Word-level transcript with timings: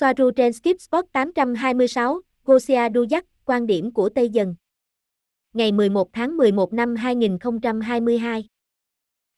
Soaru 0.00 0.30
trên 0.30 0.52
Skip 0.52 0.80
Spot 0.80 1.04
826, 1.12 2.20
Gosia 2.44 2.88
Duyak, 2.94 3.24
quan 3.44 3.66
điểm 3.66 3.92
của 3.92 4.08
Tây 4.08 4.28
Dần. 4.28 4.54
Ngày 5.52 5.72
11 5.72 6.12
tháng 6.12 6.36
11 6.36 6.72
năm 6.72 6.96
2022. 6.96 8.48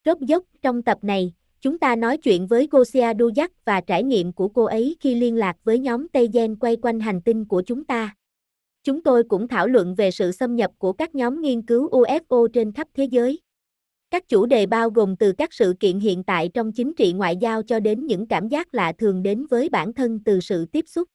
Rốt 0.04 0.19
dốc, 0.21 0.45
trong 0.62 0.83
tập 0.83 0.98
này, 1.03 1.35
chúng 1.61 1.79
ta 1.79 1.96
nói 1.96 2.17
chuyện 2.17 2.46
với 2.46 2.69
Gosia 2.71 3.12
Duyak 3.19 3.64
và 3.64 3.80
trải 3.80 4.03
nghiệm 4.03 4.33
của 4.33 4.48
cô 4.48 4.64
ấy 4.64 4.96
khi 5.01 5.14
liên 5.14 5.37
lạc 5.37 5.56
với 5.64 5.79
nhóm 5.79 6.09
Tây 6.09 6.29
Gen 6.33 6.56
quay 6.56 6.76
quanh 6.76 7.01
hành 7.01 7.21
tinh 7.22 7.44
của 7.44 7.63
chúng 7.67 7.85
ta. 7.85 8.17
Chúng 8.85 9.03
tôi 9.03 9.24
cũng 9.24 9.49
thảo 9.49 9.67
luận 9.67 9.94
về 9.94 10.10
sự 10.10 10.33
xâm 10.33 10.56
nhập 10.56 10.71
của 10.79 10.92
các 10.92 11.15
nhóm 11.15 11.40
nghiên 11.40 11.63
cứu 11.63 11.88
UFO 11.88 12.47
trên 12.49 12.72
khắp 12.72 12.88
thế 12.94 13.04
giới. 13.04 13.40
Các 14.13 14.29
chủ 14.29 14.47
đề 14.47 14.67
bao 14.67 14.90
gồm 14.90 15.17
từ 15.17 15.33
các 15.33 15.53
sự 15.53 15.74
kiện 15.81 16.01
hiện 16.01 16.24
tại 16.24 16.51
trong 16.55 16.73
chính 16.73 16.95
trị 16.95 17.12
ngoại 17.12 17.37
giao 17.37 17.62
cho 17.62 17.80
đến 17.80 18.06
những 18.06 18.27
cảm 18.27 18.48
giác 18.48 18.74
lạ 18.74 18.92
thường 18.98 19.23
đến 19.23 19.46
với 19.51 19.69
bản 19.69 19.92
thân 19.92 20.20
từ 20.24 20.41
sự 20.41 20.66
tiếp 20.66 20.84
xúc. 20.88 21.09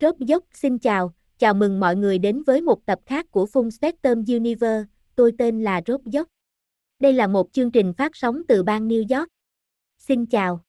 Rốt 0.00 0.18
dốc 0.18 0.44
xin 0.52 0.78
chào, 0.78 1.14
chào 1.38 1.54
mừng 1.54 1.80
mọi 1.80 1.96
người 1.96 2.18
đến 2.18 2.42
với 2.42 2.60
một 2.60 2.86
tập 2.86 2.98
khác 3.06 3.26
của 3.30 3.46
Full 3.52 3.70
Spectrum 3.70 4.24
Universe, 4.28 4.84
tôi 5.14 5.32
tên 5.38 5.62
là 5.62 5.80
Rốt 5.86 6.00
dốc. 6.04 6.28
Đây 7.00 7.12
là 7.12 7.26
một 7.26 7.52
chương 7.52 7.70
trình 7.70 7.92
phát 7.92 8.16
sóng 8.16 8.42
từ 8.48 8.62
bang 8.62 8.88
New 8.88 9.18
York. 9.18 9.28
Xin 9.98 10.26
chào. 10.26 10.60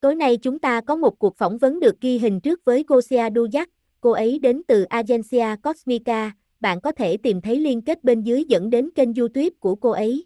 Tối 0.00 0.14
nay 0.14 0.36
chúng 0.36 0.58
ta 0.58 0.80
có 0.80 0.96
một 0.96 1.18
cuộc 1.18 1.36
phỏng 1.36 1.58
vấn 1.58 1.80
được 1.80 2.00
ghi 2.00 2.18
hình 2.18 2.40
trước 2.40 2.64
với 2.64 2.84
Gosia 2.88 3.30
Duyak, 3.34 3.68
cô 4.00 4.10
ấy 4.10 4.38
đến 4.38 4.62
từ 4.68 4.82
Agencia 4.82 5.56
Cosmica, 5.62 6.32
bạn 6.60 6.80
có 6.80 6.92
thể 6.92 7.16
tìm 7.16 7.40
thấy 7.40 7.56
liên 7.56 7.82
kết 7.82 8.04
bên 8.04 8.22
dưới 8.22 8.44
dẫn 8.48 8.70
đến 8.70 8.90
kênh 8.94 9.14
YouTube 9.14 9.50
của 9.60 9.74
cô 9.74 9.90
ấy. 9.90 10.24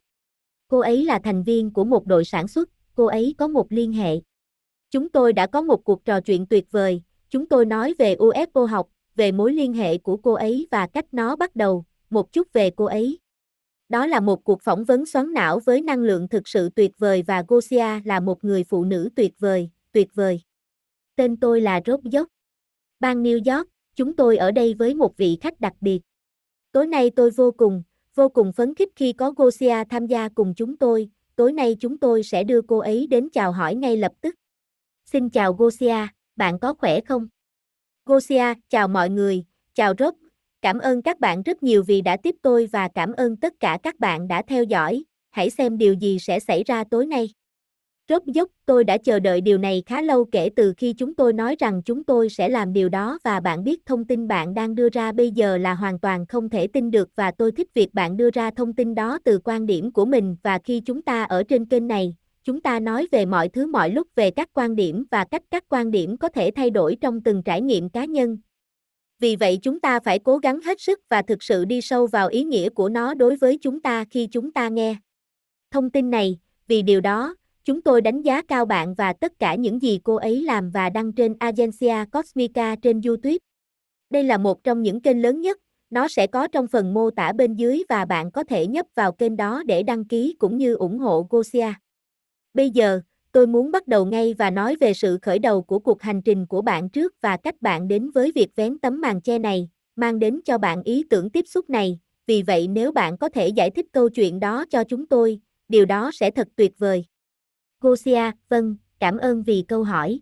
Cô 0.69 0.79
ấy 0.79 1.05
là 1.05 1.19
thành 1.25 1.43
viên 1.43 1.71
của 1.71 1.85
một 1.85 2.07
đội 2.07 2.25
sản 2.25 2.49
xuất, 2.49 2.69
cô 2.95 3.07
ấy 3.07 3.35
có 3.39 3.49
một 3.49 3.67
liên 3.73 3.93
hệ. 3.93 4.21
Chúng 4.91 5.09
tôi 5.09 5.33
đã 5.33 5.47
có 5.47 5.63
một 5.63 5.85
cuộc 5.85 6.05
trò 6.05 6.21
chuyện 6.21 6.47
tuyệt 6.47 6.71
vời, 6.71 7.03
chúng 7.31 7.49
tôi 7.49 7.67
nói 7.67 7.95
về 7.99 8.17
UFO 8.17 8.67
học, 8.67 8.89
về 9.17 9.33
mối 9.33 9.53
liên 9.53 9.73
hệ 9.73 9.99
của 9.99 10.17
cô 10.17 10.33
ấy 10.33 10.69
và 10.71 10.87
cách 10.87 11.05
nó 11.13 11.37
bắt 11.37 11.57
đầu, 11.57 11.85
một 12.11 12.33
chút 12.33 12.53
về 12.53 12.71
cô 12.71 12.85
ấy. 12.85 13.19
Đó 13.89 14.07
là 14.07 14.21
một 14.21 14.45
cuộc 14.45 14.63
phỏng 14.63 14.85
vấn 14.85 15.07
xoắn 15.07 15.33
não 15.33 15.61
với 15.61 15.83
năng 15.83 16.01
lượng 16.01 16.29
thực 16.29 16.49
sự 16.49 16.69
tuyệt 16.69 16.91
vời 16.99 17.23
và 17.27 17.45
Gosia 17.49 18.01
là 18.05 18.21
một 18.21 18.45
người 18.45 18.65
phụ 18.65 18.85
nữ 18.85 19.09
tuyệt 19.17 19.33
vời, 19.39 19.71
tuyệt 19.93 20.09
vời. 20.15 20.41
Tên 21.17 21.37
tôi 21.37 21.61
là 21.61 21.81
Rob 21.87 22.05
Dốc. 22.05 22.29
Bang 23.01 23.23
New 23.23 23.57
York, 23.57 23.69
chúng 23.95 24.17
tôi 24.17 24.37
ở 24.37 24.51
đây 24.51 24.75
với 24.75 24.95
một 24.95 25.17
vị 25.17 25.39
khách 25.41 25.61
đặc 25.61 25.73
biệt. 25.81 26.01
Tối 26.73 26.87
nay 26.87 27.11
tôi 27.11 27.31
vô 27.31 27.51
cùng, 27.51 27.83
vô 28.17 28.29
cùng 28.29 28.53
phấn 28.53 28.75
khích 28.75 28.89
khi 28.97 29.13
có 29.13 29.31
Gosia 29.31 29.85
tham 29.91 30.07
gia 30.07 30.29
cùng 30.29 30.55
chúng 30.57 30.77
tôi, 30.77 31.09
tối 31.37 31.53
nay 31.53 31.77
chúng 31.81 31.99
tôi 31.99 32.23
sẽ 32.23 32.45
đưa 32.45 32.61
cô 32.63 32.79
ấy 32.79 33.07
đến 33.07 33.29
chào 33.33 33.53
hỏi 33.53 33.75
ngay 33.75 33.97
lập 33.97 34.13
tức. 34.21 34.35
Xin 35.05 35.31
chào 35.31 35.53
Gosia, 35.53 36.07
bạn 36.37 36.59
có 36.59 36.75
khỏe 36.75 37.01
không? 37.01 37.29
Gosia, 38.07 38.55
chào 38.69 38.89
mọi 38.89 39.11
người, 39.11 39.45
chào 39.75 39.95
Rob, 39.99 40.15
cảm 40.63 40.79
ơn 40.79 41.03
các 41.03 41.21
bạn 41.21 41.43
rất 41.43 41.63
nhiều 41.63 41.83
vì 41.83 42.01
đã 42.01 42.17
tiếp 42.17 42.35
tôi 42.43 42.69
và 42.73 42.89
cảm 42.95 43.13
ơn 43.13 43.37
tất 43.37 43.55
cả 43.61 43.79
các 43.83 43.99
bạn 43.99 44.29
đã 44.29 44.43
theo 44.43 44.65
dõi, 44.65 45.05
hãy 45.31 45.51
xem 45.51 45.79
điều 45.79 45.95
gì 45.95 46.19
sẽ 46.19 46.41
xảy 46.41 46.65
ra 46.65 46.85
tối 46.91 47.07
nay. 47.07 47.31
Rốt 48.09 48.23
dốc, 48.27 48.49
tôi 48.67 48.85
đã 48.85 48.99
chờ 48.99 49.19
đợi 49.19 49.41
điều 49.41 49.59
này 49.59 49.83
khá 49.87 50.03
lâu 50.03 50.25
kể 50.25 50.51
từ 50.57 50.75
khi 50.77 50.93
chúng 50.93 51.15
tôi 51.15 51.33
nói 51.33 51.57
rằng 51.59 51.83
chúng 51.83 52.05
tôi 52.05 52.29
sẽ 52.29 52.49
làm 52.49 52.73
điều 52.73 52.89
đó 52.89 53.19
và 53.25 53.41
bạn 53.41 53.65
biết 53.65 53.87
thông 53.87 54.05
tin 54.05 54.29
bạn 54.29 54.55
đang 54.55 54.75
đưa 54.75 54.89
ra 54.89 55.13
bây 55.13 55.31
giờ 55.31 55.59
là 55.59 55.75
hoàn 55.75 55.99
toàn 55.99 56.27
không 56.27 56.49
thể 56.49 56.67
tin 56.67 56.91
được 56.91 57.09
và 57.17 57.31
tôi 57.31 57.53
thích 57.53 57.69
việc 57.75 57.95
bạn 57.95 58.17
đưa 58.17 58.31
ra 58.31 58.51
thông 58.51 58.73
tin 58.73 58.95
đó 58.95 59.19
từ 59.25 59.39
quan 59.45 59.67
điểm 59.67 59.93
của 59.93 60.05
mình 60.05 60.37
và 60.43 60.59
khi 60.65 60.81
chúng 60.81 61.03
ta 61.03 61.25
ở 61.25 61.43
trên 61.43 61.67
kênh 61.67 61.89
này, 61.89 62.17
chúng 62.45 62.61
ta 62.61 62.81
nói 62.81 63.09
về 63.13 63.27
mọi 63.27 63.49
thứ 63.49 63.67
mọi 63.67 63.91
lúc 63.91 64.09
về 64.15 64.31
các 64.31 64.49
quan 64.53 64.77
điểm 64.77 65.05
và 65.11 65.25
cách 65.25 65.43
các 65.51 65.65
quan 65.69 65.91
điểm 65.91 66.17
có 66.17 66.29
thể 66.29 66.51
thay 66.57 66.71
đổi 66.71 66.97
trong 67.01 67.21
từng 67.21 67.43
trải 67.43 67.61
nghiệm 67.61 67.89
cá 67.89 68.05
nhân. 68.05 68.39
Vì 69.21 69.37
vậy 69.37 69.59
chúng 69.63 69.81
ta 69.81 70.01
phải 70.01 70.19
cố 70.19 70.39
gắng 70.39 70.61
hết 70.61 70.81
sức 70.81 71.01
và 71.09 71.23
thực 71.23 71.43
sự 71.43 71.65
đi 71.65 71.81
sâu 71.81 72.07
vào 72.07 72.29
ý 72.29 72.45
nghĩa 72.45 72.69
của 72.69 72.89
nó 72.89 73.15
đối 73.15 73.37
với 73.37 73.59
chúng 73.63 73.81
ta 73.81 74.05
khi 74.11 74.27
chúng 74.27 74.53
ta 74.53 74.69
nghe 74.69 74.97
thông 75.71 75.91
tin 75.91 76.11
này, 76.11 76.39
vì 76.69 76.83
điều 76.83 77.01
đó, 77.01 77.35
Chúng 77.67 77.83
tôi 77.83 78.01
đánh 78.01 78.23
giá 78.23 78.43
cao 78.43 78.65
bạn 78.65 78.95
và 78.95 79.13
tất 79.13 79.33
cả 79.39 79.55
những 79.55 79.83
gì 79.83 80.01
cô 80.05 80.15
ấy 80.15 80.43
làm 80.43 80.71
và 80.71 80.91
đăng 80.91 81.13
trên 81.13 81.35
Agencia 81.39 82.05
Cosmica 82.13 82.77
trên 82.83 83.01
YouTube. 83.01 83.37
Đây 84.11 84.25
là 84.25 84.39
một 84.39 84.65
trong 84.65 84.83
những 84.83 85.01
kênh 85.01 85.23
lớn 85.23 85.41
nhất, 85.41 85.59
nó 85.91 86.09
sẽ 86.09 86.27
có 86.27 86.49
trong 86.49 86.67
phần 86.69 86.95
mô 86.95 87.11
tả 87.11 87.33
bên 87.33 87.55
dưới 87.55 87.83
và 87.89 88.05
bạn 88.05 88.31
có 88.31 88.45
thể 88.45 88.67
nhấp 88.67 88.87
vào 88.95 89.13
kênh 89.13 89.37
đó 89.37 89.63
để 89.67 89.83
đăng 89.83 90.05
ký 90.05 90.37
cũng 90.39 90.57
như 90.57 90.75
ủng 90.75 90.99
hộ 90.99 91.27
Gosia. 91.31 91.73
Bây 92.55 92.71
giờ, 92.71 93.01
tôi 93.33 93.47
muốn 93.47 93.71
bắt 93.71 93.89
đầu 93.89 94.05
ngay 94.05 94.35
và 94.35 94.51
nói 94.51 94.77
về 94.81 94.95
sự 94.95 95.19
khởi 95.23 95.39
đầu 95.39 95.63
của 95.63 95.79
cuộc 95.79 96.03
hành 96.03 96.23
trình 96.23 96.47
của 96.47 96.63
bạn 96.63 96.89
trước 96.89 97.15
và 97.21 97.37
cách 97.37 97.63
bạn 97.63 97.89
đến 97.89 98.11
với 98.11 98.33
việc 98.35 98.57
vén 98.57 98.79
tấm 98.79 99.01
màn 99.01 99.21
che 99.21 99.39
này, 99.39 99.69
mang 99.97 100.19
đến 100.19 100.41
cho 100.45 100.59
bạn 100.59 100.83
ý 100.83 101.05
tưởng 101.11 101.31
tiếp 101.31 101.45
xúc 101.49 101.71
này, 101.71 101.99
vì 102.27 102.43
vậy 102.43 102.69
nếu 102.69 102.93
bạn 102.93 103.19
có 103.19 103.29
thể 103.29 103.49
giải 103.49 103.71
thích 103.71 103.87
câu 103.93 104.09
chuyện 104.09 104.41
đó 104.41 104.65
cho 104.71 104.85
chúng 104.85 105.07
tôi, 105.07 105.41
điều 105.69 105.85
đó 105.85 106.11
sẽ 106.15 106.31
thật 106.31 106.49
tuyệt 106.57 106.79
vời. 106.79 107.05
Gosia, 107.81 108.31
vâng, 108.49 108.77
cảm 109.01 109.19
ơn 109.19 109.43
vì 109.43 109.65
câu 109.69 109.83
hỏi. 109.83 110.21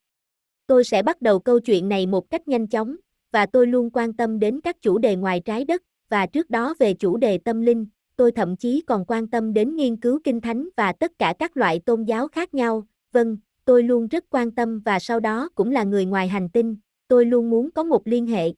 Tôi 0.66 0.84
sẽ 0.84 1.02
bắt 1.02 1.22
đầu 1.22 1.38
câu 1.38 1.60
chuyện 1.60 1.88
này 1.88 2.06
một 2.06 2.30
cách 2.30 2.48
nhanh 2.48 2.66
chóng, 2.66 2.96
và 3.32 3.46
tôi 3.46 3.66
luôn 3.66 3.90
quan 3.92 4.12
tâm 4.12 4.38
đến 4.38 4.60
các 4.60 4.82
chủ 4.82 4.98
đề 4.98 5.16
ngoài 5.16 5.40
trái 5.40 5.64
đất, 5.64 5.82
và 6.08 6.26
trước 6.26 6.50
đó 6.50 6.74
về 6.78 6.94
chủ 6.94 7.16
đề 7.16 7.38
tâm 7.38 7.60
linh, 7.60 7.86
tôi 8.16 8.32
thậm 8.32 8.56
chí 8.56 8.82
còn 8.86 9.04
quan 9.04 9.26
tâm 9.26 9.52
đến 9.52 9.76
nghiên 9.76 9.96
cứu 9.96 10.20
kinh 10.24 10.40
thánh 10.40 10.68
và 10.76 10.92
tất 10.92 11.12
cả 11.18 11.34
các 11.38 11.56
loại 11.56 11.80
tôn 11.86 12.04
giáo 12.04 12.28
khác 12.28 12.54
nhau, 12.54 12.86
vâng, 13.12 13.36
tôi 13.64 13.82
luôn 13.82 14.08
rất 14.08 14.24
quan 14.30 14.50
tâm 14.50 14.80
và 14.80 14.98
sau 14.98 15.20
đó 15.20 15.48
cũng 15.54 15.70
là 15.70 15.84
người 15.84 16.04
ngoài 16.04 16.28
hành 16.28 16.48
tinh, 16.48 16.76
tôi 17.08 17.24
luôn 17.24 17.50
muốn 17.50 17.70
có 17.70 17.82
một 17.82 18.06
liên 18.06 18.26
hệ. 18.26 18.52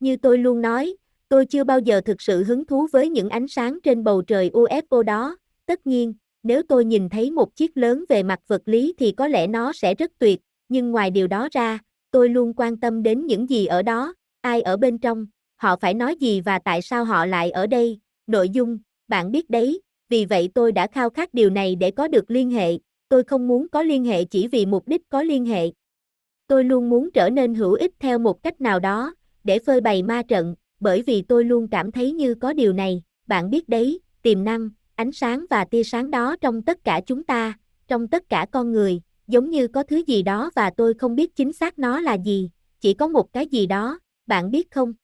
Như 0.00 0.16
tôi 0.16 0.38
luôn 0.38 0.60
nói, 0.60 0.96
tôi 1.28 1.46
chưa 1.46 1.64
bao 1.64 1.78
giờ 1.78 2.00
thực 2.00 2.22
sự 2.22 2.44
hứng 2.44 2.64
thú 2.64 2.86
với 2.92 3.08
những 3.08 3.28
ánh 3.28 3.48
sáng 3.48 3.78
trên 3.82 4.04
bầu 4.04 4.22
trời 4.22 4.50
UFO 4.50 5.02
đó, 5.02 5.36
tất 5.66 5.86
nhiên, 5.86 6.14
nếu 6.42 6.62
tôi 6.62 6.84
nhìn 6.84 7.08
thấy 7.08 7.30
một 7.30 7.56
chiếc 7.56 7.76
lớn 7.76 8.04
về 8.08 8.22
mặt 8.22 8.40
vật 8.46 8.62
lý 8.66 8.94
thì 8.98 9.12
có 9.12 9.28
lẽ 9.28 9.46
nó 9.46 9.72
sẽ 9.72 9.94
rất 9.94 10.12
tuyệt, 10.18 10.40
nhưng 10.68 10.90
ngoài 10.90 11.10
điều 11.10 11.26
đó 11.26 11.48
ra, 11.52 11.78
tôi 12.10 12.28
luôn 12.28 12.52
quan 12.56 12.76
tâm 12.76 13.02
đến 13.02 13.26
những 13.26 13.50
gì 13.50 13.66
ở 13.66 13.82
đó, 13.82 14.14
ai 14.40 14.62
ở 14.62 14.76
bên 14.76 14.98
trong, 14.98 15.26
họ 15.56 15.76
phải 15.76 15.94
nói 15.94 16.16
gì 16.16 16.40
và 16.40 16.58
tại 16.58 16.82
sao 16.82 17.04
họ 17.04 17.26
lại 17.26 17.50
ở 17.50 17.66
đây, 17.66 17.98
nội 18.26 18.48
dung, 18.48 18.78
bạn 19.08 19.32
biết 19.32 19.50
đấy, 19.50 19.80
vì 20.08 20.24
vậy 20.24 20.50
tôi 20.54 20.72
đã 20.72 20.86
khao 20.86 21.10
khát 21.10 21.34
điều 21.34 21.50
này 21.50 21.76
để 21.76 21.90
có 21.90 22.08
được 22.08 22.30
liên 22.30 22.50
hệ, 22.50 22.78
tôi 23.08 23.24
không 23.24 23.48
muốn 23.48 23.68
có 23.68 23.82
liên 23.82 24.04
hệ 24.04 24.24
chỉ 24.24 24.48
vì 24.48 24.66
mục 24.66 24.88
đích 24.88 25.08
có 25.08 25.22
liên 25.22 25.44
hệ. 25.44 25.70
Tôi 26.46 26.64
luôn 26.64 26.90
muốn 26.90 27.10
trở 27.10 27.30
nên 27.30 27.54
hữu 27.54 27.72
ích 27.72 27.92
theo 27.98 28.18
một 28.18 28.42
cách 28.42 28.60
nào 28.60 28.80
đó, 28.80 29.14
để 29.44 29.58
phơi 29.58 29.80
bày 29.80 30.02
ma 30.02 30.22
trận, 30.22 30.54
bởi 30.80 31.02
vì 31.02 31.22
tôi 31.22 31.44
luôn 31.44 31.68
cảm 31.68 31.92
thấy 31.92 32.12
như 32.12 32.34
có 32.34 32.52
điều 32.52 32.72
này, 32.72 33.02
bạn 33.26 33.50
biết 33.50 33.68
đấy, 33.68 34.00
tiềm 34.22 34.44
năng, 34.44 34.70
ánh 35.00 35.12
sáng 35.12 35.44
và 35.50 35.64
tia 35.64 35.82
sáng 35.82 36.10
đó 36.10 36.36
trong 36.40 36.62
tất 36.62 36.84
cả 36.84 37.00
chúng 37.06 37.24
ta, 37.24 37.54
trong 37.88 38.08
tất 38.08 38.28
cả 38.28 38.46
con 38.50 38.72
người, 38.72 39.00
giống 39.28 39.50
như 39.50 39.68
có 39.68 39.82
thứ 39.82 40.02
gì 40.06 40.22
đó 40.22 40.50
và 40.54 40.70
tôi 40.70 40.94
không 40.94 41.16
biết 41.16 41.36
chính 41.36 41.52
xác 41.52 41.78
nó 41.78 42.00
là 42.00 42.14
gì, 42.14 42.50
chỉ 42.80 42.94
có 42.94 43.08
một 43.08 43.32
cái 43.32 43.46
gì 43.46 43.66
đó, 43.66 43.98
bạn 44.26 44.50
biết 44.50 44.70
không? 44.70 44.94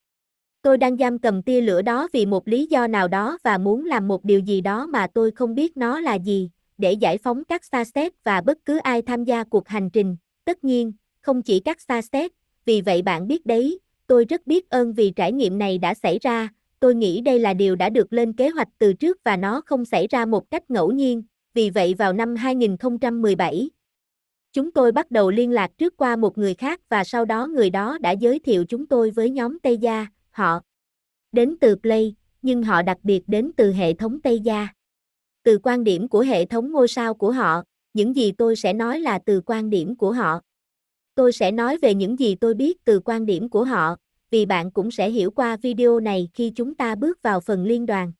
Tôi 0.62 0.78
đang 0.78 0.96
giam 0.96 1.18
cầm 1.18 1.42
tia 1.42 1.60
lửa 1.60 1.82
đó 1.82 2.08
vì 2.12 2.26
một 2.26 2.48
lý 2.48 2.66
do 2.66 2.86
nào 2.86 3.08
đó 3.08 3.38
và 3.44 3.58
muốn 3.58 3.84
làm 3.84 4.08
một 4.08 4.24
điều 4.24 4.40
gì 4.40 4.60
đó 4.60 4.86
mà 4.86 5.06
tôi 5.14 5.30
không 5.30 5.54
biết 5.54 5.76
nó 5.76 6.00
là 6.00 6.14
gì, 6.14 6.50
để 6.78 6.92
giải 6.92 7.18
phóng 7.18 7.44
các 7.44 7.64
Starset 7.64 8.12
và 8.24 8.40
bất 8.40 8.58
cứ 8.64 8.78
ai 8.78 9.02
tham 9.02 9.24
gia 9.24 9.44
cuộc 9.44 9.68
hành 9.68 9.90
trình, 9.90 10.16
tất 10.44 10.64
nhiên, 10.64 10.92
không 11.20 11.42
chỉ 11.42 11.60
các 11.60 11.80
Starset, 11.80 12.32
vì 12.64 12.80
vậy 12.80 13.02
bạn 13.02 13.28
biết 13.28 13.46
đấy, 13.46 13.78
tôi 14.06 14.24
rất 14.24 14.46
biết 14.46 14.70
ơn 14.70 14.92
vì 14.92 15.10
trải 15.10 15.32
nghiệm 15.32 15.58
này 15.58 15.78
đã 15.78 15.94
xảy 15.94 16.18
ra, 16.18 16.48
tôi 16.80 16.94
nghĩ 16.94 17.20
đây 17.20 17.38
là 17.38 17.54
điều 17.54 17.76
đã 17.76 17.88
được 17.88 18.12
lên 18.12 18.32
kế 18.32 18.48
hoạch 18.48 18.68
từ 18.78 18.92
trước 18.92 19.18
và 19.24 19.36
nó 19.36 19.60
không 19.66 19.84
xảy 19.84 20.06
ra 20.06 20.26
một 20.26 20.50
cách 20.50 20.70
ngẫu 20.70 20.90
nhiên, 20.90 21.22
vì 21.54 21.70
vậy 21.70 21.94
vào 21.94 22.12
năm 22.12 22.36
2017, 22.36 23.70
chúng 24.52 24.70
tôi 24.70 24.92
bắt 24.92 25.10
đầu 25.10 25.30
liên 25.30 25.50
lạc 25.50 25.70
trước 25.78 25.96
qua 25.96 26.16
một 26.16 26.38
người 26.38 26.54
khác 26.54 26.80
và 26.88 27.04
sau 27.04 27.24
đó 27.24 27.46
người 27.46 27.70
đó 27.70 27.98
đã 28.00 28.10
giới 28.10 28.38
thiệu 28.38 28.64
chúng 28.68 28.86
tôi 28.86 29.10
với 29.10 29.30
nhóm 29.30 29.58
Tây 29.58 29.78
Gia, 29.78 30.06
họ 30.30 30.60
đến 31.32 31.56
từ 31.60 31.76
Play, 31.76 32.14
nhưng 32.42 32.62
họ 32.62 32.82
đặc 32.82 32.98
biệt 33.02 33.22
đến 33.26 33.50
từ 33.56 33.72
hệ 33.72 33.92
thống 33.92 34.20
Tây 34.20 34.40
Gia. 34.40 34.68
Từ 35.42 35.58
quan 35.62 35.84
điểm 35.84 36.08
của 36.08 36.20
hệ 36.20 36.44
thống 36.44 36.72
ngôi 36.72 36.88
sao 36.88 37.14
của 37.14 37.32
họ, 37.32 37.62
những 37.94 38.16
gì 38.16 38.32
tôi 38.32 38.56
sẽ 38.56 38.72
nói 38.72 39.00
là 39.00 39.18
từ 39.18 39.40
quan 39.46 39.70
điểm 39.70 39.96
của 39.96 40.12
họ. 40.12 40.40
Tôi 41.14 41.32
sẽ 41.32 41.50
nói 41.50 41.78
về 41.78 41.94
những 41.94 42.18
gì 42.18 42.34
tôi 42.34 42.54
biết 42.54 42.84
từ 42.84 43.00
quan 43.04 43.26
điểm 43.26 43.48
của 43.48 43.64
họ, 43.64 43.96
vì 44.30 44.46
bạn 44.46 44.70
cũng 44.70 44.90
sẽ 44.90 45.10
hiểu 45.10 45.30
qua 45.30 45.56
video 45.56 46.00
này 46.00 46.28
khi 46.34 46.52
chúng 46.56 46.74
ta 46.74 46.94
bước 46.94 47.22
vào 47.22 47.40
phần 47.40 47.64
liên 47.64 47.86
đoàn. 47.86 48.12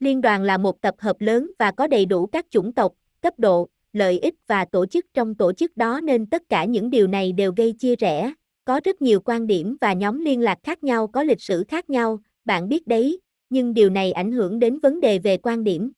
Liên 0.00 0.20
đoàn 0.20 0.42
là 0.42 0.58
một 0.58 0.80
tập 0.80 0.94
hợp 0.98 1.20
lớn 1.20 1.50
và 1.58 1.70
có 1.70 1.86
đầy 1.86 2.06
đủ 2.06 2.26
các 2.26 2.46
chủng 2.50 2.72
tộc, 2.72 2.92
cấp 3.20 3.34
độ, 3.38 3.68
lợi 3.92 4.18
ích 4.18 4.34
và 4.46 4.64
tổ 4.64 4.86
chức 4.86 5.06
trong 5.14 5.34
tổ 5.34 5.52
chức 5.52 5.76
đó 5.76 6.00
nên 6.00 6.26
tất 6.26 6.42
cả 6.48 6.64
những 6.64 6.90
điều 6.90 7.06
này 7.06 7.32
đều 7.32 7.52
gây 7.56 7.72
chia 7.72 7.96
rẽ, 7.96 8.32
có 8.64 8.80
rất 8.84 9.02
nhiều 9.02 9.20
quan 9.20 9.46
điểm 9.46 9.76
và 9.80 9.92
nhóm 9.92 10.24
liên 10.24 10.40
lạc 10.40 10.58
khác 10.62 10.84
nhau 10.84 11.06
có 11.06 11.22
lịch 11.22 11.40
sử 11.40 11.64
khác 11.68 11.90
nhau, 11.90 12.20
bạn 12.44 12.68
biết 12.68 12.86
đấy, 12.86 13.20
nhưng 13.50 13.74
điều 13.74 13.90
này 13.90 14.12
ảnh 14.12 14.32
hưởng 14.32 14.58
đến 14.58 14.78
vấn 14.78 15.00
đề 15.00 15.18
về 15.18 15.36
quan 15.36 15.64
điểm. 15.64 15.92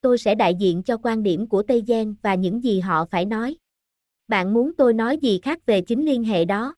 Tôi 0.00 0.18
sẽ 0.18 0.34
đại 0.34 0.54
diện 0.54 0.82
cho 0.82 0.96
quan 0.96 1.22
điểm 1.22 1.48
của 1.48 1.62
Tây 1.62 1.82
Giang 1.88 2.14
và 2.22 2.34
những 2.34 2.64
gì 2.64 2.80
họ 2.80 3.04
phải 3.10 3.24
nói. 3.24 3.56
Bạn 4.28 4.54
muốn 4.54 4.72
tôi 4.76 4.94
nói 4.94 5.18
gì 5.18 5.38
khác 5.42 5.66
về 5.66 5.80
chính 5.80 6.06
liên 6.06 6.24
hệ 6.24 6.44
đó? 6.44 6.74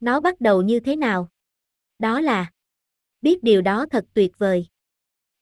Nó 0.00 0.20
bắt 0.20 0.40
đầu 0.40 0.62
như 0.62 0.80
thế 0.80 0.96
nào? 0.96 1.28
Đó 1.98 2.20
là 2.20 2.50
Biết 3.22 3.42
điều 3.42 3.62
đó 3.62 3.86
thật 3.90 4.04
tuyệt 4.14 4.38
vời. 4.38 4.66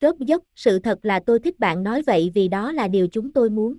Rốt 0.01 0.17
dốc, 0.19 0.43
sự 0.57 0.79
thật 0.79 0.99
là 1.03 1.21
tôi 1.27 1.39
thích 1.39 1.59
bạn 1.59 1.83
nói 1.83 2.03
vậy 2.03 2.31
vì 2.35 2.49
đó 2.49 2.73
là 2.73 2.89
điều 2.89 3.09
chúng 3.13 3.33
tôi 3.33 3.51
muốn. 3.51 3.77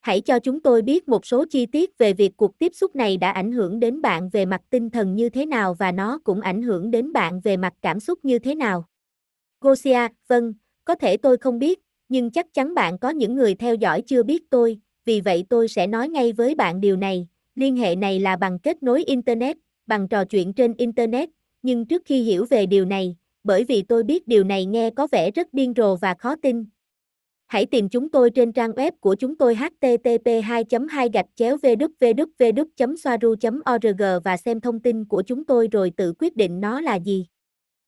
Hãy 0.00 0.20
cho 0.20 0.38
chúng 0.38 0.60
tôi 0.60 0.82
biết 0.82 1.08
một 1.08 1.26
số 1.26 1.44
chi 1.50 1.66
tiết 1.66 1.98
về 1.98 2.12
việc 2.12 2.36
cuộc 2.36 2.58
tiếp 2.58 2.74
xúc 2.74 2.96
này 2.96 3.16
đã 3.16 3.30
ảnh 3.30 3.52
hưởng 3.52 3.80
đến 3.80 4.02
bạn 4.02 4.28
về 4.28 4.46
mặt 4.46 4.60
tinh 4.70 4.90
thần 4.90 5.14
như 5.14 5.28
thế 5.28 5.46
nào 5.46 5.74
và 5.74 5.92
nó 5.92 6.18
cũng 6.24 6.40
ảnh 6.40 6.62
hưởng 6.62 6.90
đến 6.90 7.12
bạn 7.12 7.40
về 7.40 7.56
mặt 7.56 7.72
cảm 7.82 8.00
xúc 8.00 8.24
như 8.24 8.38
thế 8.38 8.54
nào. 8.54 8.84
Gosia, 9.60 10.08
vâng, 10.28 10.54
có 10.84 10.94
thể 10.94 11.16
tôi 11.16 11.36
không 11.36 11.58
biết, 11.58 11.80
nhưng 12.08 12.30
chắc 12.30 12.46
chắn 12.54 12.74
bạn 12.74 12.98
có 12.98 13.10
những 13.10 13.34
người 13.34 13.54
theo 13.54 13.74
dõi 13.74 14.02
chưa 14.06 14.22
biết 14.22 14.50
tôi, 14.50 14.80
vì 15.04 15.20
vậy 15.20 15.44
tôi 15.48 15.68
sẽ 15.68 15.86
nói 15.86 16.08
ngay 16.08 16.32
với 16.32 16.54
bạn 16.54 16.80
điều 16.80 16.96
này. 16.96 17.28
Liên 17.54 17.76
hệ 17.76 17.96
này 17.96 18.20
là 18.20 18.36
bằng 18.36 18.58
kết 18.58 18.82
nối 18.82 19.04
Internet, 19.04 19.56
bằng 19.90 20.08
trò 20.08 20.24
chuyện 20.24 20.52
trên 20.52 20.74
Internet, 20.78 21.28
nhưng 21.62 21.86
trước 21.86 22.02
khi 22.04 22.22
hiểu 22.22 22.46
về 22.50 22.66
điều 22.66 22.84
này, 22.84 23.16
bởi 23.44 23.64
vì 23.64 23.82
tôi 23.82 24.02
biết 24.02 24.28
điều 24.28 24.44
này 24.44 24.66
nghe 24.66 24.90
có 24.90 25.06
vẻ 25.12 25.30
rất 25.30 25.54
điên 25.54 25.72
rồ 25.76 25.96
và 25.96 26.14
khó 26.14 26.36
tin. 26.42 26.64
Hãy 27.46 27.66
tìm 27.66 27.88
chúng 27.88 28.08
tôi 28.08 28.30
trên 28.30 28.52
trang 28.52 28.70
web 28.70 28.92
của 29.00 29.14
chúng 29.14 29.36
tôi 29.36 29.54
http 29.54 30.26
2 30.44 30.64
2 30.90 31.08
gạch 31.12 31.26
chéo 31.34 31.56
www 31.56 32.96
soaru 32.96 33.34
org 33.74 34.02
và 34.24 34.36
xem 34.36 34.60
thông 34.60 34.80
tin 34.80 35.04
của 35.04 35.22
chúng 35.22 35.44
tôi 35.44 35.68
rồi 35.68 35.92
tự 35.96 36.12
quyết 36.18 36.36
định 36.36 36.60
nó 36.60 36.80
là 36.80 36.94
gì. 36.94 37.26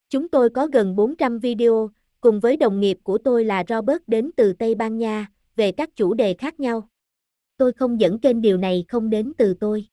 Chúng 0.09 0.29
tôi 0.29 0.51
có 0.51 0.67
gần 0.67 0.97
400 0.97 1.39
video, 1.39 1.91
cùng 2.21 2.41
với 2.41 2.57
đồng 2.57 2.81
nghiệp 2.81 2.99
của 3.03 3.19
tôi 3.19 3.45
là 3.45 3.65
Robert 3.69 4.03
đến 4.07 4.31
từ 4.37 4.53
Tây 4.53 4.75
Ban 4.75 4.99
Nha, 4.99 5.27
về 5.57 5.73
các 5.73 5.97
chủ 5.97 6.15
đề 6.15 6.35
khác 6.35 6.61
nhau. 6.61 6.89
Tôi 7.57 7.73
không 7.73 8.01
dẫn 8.01 8.19
kênh 8.19 8.41
điều 8.41 8.57
này 8.57 8.85
không 8.89 9.11
đến 9.11 9.33
từ 9.39 9.55
tôi. 9.55 9.87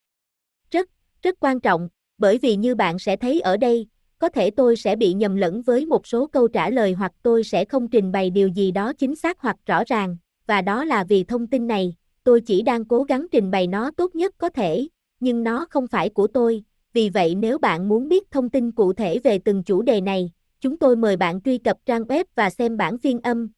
Rất, 0.71 0.89
rất 1.23 1.39
quan 1.39 1.59
trọng, 1.59 1.89
bởi 2.19 2.37
vì 2.37 2.55
như 2.55 2.75
bạn 2.75 2.99
sẽ 2.99 3.17
thấy 3.17 3.41
ở 3.41 3.57
đây, 3.57 3.87
có 4.19 4.29
thể 4.29 4.51
tôi 4.51 4.75
sẽ 4.75 4.95
bị 4.95 5.13
nhầm 5.13 5.35
lẫn 5.35 5.61
với 5.61 5.85
một 5.85 6.07
số 6.07 6.27
câu 6.27 6.47
trả 6.47 6.69
lời 6.69 6.93
hoặc 6.93 7.11
tôi 7.23 7.43
sẽ 7.43 7.65
không 7.65 7.87
trình 7.87 8.11
bày 8.11 8.29
điều 8.29 8.47
gì 8.47 8.71
đó 8.71 8.93
chính 8.93 9.15
xác 9.15 9.39
hoặc 9.39 9.57
rõ 9.65 9.83
ràng, 9.87 10.17
và 10.47 10.61
đó 10.61 10.85
là 10.85 11.03
vì 11.03 11.23
thông 11.23 11.47
tin 11.47 11.67
này, 11.67 11.95
tôi 12.23 12.41
chỉ 12.41 12.61
đang 12.61 12.85
cố 12.85 13.03
gắng 13.03 13.27
trình 13.31 13.51
bày 13.51 13.67
nó 13.67 13.91
tốt 13.91 14.15
nhất 14.15 14.35
có 14.37 14.49
thể, 14.49 14.87
nhưng 15.19 15.43
nó 15.43 15.65
không 15.69 15.87
phải 15.87 16.09
của 16.09 16.27
tôi, 16.27 16.63
vì 16.93 17.09
vậy 17.09 17.35
nếu 17.35 17.57
bạn 17.57 17.89
muốn 17.89 18.07
biết 18.07 18.31
thông 18.31 18.49
tin 18.49 18.71
cụ 18.71 18.93
thể 18.93 19.19
về 19.19 19.39
từng 19.39 19.63
chủ 19.63 19.81
đề 19.81 20.01
này, 20.01 20.31
chúng 20.61 20.77
tôi 20.77 20.95
mời 20.95 21.17
bạn 21.17 21.41
truy 21.41 21.57
cập 21.57 21.77
trang 21.85 22.03
web 22.03 22.23
và 22.35 22.49
xem 22.49 22.77
bản 22.77 22.97
phiên 22.97 23.19
âm. 23.21 23.49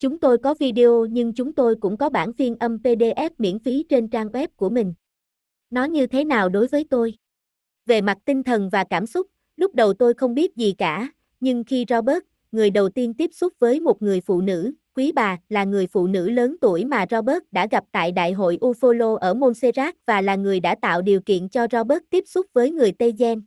Chúng 0.00 0.18
tôi 0.20 0.38
có 0.38 0.54
video 0.54 1.06
nhưng 1.06 1.32
chúng 1.32 1.52
tôi 1.52 1.76
cũng 1.80 1.96
có 1.96 2.08
bản 2.08 2.32
phiên 2.32 2.56
âm 2.56 2.76
PDF 2.76 3.30
miễn 3.38 3.58
phí 3.58 3.82
trên 3.88 4.08
trang 4.08 4.28
web 4.28 4.48
của 4.56 4.70
mình. 4.70 4.94
Nó 5.70 5.84
như 5.84 6.06
thế 6.06 6.24
nào 6.24 6.48
đối 6.48 6.66
với 6.66 6.86
tôi? 6.90 7.14
Về 7.86 8.00
mặt 8.00 8.18
tinh 8.24 8.42
thần 8.42 8.68
và 8.68 8.84
cảm 8.84 9.06
xúc, 9.06 9.26
lúc 9.56 9.74
đầu 9.74 9.94
tôi 9.94 10.14
không 10.14 10.34
biết 10.34 10.56
gì 10.56 10.74
cả, 10.78 11.08
nhưng 11.40 11.64
khi 11.64 11.84
Robert, 11.88 12.24
người 12.52 12.70
đầu 12.70 12.88
tiên 12.88 13.14
tiếp 13.14 13.30
xúc 13.34 13.52
với 13.58 13.80
một 13.80 14.02
người 14.02 14.20
phụ 14.20 14.40
nữ, 14.40 14.72
quý 14.96 15.12
bà 15.12 15.38
là 15.48 15.64
người 15.64 15.86
phụ 15.86 16.06
nữ 16.06 16.30
lớn 16.30 16.56
tuổi 16.60 16.84
mà 16.84 17.06
Robert 17.10 17.44
đã 17.52 17.66
gặp 17.70 17.84
tại 17.92 18.12
đại 18.12 18.32
hội 18.32 18.58
Ufolo 18.60 19.16
ở 19.16 19.34
Montserrat 19.34 19.94
và 20.06 20.20
là 20.20 20.36
người 20.36 20.60
đã 20.60 20.74
tạo 20.82 21.02
điều 21.02 21.20
kiện 21.20 21.48
cho 21.48 21.66
Robert 21.72 22.02
tiếp 22.10 22.24
xúc 22.26 22.46
với 22.52 22.70
người 22.70 22.92
Tây 22.92 23.12
Gen. 23.18 23.42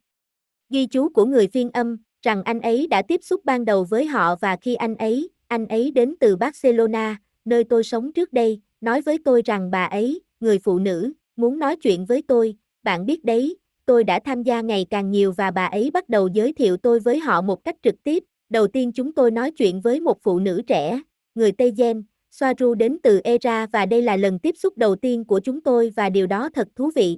Ghi 0.70 0.86
chú 0.86 1.10
của 1.10 1.26
người 1.26 1.48
phiên 1.48 1.70
âm, 1.70 1.98
rằng 2.22 2.44
anh 2.44 2.62
ấy 2.62 2.88
đã 2.88 3.02
tiếp 3.02 3.20
xúc 3.24 3.46
ban 3.46 3.66
đầu 3.66 3.84
với 3.84 4.06
họ 4.06 4.36
và 4.36 4.56
khi 4.56 4.76
anh 4.76 4.96
ấy, 4.96 5.30
anh 5.48 5.68
ấy 5.68 5.92
đến 5.92 6.16
từ 6.20 6.36
Barcelona, 6.36 7.18
nơi 7.46 7.64
tôi 7.64 7.84
sống 7.84 8.14
trước 8.14 8.34
đây, 8.34 8.62
nói 8.82 9.02
với 9.02 9.18
tôi 9.26 9.42
rằng 9.46 9.72
bà 9.72 9.86
ấy, 9.86 10.22
người 10.40 10.60
phụ 10.60 10.80
nữ, 10.80 11.14
muốn 11.36 11.60
nói 11.60 11.76
chuyện 11.76 12.06
với 12.06 12.22
tôi, 12.28 12.56
bạn 12.84 13.06
biết 13.06 13.26
đấy, 13.26 13.58
tôi 13.88 14.04
đã 14.04 14.20
tham 14.20 14.44
gia 14.44 14.62
ngày 14.62 14.86
càng 14.90 15.12
nhiều 15.12 15.32
và 15.32 15.52
bà 15.52 15.66
ấy 15.66 15.92
bắt 15.92 16.10
đầu 16.10 16.28
giới 16.28 16.54
thiệu 16.54 16.78
tôi 16.78 17.00
với 17.00 17.20
họ 17.20 17.42
một 17.42 17.64
cách 17.64 17.76
trực 17.84 17.96
tiếp. 18.04 18.24
Đầu 18.50 18.68
tiên 18.68 18.92
chúng 18.92 19.14
tôi 19.14 19.32
nói 19.32 19.52
chuyện 19.52 19.82
với 19.82 20.00
một 20.00 20.18
phụ 20.24 20.40
nữ 20.40 20.62
trẻ, 20.68 21.02
người 21.36 21.52
Tây 21.52 21.74
Gen, 21.78 22.04
Soaru 22.32 22.74
đến 22.76 22.98
từ 23.04 23.22
Era 23.24 23.66
và 23.66 23.86
đây 23.86 24.02
là 24.02 24.18
lần 24.18 24.40
tiếp 24.40 24.56
xúc 24.58 24.78
đầu 24.78 24.96
tiên 24.96 25.26
của 25.26 25.40
chúng 25.40 25.62
tôi 25.62 25.92
và 25.96 26.10
điều 26.10 26.28
đó 26.28 26.50
thật 26.54 26.68
thú 26.76 26.92
vị. 26.96 27.18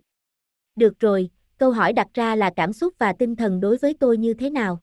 Được 0.76 1.00
rồi, 1.00 1.30
câu 1.58 1.72
hỏi 1.72 1.94
đặt 1.94 2.08
ra 2.14 2.36
là 2.36 2.50
cảm 2.56 2.74
xúc 2.74 2.94
và 3.00 3.14
tinh 3.14 3.36
thần 3.36 3.60
đối 3.60 3.78
với 3.78 3.94
tôi 3.94 4.18
như 4.18 4.34
thế 4.34 4.50
nào? 4.50 4.80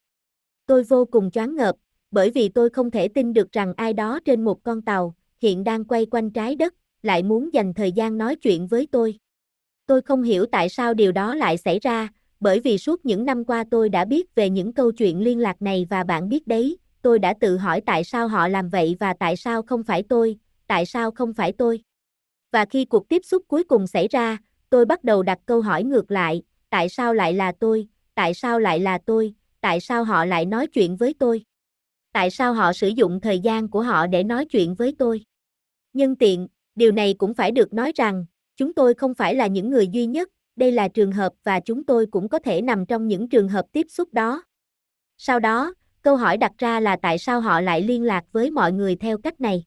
Tôi 0.66 0.82
vô 0.82 1.04
cùng 1.04 1.30
choáng 1.30 1.56
ngợp, 1.56 1.76
bởi 2.10 2.30
vì 2.30 2.48
tôi 2.48 2.70
không 2.70 2.90
thể 2.90 3.08
tin 3.08 3.32
được 3.32 3.52
rằng 3.52 3.74
ai 3.76 3.92
đó 3.92 4.20
trên 4.24 4.44
một 4.44 4.62
con 4.62 4.82
tàu, 4.82 5.14
hiện 5.42 5.64
đang 5.64 5.84
quay 5.84 6.06
quanh 6.06 6.30
trái 6.30 6.56
đất, 6.56 6.74
lại 7.02 7.22
muốn 7.22 7.54
dành 7.54 7.74
thời 7.74 7.92
gian 7.92 8.18
nói 8.18 8.36
chuyện 8.36 8.66
với 8.66 8.88
tôi. 8.92 9.18
Tôi 9.86 10.02
không 10.02 10.22
hiểu 10.22 10.46
tại 10.46 10.68
sao 10.68 10.94
điều 10.94 11.12
đó 11.12 11.34
lại 11.34 11.56
xảy 11.56 11.78
ra, 11.78 12.08
bởi 12.40 12.60
vì 12.60 12.78
suốt 12.78 13.06
những 13.06 13.24
năm 13.24 13.44
qua 13.44 13.64
tôi 13.70 13.88
đã 13.88 14.04
biết 14.04 14.34
về 14.34 14.50
những 14.50 14.72
câu 14.72 14.92
chuyện 14.92 15.20
liên 15.20 15.38
lạc 15.38 15.62
này 15.62 15.86
và 15.90 16.04
bạn 16.04 16.28
biết 16.28 16.46
đấy, 16.46 16.78
tôi 17.02 17.18
đã 17.18 17.34
tự 17.40 17.56
hỏi 17.56 17.80
tại 17.86 18.04
sao 18.04 18.28
họ 18.28 18.48
làm 18.48 18.68
vậy 18.68 18.96
và 19.00 19.14
tại 19.20 19.36
sao 19.36 19.62
không 19.62 19.82
phải 19.82 20.02
tôi, 20.08 20.36
tại 20.66 20.86
sao 20.86 21.10
không 21.10 21.32
phải 21.32 21.52
tôi. 21.52 21.80
Và 22.52 22.64
khi 22.64 22.84
cuộc 22.84 23.08
tiếp 23.08 23.22
xúc 23.24 23.42
cuối 23.48 23.64
cùng 23.64 23.86
xảy 23.86 24.08
ra, 24.08 24.38
tôi 24.70 24.84
bắt 24.84 25.04
đầu 25.04 25.22
đặt 25.22 25.38
câu 25.46 25.60
hỏi 25.60 25.84
ngược 25.84 26.10
lại, 26.10 26.42
tại 26.70 26.88
sao 26.88 27.14
lại 27.14 27.32
là 27.32 27.52
tôi, 27.60 27.88
tại 28.14 28.34
sao 28.34 28.60
lại 28.60 28.80
là 28.80 28.98
tôi, 29.06 29.34
tại 29.60 29.80
sao 29.80 30.04
họ 30.04 30.24
lại 30.24 30.46
nói 30.46 30.66
chuyện 30.66 30.96
với 30.96 31.14
tôi? 31.18 31.42
Tại 32.12 32.30
sao 32.30 32.54
họ 32.54 32.72
sử 32.72 32.88
dụng 32.88 33.20
thời 33.20 33.40
gian 33.40 33.68
của 33.68 33.82
họ 33.82 34.06
để 34.06 34.24
nói 34.24 34.44
chuyện 34.44 34.74
với 34.74 34.94
tôi? 34.98 35.22
Nhân 35.92 36.16
tiện, 36.16 36.48
điều 36.74 36.92
này 36.92 37.14
cũng 37.14 37.34
phải 37.34 37.50
được 37.50 37.72
nói 37.72 37.92
rằng, 37.96 38.26
Chúng 38.56 38.74
tôi 38.74 38.94
không 38.94 39.14
phải 39.14 39.34
là 39.34 39.46
những 39.46 39.70
người 39.70 39.88
duy 39.88 40.06
nhất, 40.06 40.28
đây 40.56 40.72
là 40.72 40.88
trường 40.88 41.12
hợp 41.12 41.32
và 41.44 41.60
chúng 41.60 41.84
tôi 41.84 42.06
cũng 42.06 42.28
có 42.28 42.38
thể 42.38 42.62
nằm 42.62 42.86
trong 42.86 43.08
những 43.08 43.28
trường 43.28 43.48
hợp 43.48 43.66
tiếp 43.72 43.86
xúc 43.90 44.14
đó. 44.14 44.42
Sau 45.18 45.40
đó, 45.40 45.74
câu 46.02 46.16
hỏi 46.16 46.36
đặt 46.36 46.52
ra 46.58 46.80
là 46.80 46.96
tại 47.02 47.18
sao 47.18 47.40
họ 47.40 47.60
lại 47.60 47.82
liên 47.82 48.02
lạc 48.02 48.24
với 48.32 48.50
mọi 48.50 48.72
người 48.72 48.96
theo 48.96 49.18
cách 49.18 49.40
này? 49.40 49.64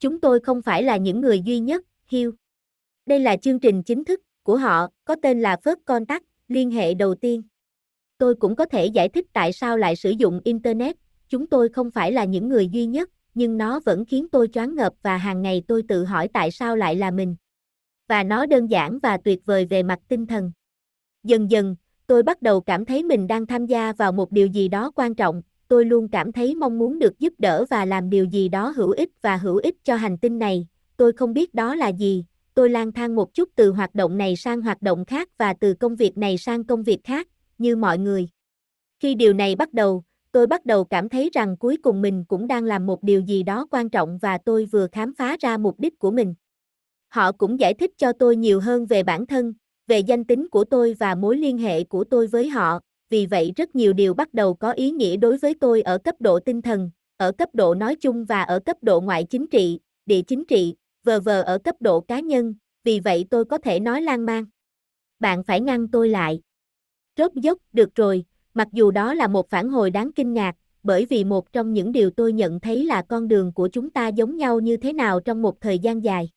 Chúng 0.00 0.20
tôi 0.20 0.40
không 0.40 0.62
phải 0.62 0.82
là 0.82 0.96
những 0.96 1.20
người 1.20 1.40
duy 1.40 1.58
nhất, 1.58 1.84
Hiu. 2.06 2.32
Đây 3.06 3.20
là 3.20 3.36
chương 3.36 3.60
trình 3.60 3.82
chính 3.82 4.04
thức 4.04 4.20
của 4.42 4.56
họ, 4.56 4.88
có 5.04 5.16
tên 5.22 5.42
là 5.42 5.56
First 5.64 5.76
Contact, 5.84 6.24
liên 6.48 6.70
hệ 6.70 6.94
đầu 6.94 7.14
tiên. 7.14 7.42
Tôi 8.18 8.34
cũng 8.34 8.56
có 8.56 8.64
thể 8.64 8.86
giải 8.86 9.08
thích 9.08 9.26
tại 9.32 9.52
sao 9.52 9.78
lại 9.78 9.96
sử 9.96 10.10
dụng 10.10 10.40
Internet, 10.44 10.96
chúng 11.28 11.46
tôi 11.46 11.68
không 11.68 11.90
phải 11.90 12.12
là 12.12 12.24
những 12.24 12.48
người 12.48 12.68
duy 12.68 12.86
nhất, 12.86 13.10
nhưng 13.34 13.58
nó 13.58 13.80
vẫn 13.80 14.04
khiến 14.04 14.28
tôi 14.28 14.48
choáng 14.48 14.74
ngợp 14.74 14.92
và 15.02 15.16
hàng 15.16 15.42
ngày 15.42 15.62
tôi 15.68 15.82
tự 15.88 16.04
hỏi 16.04 16.28
tại 16.28 16.50
sao 16.50 16.76
lại 16.76 16.96
là 16.96 17.10
mình 17.10 17.36
và 18.12 18.24
nó 18.24 18.46
đơn 18.46 18.66
giản 18.66 18.98
và 19.02 19.16
tuyệt 19.16 19.46
vời 19.46 19.66
về 19.70 19.82
mặt 19.82 19.98
tinh 20.08 20.26
thần. 20.26 20.52
Dần 21.24 21.50
dần, 21.50 21.76
tôi 22.06 22.22
bắt 22.22 22.42
đầu 22.42 22.60
cảm 22.60 22.84
thấy 22.84 23.02
mình 23.02 23.26
đang 23.26 23.46
tham 23.46 23.66
gia 23.66 23.92
vào 23.92 24.12
một 24.12 24.32
điều 24.32 24.46
gì 24.46 24.68
đó 24.68 24.90
quan 24.94 25.14
trọng, 25.14 25.42
tôi 25.68 25.84
luôn 25.84 26.08
cảm 26.08 26.32
thấy 26.32 26.54
mong 26.54 26.78
muốn 26.78 26.98
được 26.98 27.18
giúp 27.18 27.32
đỡ 27.38 27.64
và 27.70 27.84
làm 27.84 28.10
điều 28.10 28.24
gì 28.24 28.48
đó 28.48 28.72
hữu 28.76 28.90
ích 28.90 29.08
và 29.22 29.36
hữu 29.36 29.56
ích 29.56 29.74
cho 29.84 29.96
hành 29.96 30.18
tinh 30.18 30.38
này, 30.38 30.66
tôi 30.96 31.12
không 31.12 31.34
biết 31.34 31.54
đó 31.54 31.74
là 31.74 31.88
gì, 31.88 32.24
tôi 32.54 32.70
lang 32.70 32.92
thang 32.92 33.14
một 33.14 33.34
chút 33.34 33.48
từ 33.54 33.70
hoạt 33.70 33.94
động 33.94 34.18
này 34.18 34.36
sang 34.36 34.62
hoạt 34.62 34.82
động 34.82 35.04
khác 35.04 35.28
và 35.38 35.54
từ 35.60 35.74
công 35.74 35.96
việc 35.96 36.18
này 36.18 36.38
sang 36.38 36.64
công 36.64 36.82
việc 36.82 37.04
khác, 37.04 37.28
như 37.58 37.76
mọi 37.76 37.98
người. 37.98 38.28
Khi 39.00 39.14
điều 39.14 39.32
này 39.32 39.56
bắt 39.56 39.72
đầu, 39.72 40.04
tôi 40.32 40.46
bắt 40.46 40.66
đầu 40.66 40.84
cảm 40.84 41.08
thấy 41.08 41.30
rằng 41.32 41.56
cuối 41.56 41.76
cùng 41.82 42.02
mình 42.02 42.24
cũng 42.24 42.46
đang 42.46 42.64
làm 42.64 42.86
một 42.86 43.02
điều 43.02 43.20
gì 43.20 43.42
đó 43.42 43.66
quan 43.70 43.90
trọng 43.90 44.18
và 44.18 44.38
tôi 44.38 44.64
vừa 44.64 44.86
khám 44.92 45.14
phá 45.14 45.36
ra 45.40 45.56
mục 45.56 45.80
đích 45.80 45.98
của 45.98 46.10
mình. 46.10 46.34
Họ 47.12 47.32
cũng 47.32 47.60
giải 47.60 47.74
thích 47.74 47.90
cho 47.96 48.12
tôi 48.12 48.36
nhiều 48.36 48.60
hơn 48.60 48.86
về 48.86 49.02
bản 49.02 49.26
thân, 49.26 49.54
về 49.86 49.98
danh 49.98 50.24
tính 50.24 50.48
của 50.48 50.64
tôi 50.64 50.94
và 50.98 51.14
mối 51.14 51.36
liên 51.36 51.58
hệ 51.58 51.84
của 51.84 52.04
tôi 52.04 52.26
với 52.26 52.48
họ, 52.48 52.80
vì 53.10 53.26
vậy 53.26 53.52
rất 53.56 53.76
nhiều 53.76 53.92
điều 53.92 54.14
bắt 54.14 54.34
đầu 54.34 54.54
có 54.54 54.72
ý 54.72 54.90
nghĩa 54.90 55.16
đối 55.16 55.38
với 55.38 55.54
tôi 55.54 55.82
ở 55.82 55.98
cấp 55.98 56.14
độ 56.20 56.40
tinh 56.40 56.62
thần, 56.62 56.90
ở 57.16 57.32
cấp 57.32 57.48
độ 57.52 57.74
nói 57.74 57.96
chung 57.96 58.24
và 58.24 58.42
ở 58.42 58.58
cấp 58.58 58.76
độ 58.82 59.00
ngoại 59.00 59.24
chính 59.24 59.46
trị, 59.46 59.80
địa 60.06 60.22
chính 60.22 60.44
trị, 60.44 60.74
vờ 61.04 61.20
vờ 61.20 61.42
ở 61.42 61.58
cấp 61.58 61.76
độ 61.80 62.00
cá 62.00 62.20
nhân, 62.20 62.54
vì 62.84 63.00
vậy 63.00 63.24
tôi 63.30 63.44
có 63.44 63.58
thể 63.58 63.80
nói 63.80 64.02
lan 64.02 64.26
man. 64.26 64.44
Bạn 65.20 65.44
phải 65.44 65.60
ngăn 65.60 65.88
tôi 65.88 66.08
lại. 66.08 66.40
Rốt 67.16 67.32
dốc, 67.34 67.58
được 67.72 67.94
rồi, 67.94 68.24
mặc 68.54 68.68
dù 68.72 68.90
đó 68.90 69.14
là 69.14 69.28
một 69.28 69.50
phản 69.50 69.68
hồi 69.68 69.90
đáng 69.90 70.12
kinh 70.12 70.32
ngạc, 70.34 70.54
bởi 70.82 71.06
vì 71.06 71.24
một 71.24 71.52
trong 71.52 71.72
những 71.72 71.92
điều 71.92 72.10
tôi 72.10 72.32
nhận 72.32 72.60
thấy 72.60 72.84
là 72.84 73.02
con 73.02 73.28
đường 73.28 73.52
của 73.52 73.68
chúng 73.68 73.90
ta 73.90 74.08
giống 74.08 74.36
nhau 74.36 74.60
như 74.60 74.76
thế 74.76 74.92
nào 74.92 75.20
trong 75.20 75.42
một 75.42 75.60
thời 75.60 75.78
gian 75.78 76.04
dài. 76.04 76.30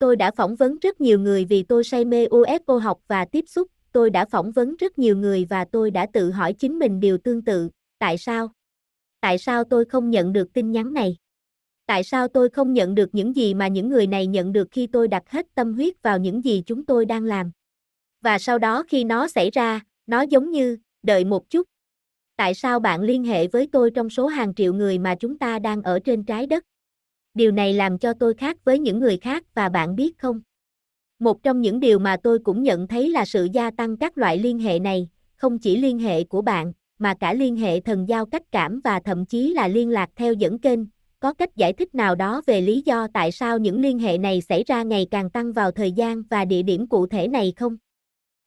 Tôi 0.00 0.16
đã 0.16 0.30
phỏng 0.30 0.56
vấn 0.56 0.78
rất 0.78 1.00
nhiều 1.00 1.18
người 1.18 1.44
vì 1.44 1.62
tôi 1.62 1.84
say 1.84 2.04
mê 2.04 2.26
UFO 2.26 2.78
học 2.78 2.98
và 3.08 3.24
tiếp 3.24 3.44
xúc, 3.48 3.68
tôi 3.92 4.10
đã 4.10 4.24
phỏng 4.24 4.52
vấn 4.52 4.76
rất 4.76 4.98
nhiều 4.98 5.16
người 5.16 5.46
và 5.50 5.64
tôi 5.64 5.90
đã 5.90 6.06
tự 6.12 6.30
hỏi 6.30 6.52
chính 6.52 6.78
mình 6.78 7.00
điều 7.00 7.18
tương 7.18 7.44
tự, 7.44 7.70
tại 7.98 8.18
sao? 8.18 8.48
Tại 9.20 9.38
sao 9.38 9.64
tôi 9.64 9.84
không 9.84 10.10
nhận 10.10 10.32
được 10.32 10.52
tin 10.52 10.72
nhắn 10.72 10.92
này? 10.92 11.16
Tại 11.86 12.04
sao 12.04 12.28
tôi 12.28 12.48
không 12.48 12.72
nhận 12.72 12.94
được 12.94 13.14
những 13.14 13.36
gì 13.36 13.54
mà 13.54 13.68
những 13.68 13.88
người 13.88 14.06
này 14.06 14.26
nhận 14.26 14.52
được 14.52 14.68
khi 14.70 14.86
tôi 14.86 15.08
đặt 15.08 15.30
hết 15.30 15.46
tâm 15.54 15.74
huyết 15.74 16.02
vào 16.02 16.18
những 16.18 16.44
gì 16.44 16.62
chúng 16.66 16.86
tôi 16.86 17.04
đang 17.04 17.24
làm? 17.24 17.50
Và 18.20 18.38
sau 18.38 18.58
đó 18.58 18.84
khi 18.88 19.04
nó 19.04 19.28
xảy 19.28 19.50
ra, 19.50 19.80
nó 20.06 20.22
giống 20.22 20.50
như, 20.50 20.78
đợi 21.02 21.24
một 21.24 21.50
chút. 21.50 21.68
Tại 22.36 22.54
sao 22.54 22.80
bạn 22.80 23.02
liên 23.02 23.24
hệ 23.24 23.46
với 23.46 23.68
tôi 23.72 23.90
trong 23.90 24.10
số 24.10 24.26
hàng 24.26 24.54
triệu 24.54 24.74
người 24.74 24.98
mà 24.98 25.14
chúng 25.14 25.38
ta 25.38 25.58
đang 25.58 25.82
ở 25.82 25.98
trên 25.98 26.24
trái 26.24 26.46
đất? 26.46 26.64
Điều 27.34 27.52
này 27.52 27.74
làm 27.74 27.98
cho 27.98 28.12
tôi 28.14 28.34
khác 28.34 28.64
với 28.64 28.78
những 28.78 28.98
người 28.98 29.16
khác 29.16 29.44
và 29.54 29.68
bạn 29.68 29.96
biết 29.96 30.18
không? 30.18 30.40
Một 31.18 31.42
trong 31.42 31.60
những 31.60 31.80
điều 31.80 31.98
mà 31.98 32.16
tôi 32.22 32.38
cũng 32.38 32.62
nhận 32.62 32.86
thấy 32.86 33.10
là 33.10 33.24
sự 33.24 33.48
gia 33.52 33.70
tăng 33.70 33.96
các 33.96 34.18
loại 34.18 34.38
liên 34.38 34.58
hệ 34.58 34.78
này, 34.78 35.08
không 35.36 35.58
chỉ 35.58 35.76
liên 35.76 35.98
hệ 35.98 36.24
của 36.24 36.42
bạn, 36.42 36.72
mà 36.98 37.14
cả 37.20 37.34
liên 37.34 37.56
hệ 37.56 37.80
thần 37.80 38.08
giao 38.08 38.26
cách 38.26 38.42
cảm 38.52 38.80
và 38.84 39.00
thậm 39.00 39.26
chí 39.26 39.54
là 39.54 39.68
liên 39.68 39.90
lạc 39.90 40.10
theo 40.16 40.32
dẫn 40.32 40.58
kênh, 40.58 40.80
có 41.20 41.32
cách 41.32 41.56
giải 41.56 41.72
thích 41.72 41.94
nào 41.94 42.14
đó 42.14 42.42
về 42.46 42.60
lý 42.60 42.82
do 42.84 43.08
tại 43.14 43.32
sao 43.32 43.58
những 43.58 43.80
liên 43.80 43.98
hệ 43.98 44.18
này 44.18 44.40
xảy 44.40 44.64
ra 44.64 44.82
ngày 44.82 45.06
càng 45.10 45.30
tăng 45.30 45.52
vào 45.52 45.70
thời 45.70 45.92
gian 45.92 46.22
và 46.30 46.44
địa 46.44 46.62
điểm 46.62 46.86
cụ 46.86 47.06
thể 47.06 47.28
này 47.28 47.52
không? 47.56 47.76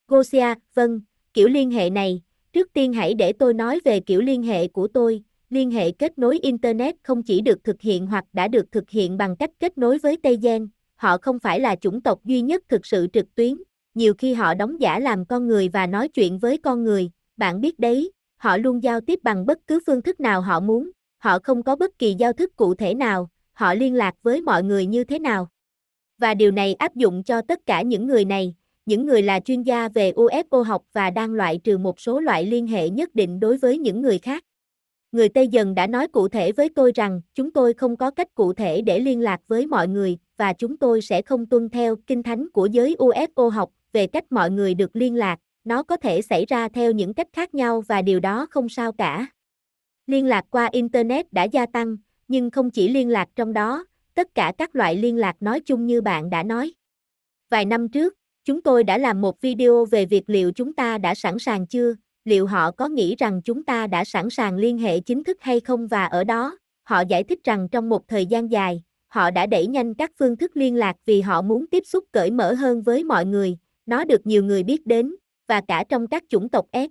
Gosia, 0.08 0.54
vâng, 0.74 1.02
kiểu 1.34 1.48
liên 1.48 1.72
hệ 1.72 1.90
này, 1.90 2.22
trước 2.54 2.74
tiên 2.74 2.94
hãy 2.94 3.14
để 3.14 3.34
tôi 3.34 3.54
nói 3.54 3.80
về 3.86 4.00
kiểu 4.00 4.22
liên 4.22 4.44
hệ 4.44 4.68
của 4.68 4.88
tôi. 4.88 5.24
Liên 5.54 5.72
hệ 5.72 5.92
kết 5.92 6.18
nối 6.18 6.40
Internet 6.40 6.96
không 7.04 7.24
chỉ 7.24 7.42
được 7.42 7.64
thực 7.64 7.82
hiện 7.82 8.08
hoặc 8.08 8.26
đã 8.34 8.48
được 8.48 8.72
thực 8.72 8.90
hiện 8.90 9.18
bằng 9.18 9.36
cách 9.36 9.50
kết 9.60 9.78
nối 9.78 9.98
với 9.98 10.18
Tây 10.24 10.38
Gen, 10.42 10.68
họ 10.96 11.18
không 11.18 11.40
phải 11.40 11.60
là 11.60 11.76
chủng 11.76 12.02
tộc 12.02 12.20
duy 12.24 12.42
nhất 12.42 12.64
thực 12.70 12.86
sự 12.86 13.08
trực 13.14 13.36
tuyến, 13.36 13.58
nhiều 13.94 14.14
khi 14.18 14.34
họ 14.34 14.54
đóng 14.54 14.82
giả 14.82 15.00
làm 15.00 15.26
con 15.26 15.48
người 15.48 15.70
và 15.70 15.88
nói 15.88 16.08
chuyện 16.08 16.40
với 16.40 16.58
con 16.58 16.84
người, 16.84 17.12
bạn 17.38 17.62
biết 17.62 17.80
đấy, 17.80 18.12
họ 18.38 18.58
luôn 18.58 18.84
giao 18.84 19.02
tiếp 19.02 19.20
bằng 19.24 19.46
bất 19.46 19.58
cứ 19.68 19.80
phương 19.86 20.02
thức 20.02 20.20
nào 20.20 20.42
họ 20.42 20.60
muốn, 20.60 20.90
họ 21.18 21.40
không 21.44 21.64
có 21.64 21.76
bất 21.76 22.00
kỳ 22.00 22.14
giao 22.14 22.34
thức 22.34 22.56
cụ 22.56 22.76
thể 22.76 22.94
nào, 22.94 23.30
họ 23.54 23.74
liên 23.74 23.96
lạc 23.96 24.16
với 24.24 24.42
mọi 24.42 24.64
người 24.64 24.86
như 24.86 25.04
thế 25.04 25.20
nào. 25.20 25.48
Và 26.18 26.34
điều 26.34 26.52
này 26.52 26.74
áp 26.74 26.96
dụng 26.96 27.24
cho 27.24 27.42
tất 27.42 27.60
cả 27.66 27.82
những 27.82 28.08
người 28.08 28.26
này, 28.26 28.56
những 28.86 29.06
người 29.06 29.22
là 29.22 29.40
chuyên 29.40 29.64
gia 29.64 29.90
về 29.90 30.12
UFO 30.12 30.64
học 30.64 30.84
và 30.94 31.10
đang 31.10 31.34
loại 31.34 31.58
trừ 31.64 31.78
một 31.78 32.00
số 32.00 32.20
loại 32.20 32.46
liên 32.46 32.68
hệ 32.68 32.90
nhất 32.90 33.16
định 33.16 33.40
đối 33.40 33.58
với 33.58 33.78
những 33.78 34.02
người 34.02 34.20
khác. 34.20 34.44
Người 35.14 35.30
Tây 35.30 35.48
dần 35.48 35.76
đã 35.76 35.88
nói 35.88 36.08
cụ 36.08 36.28
thể 36.28 36.52
với 36.52 36.70
tôi 36.70 36.92
rằng 36.96 37.22
chúng 37.36 37.52
tôi 37.52 37.74
không 37.74 37.98
có 37.98 38.12
cách 38.12 38.36
cụ 38.36 38.54
thể 38.54 38.82
để 38.82 39.00
liên 39.00 39.22
lạc 39.22 39.42
với 39.48 39.68
mọi 39.68 39.88
người 39.88 40.18
và 40.38 40.54
chúng 40.54 40.78
tôi 40.78 41.02
sẽ 41.02 41.22
không 41.22 41.46
tuân 41.46 41.70
theo 41.70 41.96
kinh 42.08 42.24
thánh 42.24 42.50
của 42.50 42.66
giới 42.66 42.96
UFO 43.00 43.50
học 43.50 43.70
về 43.92 44.08
cách 44.08 44.32
mọi 44.32 44.52
người 44.52 44.74
được 44.74 44.96
liên 44.96 45.16
lạc, 45.16 45.40
nó 45.64 45.84
có 45.84 45.98
thể 45.98 46.22
xảy 46.22 46.46
ra 46.46 46.70
theo 46.70 46.92
những 46.92 47.14
cách 47.14 47.28
khác 47.34 47.54
nhau 47.54 47.82
và 47.82 48.02
điều 48.02 48.20
đó 48.20 48.48
không 48.50 48.70
sao 48.70 48.92
cả. 48.92 49.28
Liên 50.08 50.26
lạc 50.26 50.46
qua 50.50 50.70
Internet 50.72 51.34
đã 51.34 51.44
gia 51.44 51.66
tăng, 51.66 51.98
nhưng 52.28 52.52
không 52.52 52.70
chỉ 52.70 52.90
liên 52.90 53.10
lạc 53.10 53.30
trong 53.36 53.54
đó, 53.54 53.86
tất 54.14 54.36
cả 54.36 54.54
các 54.58 54.76
loại 54.76 54.96
liên 54.96 55.18
lạc 55.18 55.36
nói 55.40 55.60
chung 55.60 55.86
như 55.86 56.02
bạn 56.02 56.30
đã 56.30 56.44
nói. 56.44 56.74
Vài 57.50 57.66
năm 57.66 57.90
trước, 57.90 58.14
chúng 58.46 58.62
tôi 58.62 58.84
đã 58.84 58.98
làm 58.98 59.22
một 59.22 59.42
video 59.42 59.86
về 59.86 60.06
việc 60.06 60.24
liệu 60.28 60.52
chúng 60.52 60.74
ta 60.74 60.98
đã 60.98 61.16
sẵn 61.16 61.40
sàng 61.40 61.68
chưa, 61.68 61.96
liệu 62.26 62.48
họ 62.48 62.72
có 62.72 62.88
nghĩ 62.88 63.16
rằng 63.16 63.42
chúng 63.42 63.64
ta 63.64 63.88
đã 63.88 64.04
sẵn 64.04 64.30
sàng 64.30 64.56
liên 64.56 64.78
hệ 64.78 65.00
chính 65.00 65.24
thức 65.24 65.38
hay 65.42 65.60
không 65.60 65.88
và 65.88 66.06
ở 66.06 66.24
đó, 66.24 66.58
họ 66.84 67.02
giải 67.02 67.24
thích 67.24 67.40
rằng 67.44 67.70
trong 67.70 67.90
một 67.90 68.08
thời 68.08 68.26
gian 68.26 68.52
dài, 68.52 68.84
họ 69.08 69.32
đã 69.32 69.46
đẩy 69.46 69.68
nhanh 69.68 69.94
các 69.94 70.12
phương 70.20 70.38
thức 70.38 70.58
liên 70.58 70.76
lạc 70.76 70.96
vì 71.06 71.22
họ 71.22 71.42
muốn 71.42 71.68
tiếp 71.68 71.84
xúc 71.86 72.04
cởi 72.12 72.32
mở 72.32 72.54
hơn 72.54 72.82
với 72.82 73.04
mọi 73.04 73.26
người, 73.26 73.58
nó 73.86 74.04
được 74.06 74.28
nhiều 74.28 74.44
người 74.44 74.64
biết 74.64 74.88
đến, 74.88 75.16
và 75.48 75.62
cả 75.68 75.84
trong 75.90 76.08
các 76.08 76.24
chủng 76.30 76.50
tộc 76.50 76.66
S. 76.74 76.90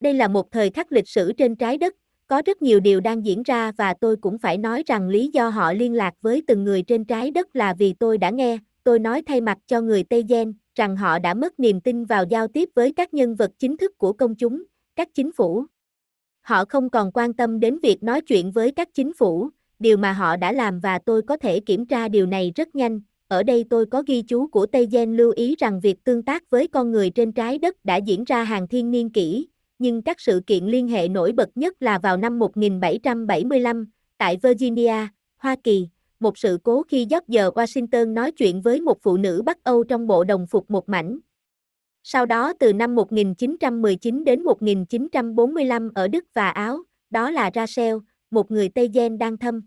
Đây 0.00 0.14
là 0.14 0.28
một 0.28 0.50
thời 0.50 0.70
khắc 0.70 0.92
lịch 0.92 1.08
sử 1.08 1.32
trên 1.32 1.56
trái 1.56 1.78
đất, 1.78 1.94
có 2.26 2.42
rất 2.46 2.62
nhiều 2.62 2.80
điều 2.80 3.00
đang 3.00 3.24
diễn 3.24 3.42
ra 3.42 3.72
và 3.72 3.94
tôi 4.00 4.16
cũng 4.16 4.38
phải 4.38 4.58
nói 4.58 4.82
rằng 4.86 5.08
lý 5.08 5.30
do 5.32 5.48
họ 5.48 5.72
liên 5.72 5.94
lạc 5.94 6.14
với 6.20 6.42
từng 6.46 6.64
người 6.64 6.82
trên 6.82 7.04
trái 7.04 7.30
đất 7.30 7.56
là 7.56 7.74
vì 7.78 7.92
tôi 7.92 8.18
đã 8.18 8.30
nghe, 8.30 8.58
tôi 8.84 8.98
nói 8.98 9.22
thay 9.26 9.40
mặt 9.40 9.58
cho 9.66 9.80
người 9.80 10.02
Tây 10.02 10.24
Gen, 10.28 10.52
rằng 10.74 10.96
họ 10.96 11.18
đã 11.18 11.34
mất 11.34 11.60
niềm 11.60 11.80
tin 11.80 12.04
vào 12.04 12.24
giao 12.30 12.48
tiếp 12.48 12.68
với 12.74 12.92
các 12.92 13.14
nhân 13.14 13.34
vật 13.34 13.50
chính 13.58 13.76
thức 13.76 13.98
của 13.98 14.12
công 14.12 14.34
chúng, 14.34 14.62
các 14.96 15.08
chính 15.14 15.32
phủ. 15.32 15.64
Họ 16.40 16.64
không 16.64 16.90
còn 16.90 17.12
quan 17.12 17.32
tâm 17.32 17.60
đến 17.60 17.78
việc 17.82 18.02
nói 18.02 18.20
chuyện 18.20 18.50
với 18.50 18.72
các 18.72 18.88
chính 18.94 19.12
phủ, 19.14 19.48
điều 19.78 19.96
mà 19.96 20.12
họ 20.12 20.36
đã 20.36 20.52
làm 20.52 20.80
và 20.80 20.98
tôi 20.98 21.22
có 21.22 21.36
thể 21.36 21.60
kiểm 21.60 21.86
tra 21.86 22.08
điều 22.08 22.26
này 22.26 22.52
rất 22.54 22.74
nhanh. 22.74 23.00
Ở 23.28 23.42
đây 23.42 23.64
tôi 23.70 23.86
có 23.86 24.02
ghi 24.06 24.22
chú 24.22 24.46
của 24.46 24.66
Tây 24.66 24.88
Gen 24.90 25.16
lưu 25.16 25.32
ý 25.36 25.54
rằng 25.58 25.80
việc 25.80 26.04
tương 26.04 26.22
tác 26.22 26.50
với 26.50 26.68
con 26.68 26.90
người 26.90 27.10
trên 27.10 27.32
trái 27.32 27.58
đất 27.58 27.84
đã 27.84 27.96
diễn 27.96 28.24
ra 28.24 28.44
hàng 28.44 28.68
thiên 28.68 28.90
niên 28.90 29.10
kỷ, 29.10 29.48
nhưng 29.78 30.02
các 30.02 30.20
sự 30.20 30.40
kiện 30.46 30.64
liên 30.64 30.88
hệ 30.88 31.08
nổi 31.08 31.32
bật 31.32 31.48
nhất 31.54 31.82
là 31.82 31.98
vào 31.98 32.16
năm 32.16 32.38
1775, 32.38 33.90
tại 34.18 34.36
Virginia, 34.42 35.06
Hoa 35.38 35.56
Kỳ, 35.64 35.88
một 36.20 36.38
sự 36.38 36.58
cố 36.62 36.82
khi 36.82 37.06
George 37.10 37.48
Washington 37.48 38.12
nói 38.12 38.32
chuyện 38.32 38.60
với 38.60 38.80
một 38.80 39.02
phụ 39.02 39.16
nữ 39.16 39.42
Bắc 39.46 39.64
Âu 39.64 39.84
trong 39.84 40.06
bộ 40.06 40.24
đồng 40.24 40.46
phục 40.46 40.70
một 40.70 40.88
mảnh. 40.88 41.18
Sau 42.02 42.26
đó 42.26 42.52
từ 42.60 42.72
năm 42.72 42.94
1919 42.94 44.24
đến 44.24 44.42
1945 44.42 45.90
ở 45.94 46.08
Đức 46.08 46.24
và 46.34 46.50
Áo, 46.50 46.82
đó 47.10 47.30
là 47.30 47.50
Rachel, 47.54 47.96
một 48.30 48.50
người 48.50 48.68
Tây 48.68 48.90
Gen 48.94 49.18
đang 49.18 49.38
thâm 49.38 49.60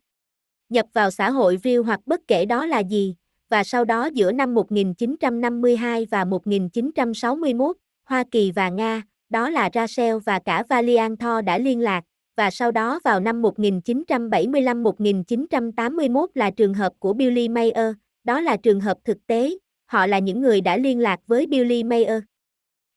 nhập 0.69 0.85
vào 0.93 1.11
xã 1.11 1.29
hội 1.29 1.57
Real 1.63 1.77
hoặc 1.77 1.99
bất 2.05 2.21
kể 2.27 2.45
đó 2.45 2.65
là 2.65 2.79
gì, 2.79 3.15
và 3.49 3.63
sau 3.63 3.85
đó 3.85 4.05
giữa 4.05 4.31
năm 4.31 4.53
1952 4.53 6.07
và 6.11 6.25
1961, 6.25 7.77
Hoa 8.05 8.23
Kỳ 8.31 8.51
và 8.51 8.69
Nga, 8.69 9.01
đó 9.29 9.49
là 9.49 9.69
Rachel 9.73 10.15
và 10.25 10.39
cả 10.39 10.63
Valiant 10.69 11.19
Thor 11.19 11.45
đã 11.45 11.57
liên 11.57 11.79
lạc, 11.79 12.03
và 12.35 12.51
sau 12.51 12.71
đó 12.71 12.99
vào 13.03 13.19
năm 13.19 13.41
1975-1981 13.41 16.27
là 16.33 16.51
trường 16.51 16.73
hợp 16.73 16.93
của 16.99 17.13
Billy 17.13 17.49
Mayer, 17.49 17.93
đó 18.23 18.41
là 18.41 18.57
trường 18.57 18.79
hợp 18.79 18.97
thực 19.03 19.17
tế, 19.27 19.57
họ 19.85 20.07
là 20.07 20.19
những 20.19 20.41
người 20.41 20.61
đã 20.61 20.77
liên 20.77 20.99
lạc 20.99 21.19
với 21.27 21.47
Billy 21.47 21.83
Mayer. 21.83 22.23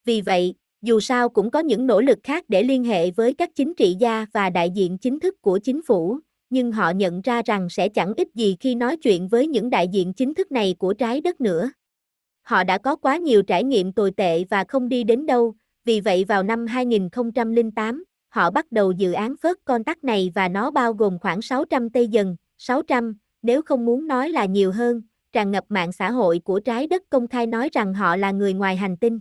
Vì 0.04 0.20
vậy, 0.20 0.54
dù 0.82 1.00
sao 1.00 1.28
cũng 1.28 1.50
có 1.50 1.58
những 1.58 1.86
nỗ 1.86 2.00
lực 2.00 2.18
khác 2.22 2.44
để 2.48 2.62
liên 2.62 2.84
hệ 2.84 3.10
với 3.10 3.34
các 3.34 3.50
chính 3.54 3.74
trị 3.74 3.96
gia 4.00 4.26
và 4.32 4.50
đại 4.50 4.70
diện 4.70 4.98
chính 4.98 5.20
thức 5.20 5.42
của 5.42 5.58
chính 5.58 5.82
phủ, 5.82 6.18
nhưng 6.50 6.72
họ 6.72 6.90
nhận 6.90 7.20
ra 7.20 7.42
rằng 7.46 7.68
sẽ 7.70 7.88
chẳng 7.88 8.12
ích 8.16 8.28
gì 8.34 8.56
khi 8.60 8.74
nói 8.74 8.96
chuyện 8.96 9.28
với 9.28 9.46
những 9.46 9.70
đại 9.70 9.88
diện 9.88 10.12
chính 10.12 10.34
thức 10.34 10.52
này 10.52 10.74
của 10.78 10.94
trái 10.94 11.20
đất 11.20 11.40
nữa. 11.40 11.70
Họ 12.42 12.64
đã 12.64 12.78
có 12.78 12.96
quá 12.96 13.16
nhiều 13.16 13.42
trải 13.42 13.64
nghiệm 13.64 13.92
tồi 13.92 14.10
tệ 14.10 14.44
và 14.44 14.64
không 14.68 14.88
đi 14.88 15.04
đến 15.04 15.26
đâu, 15.26 15.54
vì 15.84 16.00
vậy 16.00 16.24
vào 16.24 16.42
năm 16.42 16.66
2008, 16.66 18.04
họ 18.36 18.50
bắt 18.50 18.72
đầu 18.72 18.92
dự 18.92 19.12
án 19.12 19.36
phớt 19.36 19.56
con 19.64 19.84
tắc 19.84 20.04
này 20.04 20.32
và 20.34 20.48
nó 20.48 20.70
bao 20.70 20.92
gồm 20.92 21.18
khoảng 21.18 21.42
600 21.42 21.90
tây 21.90 22.08
dần, 22.08 22.36
600, 22.58 23.16
nếu 23.42 23.62
không 23.62 23.86
muốn 23.86 24.06
nói 24.06 24.28
là 24.28 24.44
nhiều 24.44 24.72
hơn, 24.72 25.02
tràn 25.32 25.50
ngập 25.50 25.64
mạng 25.68 25.92
xã 25.92 26.10
hội 26.10 26.40
của 26.44 26.60
trái 26.60 26.86
đất 26.86 27.02
công 27.10 27.28
khai 27.28 27.46
nói 27.46 27.68
rằng 27.72 27.94
họ 27.94 28.16
là 28.16 28.30
người 28.30 28.52
ngoài 28.52 28.76
hành 28.76 28.96
tinh. 28.96 29.20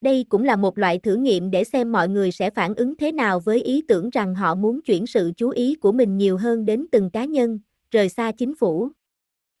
Đây 0.00 0.26
cũng 0.28 0.44
là 0.44 0.56
một 0.56 0.78
loại 0.78 0.98
thử 0.98 1.14
nghiệm 1.14 1.50
để 1.50 1.64
xem 1.64 1.92
mọi 1.92 2.08
người 2.08 2.32
sẽ 2.32 2.50
phản 2.50 2.74
ứng 2.74 2.96
thế 2.96 3.12
nào 3.12 3.40
với 3.40 3.62
ý 3.62 3.82
tưởng 3.88 4.10
rằng 4.10 4.34
họ 4.34 4.54
muốn 4.54 4.82
chuyển 4.82 5.06
sự 5.06 5.32
chú 5.36 5.50
ý 5.50 5.74
của 5.74 5.92
mình 5.92 6.18
nhiều 6.18 6.36
hơn 6.36 6.64
đến 6.64 6.86
từng 6.92 7.10
cá 7.10 7.24
nhân, 7.24 7.58
rời 7.90 8.08
xa 8.08 8.32
chính 8.38 8.54
phủ. 8.56 8.88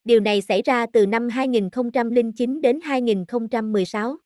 Điều 0.04 0.20
này 0.20 0.40
xảy 0.40 0.62
ra 0.62 0.86
từ 0.92 1.06
năm 1.06 1.28
2009 1.28 2.60
đến 2.60 2.80
2016 2.82 4.16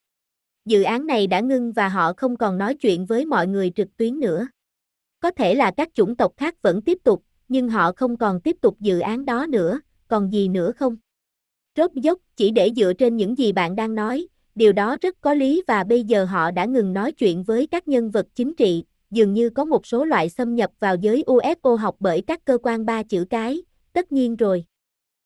dự 0.67 0.83
án 0.83 1.07
này 1.07 1.27
đã 1.27 1.41
ngưng 1.41 1.73
và 1.73 1.89
họ 1.89 2.13
không 2.17 2.37
còn 2.37 2.59
nói 2.59 2.75
chuyện 2.75 3.07
với 3.07 3.25
mọi 3.25 3.47
người 3.47 3.73
trực 3.77 3.97
tuyến 3.97 4.21
nữa. 4.21 4.49
Có 5.21 5.31
thể 5.31 5.55
là 5.55 5.71
các 5.77 5.89
chủng 5.95 6.17
tộc 6.17 6.33
khác 6.37 6.63
vẫn 6.63 6.83
tiếp 6.83 6.99
tục, 7.05 7.23
nhưng 7.49 7.69
họ 7.69 7.93
không 7.93 8.17
còn 8.17 8.41
tiếp 8.41 8.57
tục 8.61 8.77
dự 8.81 8.99
án 8.99 9.25
đó 9.25 9.47
nữa, 9.49 9.81
còn 10.09 10.33
gì 10.33 10.49
nữa 10.49 10.73
không? 10.73 10.97
Rốt 11.77 11.93
dốc 11.93 12.19
chỉ 12.37 12.51
để 12.51 12.71
dựa 12.77 12.93
trên 12.93 13.17
những 13.17 13.39
gì 13.39 13.53
bạn 13.53 13.77
đang 13.77 13.95
nói, 13.95 14.27
điều 14.55 14.73
đó 14.73 14.97
rất 15.01 15.17
có 15.21 15.35
lý 15.35 15.63
và 15.67 15.85
bây 15.85 16.05
giờ 16.05 16.25
họ 16.25 16.51
đã 16.51 16.65
ngừng 16.65 16.93
nói 16.93 17.13
chuyện 17.13 17.43
với 17.43 17.67
các 17.67 17.89
nhân 17.89 18.11
vật 18.11 18.27
chính 18.35 18.55
trị, 18.55 18.85
dường 19.11 19.33
như 19.33 19.51
có 19.51 19.65
một 19.65 19.87
số 19.87 20.05
loại 20.05 20.29
xâm 20.29 20.55
nhập 20.55 20.71
vào 20.81 20.97
giới 20.97 21.25
UFO 21.27 21.77
học 21.77 21.97
bởi 22.01 22.23
các 22.27 22.45
cơ 22.45 22.59
quan 22.63 22.87
ba 22.87 23.03
chữ 23.03 23.25
cái, 23.31 23.63
tất 23.93 24.13
nhiên 24.13 24.37
rồi. 24.37 24.65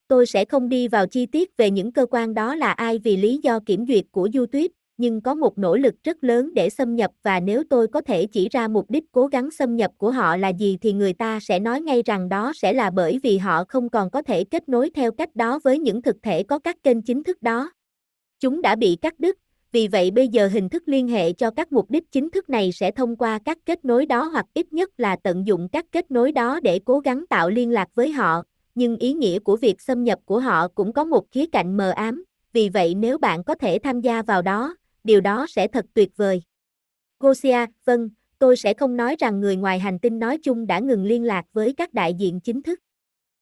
Tôi 0.08 0.26
sẽ 0.26 0.44
không 0.44 0.68
đi 0.68 0.88
vào 0.88 1.06
chi 1.06 1.26
tiết 1.26 1.56
về 1.56 1.70
những 1.70 1.92
cơ 1.92 2.06
quan 2.10 2.34
đó 2.34 2.54
là 2.54 2.72
ai 2.72 2.98
vì 2.98 3.16
lý 3.16 3.40
do 3.42 3.60
kiểm 3.66 3.86
duyệt 3.86 4.04
của 4.10 4.28
YouTube, 4.34 4.66
nhưng 5.00 5.20
có 5.20 5.34
một 5.34 5.58
nỗ 5.58 5.76
lực 5.76 5.94
rất 6.04 6.24
lớn 6.24 6.54
để 6.54 6.70
xâm 6.70 6.96
nhập 6.96 7.10
và 7.22 7.40
nếu 7.40 7.62
tôi 7.70 7.88
có 7.88 8.00
thể 8.00 8.26
chỉ 8.26 8.48
ra 8.48 8.68
mục 8.68 8.90
đích 8.90 9.04
cố 9.12 9.26
gắng 9.26 9.50
xâm 9.50 9.76
nhập 9.76 9.90
của 9.98 10.10
họ 10.10 10.36
là 10.36 10.48
gì 10.48 10.78
thì 10.80 10.92
người 10.92 11.12
ta 11.12 11.40
sẽ 11.40 11.58
nói 11.58 11.80
ngay 11.80 12.02
rằng 12.06 12.28
đó 12.28 12.52
sẽ 12.56 12.72
là 12.72 12.90
bởi 12.90 13.20
vì 13.22 13.38
họ 13.38 13.64
không 13.68 13.88
còn 13.88 14.10
có 14.10 14.22
thể 14.22 14.44
kết 14.44 14.68
nối 14.68 14.90
theo 14.90 15.12
cách 15.12 15.36
đó 15.36 15.60
với 15.64 15.78
những 15.78 16.02
thực 16.02 16.16
thể 16.22 16.42
có 16.42 16.58
các 16.58 16.76
kênh 16.82 17.02
chính 17.02 17.24
thức 17.24 17.42
đó. 17.42 17.72
Chúng 18.40 18.62
đã 18.62 18.76
bị 18.76 18.96
cắt 19.02 19.20
đứt, 19.20 19.38
vì 19.72 19.88
vậy 19.88 20.10
bây 20.10 20.28
giờ 20.28 20.48
hình 20.48 20.68
thức 20.68 20.82
liên 20.86 21.08
hệ 21.08 21.32
cho 21.32 21.50
các 21.50 21.72
mục 21.72 21.90
đích 21.90 22.12
chính 22.12 22.30
thức 22.30 22.50
này 22.50 22.72
sẽ 22.72 22.90
thông 22.90 23.16
qua 23.16 23.38
các 23.44 23.58
kết 23.66 23.84
nối 23.84 24.06
đó 24.06 24.22
hoặc 24.22 24.46
ít 24.54 24.72
nhất 24.72 24.90
là 24.96 25.16
tận 25.16 25.46
dụng 25.46 25.68
các 25.68 25.86
kết 25.92 26.10
nối 26.10 26.32
đó 26.32 26.60
để 26.62 26.80
cố 26.84 27.00
gắng 27.00 27.24
tạo 27.30 27.50
liên 27.50 27.70
lạc 27.70 27.88
với 27.94 28.12
họ, 28.12 28.42
nhưng 28.74 28.96
ý 28.96 29.12
nghĩa 29.12 29.38
của 29.38 29.56
việc 29.56 29.80
xâm 29.80 30.04
nhập 30.04 30.18
của 30.24 30.40
họ 30.40 30.68
cũng 30.68 30.92
có 30.92 31.04
một 31.04 31.30
khía 31.30 31.46
cạnh 31.46 31.76
mờ 31.76 31.90
ám, 31.90 32.24
vì 32.52 32.68
vậy 32.68 32.94
nếu 32.94 33.18
bạn 33.18 33.44
có 33.44 33.54
thể 33.54 33.78
tham 33.82 34.00
gia 34.00 34.22
vào 34.22 34.42
đó, 34.42 34.76
điều 35.04 35.20
đó 35.20 35.46
sẽ 35.48 35.68
thật 35.68 35.86
tuyệt 35.94 36.16
vời. 36.16 36.42
Gosia, 37.20 37.66
vâng, 37.84 38.08
tôi 38.38 38.56
sẽ 38.56 38.74
không 38.74 38.96
nói 38.96 39.16
rằng 39.18 39.40
người 39.40 39.56
ngoài 39.56 39.78
hành 39.78 39.98
tinh 39.98 40.18
nói 40.18 40.38
chung 40.42 40.66
đã 40.66 40.78
ngừng 40.78 41.04
liên 41.04 41.24
lạc 41.24 41.44
với 41.52 41.74
các 41.76 41.94
đại 41.94 42.14
diện 42.14 42.40
chính 42.40 42.62
thức. 42.62 42.80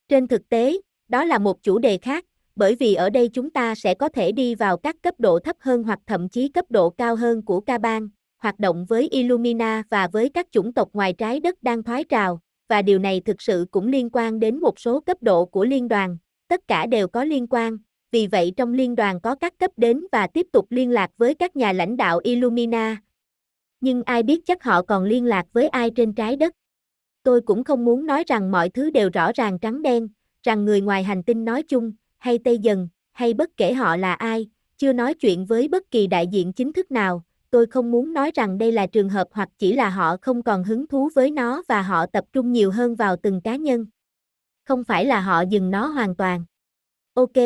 Trên 0.08 0.26
thực 0.26 0.48
tế, 0.48 0.80
đó 1.08 1.24
là 1.24 1.38
một 1.38 1.62
chủ 1.62 1.78
đề 1.78 1.98
khác, 1.98 2.24
bởi 2.56 2.74
vì 2.74 2.94
ở 2.94 3.10
đây 3.10 3.28
chúng 3.28 3.50
ta 3.50 3.74
sẽ 3.74 3.94
có 3.94 4.08
thể 4.08 4.32
đi 4.32 4.54
vào 4.54 4.76
các 4.76 4.96
cấp 5.02 5.14
độ 5.18 5.38
thấp 5.38 5.56
hơn 5.60 5.82
hoặc 5.82 5.98
thậm 6.06 6.28
chí 6.28 6.48
cấp 6.48 6.64
độ 6.68 6.90
cao 6.90 7.16
hơn 7.16 7.42
của 7.42 7.60
ca 7.60 7.78
bang, 7.78 8.08
hoạt 8.38 8.58
động 8.58 8.84
với 8.84 9.08
Illumina 9.08 9.82
và 9.90 10.08
với 10.12 10.28
các 10.28 10.46
chủng 10.50 10.72
tộc 10.72 10.88
ngoài 10.92 11.12
trái 11.12 11.40
đất 11.40 11.62
đang 11.62 11.82
thoái 11.82 12.04
trào, 12.04 12.40
và 12.68 12.82
điều 12.82 12.98
này 12.98 13.20
thực 13.20 13.42
sự 13.42 13.66
cũng 13.70 13.88
liên 13.88 14.10
quan 14.12 14.40
đến 14.40 14.60
một 14.60 14.80
số 14.80 15.00
cấp 15.00 15.22
độ 15.22 15.44
của 15.44 15.64
liên 15.64 15.88
đoàn, 15.88 16.18
tất 16.48 16.68
cả 16.68 16.86
đều 16.86 17.08
có 17.08 17.24
liên 17.24 17.46
quan, 17.50 17.78
vì 18.10 18.26
vậy 18.26 18.52
trong 18.56 18.72
liên 18.72 18.96
đoàn 18.96 19.20
có 19.20 19.34
các 19.34 19.58
cấp 19.58 19.70
đến 19.76 20.06
và 20.12 20.26
tiếp 20.26 20.46
tục 20.52 20.66
liên 20.70 20.90
lạc 20.90 21.10
với 21.16 21.34
các 21.34 21.56
nhà 21.56 21.72
lãnh 21.72 21.96
đạo 21.96 22.20
Illumina. 22.22 22.96
Nhưng 23.80 24.02
ai 24.02 24.22
biết 24.22 24.46
chắc 24.46 24.62
họ 24.62 24.82
còn 24.82 25.04
liên 25.04 25.24
lạc 25.24 25.46
với 25.52 25.68
ai 25.68 25.90
trên 25.90 26.12
trái 26.12 26.36
đất. 26.36 26.54
Tôi 27.22 27.40
cũng 27.40 27.64
không 27.64 27.84
muốn 27.84 28.06
nói 28.06 28.24
rằng 28.26 28.50
mọi 28.50 28.68
thứ 28.68 28.90
đều 28.90 29.10
rõ 29.14 29.32
ràng 29.34 29.58
trắng 29.58 29.82
đen, 29.82 30.08
rằng 30.42 30.64
người 30.64 30.80
ngoài 30.80 31.04
hành 31.04 31.22
tinh 31.22 31.44
nói 31.44 31.62
chung, 31.62 31.92
hay 32.18 32.38
Tây 32.38 32.58
Dần, 32.58 32.88
hay 33.12 33.34
bất 33.34 33.50
kể 33.56 33.72
họ 33.72 33.96
là 33.96 34.14
ai, 34.14 34.48
chưa 34.76 34.92
nói 34.92 35.14
chuyện 35.14 35.46
với 35.46 35.68
bất 35.68 35.90
kỳ 35.90 36.06
đại 36.06 36.26
diện 36.26 36.52
chính 36.52 36.72
thức 36.72 36.90
nào, 36.90 37.24
tôi 37.50 37.66
không 37.66 37.90
muốn 37.90 38.12
nói 38.12 38.30
rằng 38.34 38.58
đây 38.58 38.72
là 38.72 38.86
trường 38.86 39.08
hợp 39.08 39.28
hoặc 39.30 39.48
chỉ 39.58 39.72
là 39.72 39.90
họ 39.90 40.16
không 40.22 40.42
còn 40.42 40.64
hứng 40.64 40.86
thú 40.86 41.10
với 41.14 41.30
nó 41.30 41.62
và 41.68 41.82
họ 41.82 42.06
tập 42.06 42.24
trung 42.32 42.52
nhiều 42.52 42.70
hơn 42.70 42.94
vào 42.94 43.16
từng 43.16 43.40
cá 43.40 43.56
nhân. 43.56 43.86
Không 44.64 44.84
phải 44.84 45.04
là 45.04 45.20
họ 45.20 45.40
dừng 45.50 45.70
nó 45.70 45.86
hoàn 45.86 46.16
toàn. 46.16 46.44
Ok, 47.14 47.36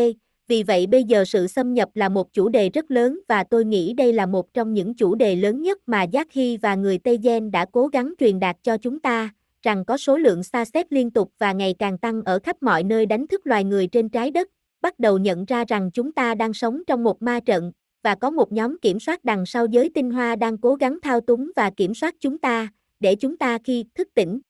vì 0.49 0.63
vậy 0.63 0.87
bây 0.87 1.05
giờ 1.05 1.25
sự 1.25 1.47
xâm 1.47 1.75
nhập 1.75 1.89
là 1.95 2.09
một 2.09 2.33
chủ 2.33 2.49
đề 2.49 2.69
rất 2.69 2.91
lớn 2.91 3.21
và 3.29 3.45
tôi 3.45 3.65
nghĩ 3.65 3.93
đây 3.93 4.13
là 4.13 4.27
một 4.27 4.55
trong 4.55 4.75
những 4.75 4.95
chủ 4.95 5.15
đề 5.15 5.37
lớn 5.37 5.63
nhất 5.63 5.79
mà 5.87 6.03
Giác 6.03 6.33
Hy 6.33 6.57
và 6.57 6.75
người 6.75 6.99
Tây 6.99 7.19
Gen 7.23 7.51
đã 7.51 7.67
cố 7.73 7.87
gắng 7.87 8.15
truyền 8.19 8.41
đạt 8.41 8.57
cho 8.63 8.77
chúng 8.77 9.01
ta, 9.01 9.31
rằng 9.63 9.85
có 9.85 9.97
số 9.97 10.17
lượng 10.17 10.43
xa 10.43 10.65
xét 10.65 10.93
liên 10.93 11.11
tục 11.11 11.33
và 11.39 11.53
ngày 11.53 11.75
càng 11.79 11.99
tăng 11.99 12.23
ở 12.23 12.39
khắp 12.43 12.57
mọi 12.63 12.83
nơi 12.83 13.07
đánh 13.07 13.27
thức 13.27 13.47
loài 13.47 13.65
người 13.65 13.87
trên 13.87 14.09
trái 14.09 14.31
đất, 14.31 14.49
bắt 14.81 14.99
đầu 14.99 15.19
nhận 15.19 15.45
ra 15.45 15.65
rằng 15.69 15.91
chúng 15.95 16.13
ta 16.13 16.35
đang 16.35 16.53
sống 16.53 16.83
trong 16.87 17.05
một 17.05 17.23
ma 17.23 17.41
trận, 17.41 17.73
và 18.03 18.15
có 18.15 18.31
một 18.31 18.53
nhóm 18.53 18.79
kiểm 18.83 19.01
soát 19.01 19.25
đằng 19.25 19.47
sau 19.47 19.67
giới 19.67 19.91
tinh 19.95 20.11
hoa 20.11 20.37
đang 20.37 20.59
cố 20.59 20.75
gắng 20.75 20.99
thao 21.03 21.21
túng 21.21 21.51
và 21.57 21.71
kiểm 21.71 21.95
soát 21.95 22.15
chúng 22.21 22.39
ta, 22.39 22.69
để 23.01 23.15
chúng 23.15 23.37
ta 23.37 23.59
khi 23.65 23.85
thức 23.95 24.09
tỉnh 24.15 24.41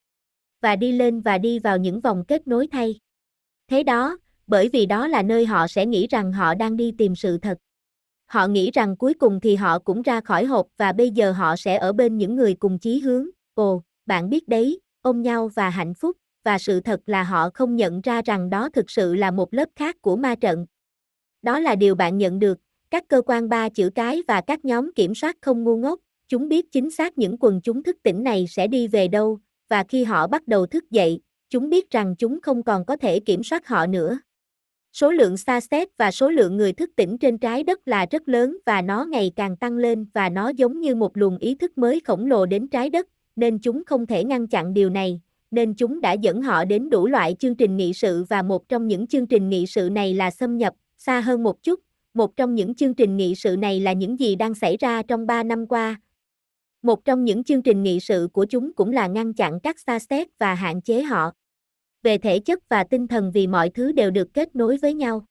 và 0.60 0.76
đi 0.76 0.92
lên 0.92 1.20
và 1.20 1.38
đi 1.38 1.58
vào 1.58 1.78
những 1.78 2.00
vòng 2.00 2.24
kết 2.28 2.46
nối 2.46 2.66
thay. 2.66 3.00
Thế 3.68 3.82
đó, 3.82 4.18
bởi 4.52 4.68
vì 4.68 4.86
đó 4.86 5.08
là 5.08 5.22
nơi 5.22 5.46
họ 5.46 5.68
sẽ 5.68 5.86
nghĩ 5.86 6.06
rằng 6.06 6.32
họ 6.32 6.54
đang 6.54 6.76
đi 6.76 6.92
tìm 6.98 7.16
sự 7.16 7.38
thật. 7.38 7.58
Họ 8.26 8.46
nghĩ 8.46 8.70
rằng 8.70 8.96
cuối 8.96 9.14
cùng 9.14 9.40
thì 9.40 9.56
họ 9.56 9.78
cũng 9.78 10.02
ra 10.02 10.20
khỏi 10.20 10.44
hộp 10.44 10.66
và 10.76 10.92
bây 10.92 11.10
giờ 11.10 11.32
họ 11.32 11.56
sẽ 11.56 11.76
ở 11.76 11.92
bên 11.92 12.18
những 12.18 12.36
người 12.36 12.54
cùng 12.54 12.78
chí 12.78 13.00
hướng. 13.00 13.26
Ồ, 13.54 13.82
bạn 14.06 14.30
biết 14.30 14.48
đấy, 14.48 14.80
ôm 15.02 15.22
nhau 15.22 15.50
và 15.54 15.70
hạnh 15.70 15.94
phúc, 15.94 16.16
và 16.44 16.58
sự 16.58 16.80
thật 16.80 17.00
là 17.06 17.22
họ 17.22 17.50
không 17.54 17.76
nhận 17.76 18.00
ra 18.00 18.22
rằng 18.24 18.50
đó 18.50 18.68
thực 18.68 18.90
sự 18.90 19.14
là 19.14 19.30
một 19.30 19.54
lớp 19.54 19.68
khác 19.76 19.96
của 20.02 20.16
ma 20.16 20.34
trận. 20.34 20.66
Đó 21.42 21.58
là 21.60 21.74
điều 21.74 21.94
bạn 21.94 22.18
nhận 22.18 22.38
được, 22.38 22.58
các 22.90 23.04
cơ 23.08 23.22
quan 23.26 23.48
ba 23.48 23.68
chữ 23.68 23.90
cái 23.94 24.22
và 24.28 24.40
các 24.40 24.64
nhóm 24.64 24.90
kiểm 24.94 25.14
soát 25.14 25.36
không 25.40 25.64
ngu 25.64 25.76
ngốc, 25.76 26.00
chúng 26.28 26.48
biết 26.48 26.72
chính 26.72 26.90
xác 26.90 27.18
những 27.18 27.36
quần 27.40 27.60
chúng 27.60 27.82
thức 27.82 27.96
tỉnh 28.02 28.22
này 28.22 28.46
sẽ 28.48 28.66
đi 28.66 28.88
về 28.88 29.08
đâu, 29.08 29.38
và 29.68 29.84
khi 29.88 30.04
họ 30.04 30.26
bắt 30.26 30.48
đầu 30.48 30.66
thức 30.66 30.90
dậy, 30.90 31.20
chúng 31.50 31.70
biết 31.70 31.90
rằng 31.90 32.14
chúng 32.18 32.40
không 32.40 32.62
còn 32.62 32.84
có 32.84 32.96
thể 32.96 33.20
kiểm 33.20 33.42
soát 33.42 33.66
họ 33.66 33.86
nữa. 33.86 34.18
Số 34.92 35.10
lượng 35.10 35.36
xa 35.36 35.60
xét 35.60 35.88
và 35.98 36.10
số 36.10 36.30
lượng 36.30 36.56
người 36.56 36.72
thức 36.72 36.90
tỉnh 36.96 37.18
trên 37.18 37.38
trái 37.38 37.64
đất 37.64 37.88
là 37.88 38.06
rất 38.10 38.28
lớn 38.28 38.58
và 38.66 38.82
nó 38.82 39.04
ngày 39.04 39.32
càng 39.36 39.56
tăng 39.56 39.76
lên 39.76 40.06
và 40.14 40.28
nó 40.28 40.48
giống 40.48 40.80
như 40.80 40.94
một 40.94 41.16
luồng 41.16 41.38
ý 41.38 41.54
thức 41.54 41.78
mới 41.78 42.00
khổng 42.04 42.26
lồ 42.26 42.46
đến 42.46 42.68
trái 42.68 42.90
đất, 42.90 43.08
nên 43.36 43.58
chúng 43.58 43.82
không 43.86 44.06
thể 44.06 44.24
ngăn 44.24 44.46
chặn 44.46 44.74
điều 44.74 44.90
này, 44.90 45.20
nên 45.50 45.74
chúng 45.74 46.00
đã 46.00 46.12
dẫn 46.12 46.42
họ 46.42 46.64
đến 46.64 46.90
đủ 46.90 47.06
loại 47.06 47.36
chương 47.38 47.54
trình 47.54 47.76
nghị 47.76 47.92
sự 47.92 48.24
và 48.28 48.42
một 48.42 48.68
trong 48.68 48.88
những 48.88 49.06
chương 49.06 49.26
trình 49.26 49.48
nghị 49.48 49.66
sự 49.66 49.90
này 49.92 50.14
là 50.14 50.30
xâm 50.30 50.58
nhập, 50.58 50.74
xa 50.96 51.20
hơn 51.20 51.42
một 51.42 51.62
chút, 51.62 51.80
một 52.14 52.36
trong 52.36 52.54
những 52.54 52.74
chương 52.74 52.94
trình 52.94 53.16
nghị 53.16 53.34
sự 53.34 53.56
này 53.56 53.80
là 53.80 53.92
những 53.92 54.20
gì 54.20 54.36
đang 54.36 54.54
xảy 54.54 54.76
ra 54.76 55.02
trong 55.02 55.26
3 55.26 55.42
năm 55.42 55.66
qua. 55.66 56.00
Một 56.82 57.04
trong 57.04 57.24
những 57.24 57.44
chương 57.44 57.62
trình 57.62 57.82
nghị 57.82 58.00
sự 58.00 58.28
của 58.32 58.44
chúng 58.44 58.72
cũng 58.72 58.92
là 58.92 59.06
ngăn 59.06 59.34
chặn 59.34 59.60
các 59.60 59.80
xa 59.80 59.98
xét 59.98 60.28
và 60.38 60.54
hạn 60.54 60.82
chế 60.82 61.02
họ. 61.02 61.32
Về 62.02 62.18
thể 62.18 62.38
chất 62.38 62.68
và 62.68 62.84
tinh 62.84 63.08
thần 63.08 63.30
vì 63.34 63.46
mọi 63.46 63.70
thứ 63.70 63.92
đều 63.92 64.10
được 64.10 64.34
kết 64.34 64.56
nối 64.56 64.76
với 64.76 64.94
nhau. 64.94 65.24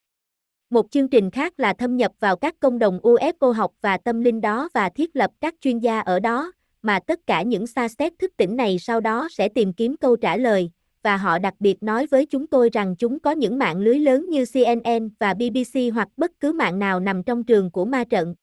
Một 0.69 0.91
chương 0.91 1.07
trình 1.07 1.31
khác 1.31 1.59
là 1.59 1.73
thâm 1.73 1.97
nhập 1.97 2.11
vào 2.19 2.35
các 2.35 2.55
công 2.59 2.79
đồng 2.79 2.99
UFO 3.03 3.51
học 3.51 3.71
và 3.81 3.97
tâm 3.97 4.21
linh 4.21 4.41
đó 4.41 4.69
và 4.73 4.89
thiết 4.89 5.15
lập 5.15 5.31
các 5.41 5.55
chuyên 5.61 5.79
gia 5.79 5.99
ở 5.99 6.19
đó, 6.19 6.51
mà 6.81 6.99
tất 7.07 7.19
cả 7.27 7.41
những 7.41 7.67
xa 7.67 7.87
xét 7.87 8.13
thức 8.19 8.31
tỉnh 8.37 8.55
này 8.55 8.79
sau 8.79 8.99
đó 8.99 9.27
sẽ 9.31 9.49
tìm 9.49 9.73
kiếm 9.73 9.97
câu 9.97 10.15
trả 10.15 10.37
lời, 10.37 10.71
và 11.03 11.17
họ 11.17 11.39
đặc 11.39 11.53
biệt 11.59 11.83
nói 11.83 12.05
với 12.05 12.25
chúng 12.25 12.47
tôi 12.47 12.69
rằng 12.73 12.95
chúng 12.95 13.19
có 13.19 13.31
những 13.31 13.57
mạng 13.57 13.79
lưới 13.79 13.99
lớn 13.99 14.29
như 14.29 14.45
CNN 14.53 15.09
và 15.19 15.33
BBC 15.33 15.79
hoặc 15.93 16.07
bất 16.17 16.31
cứ 16.39 16.53
mạng 16.53 16.79
nào 16.79 16.99
nằm 16.99 17.23
trong 17.23 17.43
trường 17.43 17.71
của 17.71 17.85
ma 17.85 18.03
trận. 18.03 18.35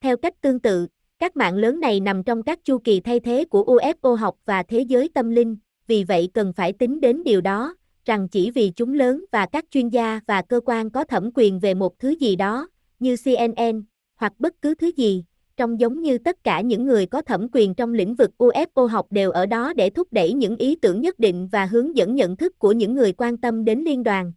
Theo 0.00 0.16
cách 0.16 0.34
tương 0.40 0.60
tự, 0.60 0.86
các 1.18 1.36
mạng 1.36 1.54
lớn 1.54 1.80
này 1.80 2.00
nằm 2.00 2.22
trong 2.22 2.42
các 2.42 2.64
chu 2.64 2.78
kỳ 2.78 3.00
thay 3.00 3.20
thế 3.20 3.44
của 3.44 3.64
UFO 3.64 4.14
học 4.14 4.36
và 4.44 4.62
thế 4.62 4.80
giới 4.80 5.08
tâm 5.14 5.30
linh, 5.30 5.56
vì 5.86 6.04
vậy 6.04 6.28
cần 6.34 6.52
phải 6.52 6.72
tính 6.72 7.00
đến 7.00 7.24
điều 7.24 7.40
đó, 7.40 7.74
rằng 8.04 8.28
chỉ 8.28 8.50
vì 8.50 8.72
chúng 8.76 8.94
lớn 8.94 9.24
và 9.32 9.46
các 9.46 9.64
chuyên 9.70 9.88
gia 9.88 10.20
và 10.26 10.42
cơ 10.42 10.60
quan 10.66 10.90
có 10.90 11.04
thẩm 11.04 11.30
quyền 11.34 11.60
về 11.60 11.74
một 11.74 11.98
thứ 11.98 12.10
gì 12.10 12.36
đó, 12.36 12.68
như 12.98 13.16
CNN, 13.24 13.82
hoặc 14.16 14.32
bất 14.38 14.54
cứ 14.62 14.74
thứ 14.74 14.90
gì, 14.96 15.24
trông 15.56 15.80
giống 15.80 16.02
như 16.02 16.18
tất 16.18 16.44
cả 16.44 16.60
những 16.60 16.86
người 16.86 17.06
có 17.06 17.22
thẩm 17.22 17.48
quyền 17.52 17.74
trong 17.74 17.94
lĩnh 17.94 18.14
vực 18.14 18.30
UFO 18.38 18.86
học 18.86 19.06
đều 19.10 19.30
ở 19.30 19.46
đó 19.46 19.72
để 19.76 19.90
thúc 19.90 20.12
đẩy 20.12 20.32
những 20.32 20.56
ý 20.56 20.76
tưởng 20.76 21.00
nhất 21.00 21.18
định 21.18 21.48
và 21.52 21.66
hướng 21.66 21.96
dẫn 21.96 22.14
nhận 22.14 22.36
thức 22.36 22.58
của 22.58 22.72
những 22.72 22.94
người 22.94 23.12
quan 23.12 23.36
tâm 23.36 23.64
đến 23.64 23.78
liên 23.78 24.02
đoàn. 24.02 24.32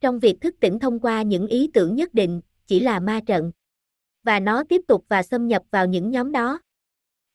Trong 0.00 0.18
việc 0.18 0.40
thức 0.40 0.54
tỉnh 0.60 0.78
thông 0.78 1.00
qua 1.00 1.22
những 1.22 1.46
ý 1.46 1.70
tưởng 1.74 1.94
nhất 1.94 2.14
định, 2.14 2.40
chỉ 2.66 2.80
là 2.80 3.00
ma 3.00 3.20
trận. 3.26 3.52
Và 4.22 4.40
nó 4.40 4.64
tiếp 4.64 4.80
tục 4.88 5.04
và 5.08 5.22
xâm 5.22 5.48
nhập 5.48 5.62
vào 5.70 5.86
những 5.86 6.10
nhóm 6.10 6.32
đó. 6.32 6.60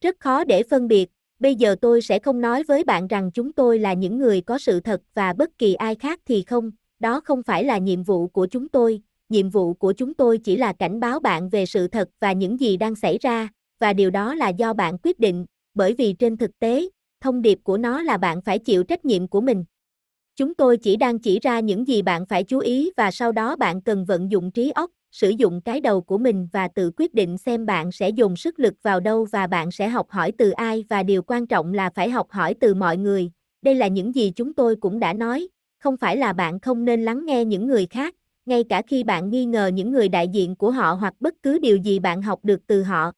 Rất 0.01 0.19
khó 0.19 0.43
để 0.43 0.63
phân 0.63 0.87
biệt, 0.87 1.09
bây 1.39 1.55
giờ 1.55 1.75
tôi 1.81 2.01
sẽ 2.01 2.19
không 2.19 2.41
nói 2.41 2.63
với 2.63 2.83
bạn 2.83 3.07
rằng 3.07 3.31
chúng 3.31 3.53
tôi 3.53 3.79
là 3.79 3.93
những 3.93 4.17
người 4.17 4.41
có 4.41 4.57
sự 4.57 4.79
thật 4.79 5.01
và 5.13 5.33
bất 5.33 5.57
kỳ 5.57 5.73
ai 5.73 5.95
khác 5.95 6.19
thì 6.25 6.43
không, 6.47 6.71
đó 6.99 7.21
không 7.25 7.43
phải 7.43 7.63
là 7.63 7.77
nhiệm 7.77 8.03
vụ 8.03 8.27
của 8.27 8.45
chúng 8.45 8.69
tôi, 8.69 9.01
nhiệm 9.29 9.49
vụ 9.49 9.73
của 9.73 9.93
chúng 9.93 10.13
tôi 10.13 10.37
chỉ 10.37 10.57
là 10.57 10.73
cảnh 10.73 10.99
báo 10.99 11.19
bạn 11.19 11.49
về 11.49 11.65
sự 11.65 11.87
thật 11.87 12.09
và 12.19 12.31
những 12.31 12.59
gì 12.59 12.77
đang 12.77 12.95
xảy 12.95 13.17
ra, 13.17 13.49
và 13.79 13.93
điều 13.93 14.09
đó 14.09 14.35
là 14.35 14.49
do 14.49 14.73
bạn 14.73 14.97
quyết 15.03 15.19
định, 15.19 15.45
bởi 15.73 15.93
vì 15.93 16.13
trên 16.13 16.37
thực 16.37 16.59
tế, 16.59 16.89
thông 17.21 17.41
điệp 17.41 17.59
của 17.63 17.77
nó 17.77 18.01
là 18.01 18.17
bạn 18.17 18.41
phải 18.41 18.59
chịu 18.59 18.83
trách 18.83 19.05
nhiệm 19.05 19.27
của 19.27 19.41
mình. 19.41 19.65
Chúng 20.35 20.55
tôi 20.55 20.77
chỉ 20.77 20.95
đang 20.95 21.19
chỉ 21.19 21.39
ra 21.39 21.59
những 21.59 21.87
gì 21.87 22.01
bạn 22.01 22.25
phải 22.25 22.43
chú 22.43 22.59
ý 22.59 22.91
và 22.97 23.11
sau 23.11 23.31
đó 23.31 23.55
bạn 23.55 23.81
cần 23.81 24.05
vận 24.05 24.31
dụng 24.31 24.51
trí 24.51 24.71
óc, 24.71 24.91
sử 25.13 25.29
dụng 25.29 25.61
cái 25.61 25.81
đầu 25.81 26.01
của 26.01 26.17
mình 26.17 26.47
và 26.51 26.67
tự 26.67 26.91
quyết 26.97 27.13
định 27.13 27.37
xem 27.37 27.65
bạn 27.65 27.91
sẽ 27.91 28.09
dùng 28.09 28.35
sức 28.35 28.59
lực 28.59 28.73
vào 28.83 28.99
đâu 28.99 29.27
và 29.31 29.47
bạn 29.47 29.71
sẽ 29.71 29.87
học 29.87 30.09
hỏi 30.09 30.31
từ 30.37 30.51
ai. 30.51 30.85
Và 30.89 31.03
điều 31.03 31.21
quan 31.21 31.47
trọng 31.47 31.73
là 31.73 31.89
phải 31.95 32.09
học 32.09 32.31
hỏi 32.31 32.55
từ 32.59 32.73
mọi 32.73 32.97
người. 32.97 33.31
Đây 33.61 33.75
là 33.75 33.87
những 33.87 34.15
gì 34.15 34.31
chúng 34.35 34.53
tôi 34.53 34.75
cũng 34.75 34.99
đã 34.99 35.13
nói, 35.13 35.47
không 35.79 35.97
phải 35.97 36.17
là 36.17 36.33
bạn 36.33 36.59
không 36.59 36.85
nên 36.85 37.05
lắng 37.05 37.25
nghe 37.25 37.45
những 37.45 37.67
người 37.67 37.85
khác, 37.85 38.15
ngay 38.45 38.63
cả 38.63 38.81
khi 38.87 39.03
bạn 39.03 39.29
nghi 39.29 39.45
ngờ 39.45 39.67
những 39.67 39.91
người 39.91 40.09
đại 40.09 40.27
diện 40.27 40.55
của 40.55 40.71
họ 40.71 40.93
hoặc 40.93 41.13
bất 41.19 41.33
cứ 41.43 41.59
điều 41.59 41.77
gì 41.77 41.99
bạn 41.99 42.21
học 42.21 42.39
được 42.43 42.67
từ 42.67 42.83
họ. 42.83 43.11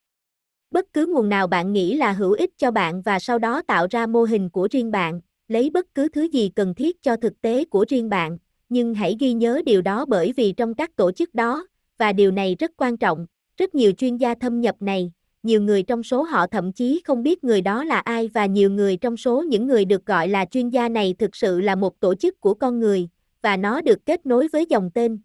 Bất 0.72 0.86
cứ 0.94 1.06
nguồn 1.06 1.30
nào 1.30 1.48
bạn 1.48 1.74
nghĩ 1.74 1.96
là 1.96 2.12
hữu 2.12 2.32
ích 2.32 2.50
cho 2.58 2.72
bạn 2.72 3.02
và 3.02 3.20
sau 3.20 3.40
đó 3.40 3.62
tạo 3.62 3.88
ra 3.90 4.08
mô 4.08 4.24
hình 4.24 4.50
của 4.50 4.68
riêng 4.72 4.92
bạn, 4.92 5.22
lấy 5.48 5.70
bất 5.70 5.86
cứ 5.96 6.08
thứ 6.10 6.24
gì 6.24 6.50
cần 6.56 6.74
thiết 6.74 7.02
cho 7.02 7.16
thực 7.16 7.42
tế 7.42 7.66
của 7.66 7.86
riêng 7.90 8.10
bạn, 8.10 8.38
nhưng 8.70 8.94
hãy 8.94 9.16
ghi 9.20 9.34
nhớ 9.34 9.62
điều 9.66 9.82
đó 9.82 10.06
bởi 10.06 10.34
vì 10.38 10.52
trong 10.52 10.74
các 10.74 10.96
tổ 10.96 11.12
chức 11.12 11.34
đó, 11.34 11.68
và 11.98 12.14
điều 12.14 12.32
này 12.32 12.56
rất 12.60 12.72
quan 12.78 12.98
trọng, 12.98 13.26
rất 13.58 13.76
nhiều 13.76 13.92
chuyên 13.92 14.18
gia 14.18 14.36
thâm 14.36 14.62
nhập 14.62 14.76
này, 14.80 15.12
nhiều 15.44 15.62
người 15.62 15.84
trong 15.84 16.04
số 16.04 16.24
họ 16.24 16.48
thậm 16.48 16.74
chí 16.74 17.02
không 17.06 17.24
biết 17.24 17.44
người 17.44 17.62
đó 17.62 17.84
là 17.84 18.00
ai 18.00 18.30
và 18.34 18.46
nhiều 18.46 18.72
người 18.72 18.98
trong 18.98 19.18
số 19.18 19.42
những 19.42 19.68
người 19.68 19.86
được 19.86 20.06
gọi 20.06 20.28
là 20.28 20.46
chuyên 20.46 20.70
gia 20.70 20.90
này 20.90 21.16
thực 21.20 21.36
sự 21.36 21.62
là 21.62 21.76
một 21.76 22.00
tổ 22.00 22.16
chức 22.16 22.42
của 22.42 22.54
con 22.54 22.80
người, 22.80 23.10
và 23.42 23.58
nó 23.58 23.82
được 23.82 24.06
kết 24.06 24.26
nối 24.26 24.48
với 24.48 24.66
dòng 24.70 24.90
tên 24.94 25.20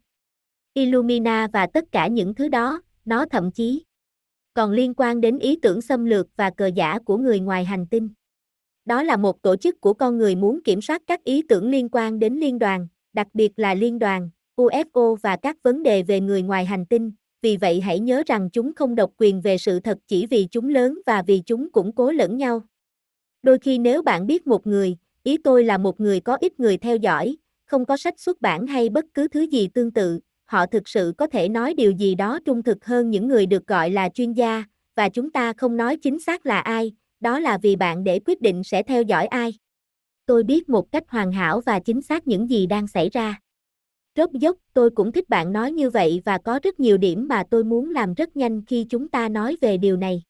Illumina 0.74 1.48
và 1.52 1.66
tất 1.66 1.84
cả 1.92 2.06
những 2.06 2.34
thứ 2.34 2.48
đó, 2.48 2.82
nó 3.04 3.26
thậm 3.26 3.50
chí 3.52 3.84
còn 4.54 4.72
liên 4.72 4.94
quan 4.94 5.20
đến 5.20 5.38
ý 5.38 5.56
tưởng 5.62 5.80
xâm 5.80 6.04
lược 6.04 6.26
và 6.36 6.50
cờ 6.50 6.66
giả 6.66 6.98
của 6.98 7.16
người 7.16 7.40
ngoài 7.40 7.64
hành 7.64 7.86
tinh. 7.86 8.08
Đó 8.84 9.02
là 9.02 9.16
một 9.16 9.42
tổ 9.42 9.56
chức 9.56 9.80
của 9.80 9.94
con 9.94 10.18
người 10.18 10.36
muốn 10.36 10.60
kiểm 10.64 10.80
soát 10.80 11.02
các 11.06 11.24
ý 11.24 11.42
tưởng 11.48 11.70
liên 11.70 11.88
quan 11.92 12.18
đến 12.18 12.34
liên 12.34 12.58
đoàn, 12.58 12.88
đặc 13.12 13.26
biệt 13.34 13.52
là 13.56 13.74
liên 13.74 13.98
đoàn, 13.98 14.30
UFO 14.56 15.16
và 15.22 15.36
các 15.36 15.56
vấn 15.62 15.82
đề 15.82 16.02
về 16.02 16.20
người 16.20 16.42
ngoài 16.42 16.64
hành 16.64 16.86
tinh, 16.86 17.12
vì 17.42 17.56
vậy 17.56 17.80
hãy 17.80 18.00
nhớ 18.00 18.22
rằng 18.26 18.50
chúng 18.52 18.74
không 18.74 18.94
độc 18.94 19.10
quyền 19.16 19.40
về 19.40 19.58
sự 19.58 19.80
thật 19.80 19.98
chỉ 20.06 20.26
vì 20.26 20.46
chúng 20.50 20.68
lớn 20.68 20.98
và 21.06 21.22
vì 21.22 21.42
chúng 21.46 21.72
củng 21.72 21.92
cố 21.92 22.10
lẫn 22.10 22.36
nhau. 22.36 22.62
Đôi 23.42 23.58
khi 23.58 23.78
nếu 23.78 24.02
bạn 24.02 24.26
biết 24.26 24.46
một 24.46 24.66
người, 24.66 24.96
ý 25.22 25.36
tôi 25.44 25.64
là 25.64 25.78
một 25.78 26.00
người 26.00 26.20
có 26.20 26.36
ít 26.40 26.60
người 26.60 26.76
theo 26.76 26.96
dõi, 26.96 27.36
không 27.66 27.84
có 27.84 27.96
sách 27.96 28.20
xuất 28.20 28.40
bản 28.40 28.66
hay 28.66 28.88
bất 28.88 29.04
cứ 29.14 29.28
thứ 29.28 29.40
gì 29.40 29.68
tương 29.74 29.90
tự, 29.90 30.20
họ 30.44 30.66
thực 30.66 30.88
sự 30.88 31.12
có 31.18 31.26
thể 31.26 31.48
nói 31.48 31.74
điều 31.74 31.90
gì 31.90 32.14
đó 32.14 32.38
trung 32.44 32.62
thực 32.62 32.84
hơn 32.84 33.10
những 33.10 33.28
người 33.28 33.46
được 33.46 33.66
gọi 33.66 33.90
là 33.90 34.08
chuyên 34.08 34.32
gia, 34.32 34.64
và 34.96 35.08
chúng 35.08 35.30
ta 35.30 35.52
không 35.52 35.76
nói 35.76 35.96
chính 35.96 36.20
xác 36.20 36.46
là 36.46 36.60
ai, 36.60 36.92
đó 37.20 37.38
là 37.38 37.58
vì 37.62 37.76
bạn 37.76 38.04
để 38.04 38.20
quyết 38.26 38.40
định 38.40 38.64
sẽ 38.64 38.82
theo 38.82 39.02
dõi 39.02 39.26
ai. 39.26 39.54
Tôi 40.26 40.42
biết 40.42 40.68
một 40.68 40.92
cách 40.92 41.04
hoàn 41.08 41.32
hảo 41.32 41.60
và 41.60 41.80
chính 41.80 42.02
xác 42.02 42.26
những 42.26 42.50
gì 42.50 42.66
đang 42.66 42.86
xảy 42.86 43.10
ra. 43.10 43.40
Rốt 44.16 44.30
dốc, 44.32 44.56
tôi 44.74 44.90
cũng 44.90 45.12
thích 45.12 45.28
bạn 45.28 45.52
nói 45.52 45.72
như 45.72 45.90
vậy 45.90 46.22
và 46.24 46.38
có 46.38 46.60
rất 46.62 46.80
nhiều 46.80 46.96
điểm 46.98 47.28
mà 47.28 47.42
tôi 47.50 47.64
muốn 47.64 47.90
làm 47.90 48.14
rất 48.14 48.36
nhanh 48.36 48.62
khi 48.66 48.86
chúng 48.90 49.08
ta 49.08 49.28
nói 49.28 49.56
về 49.60 49.76
điều 49.76 49.96
này. 49.96 50.22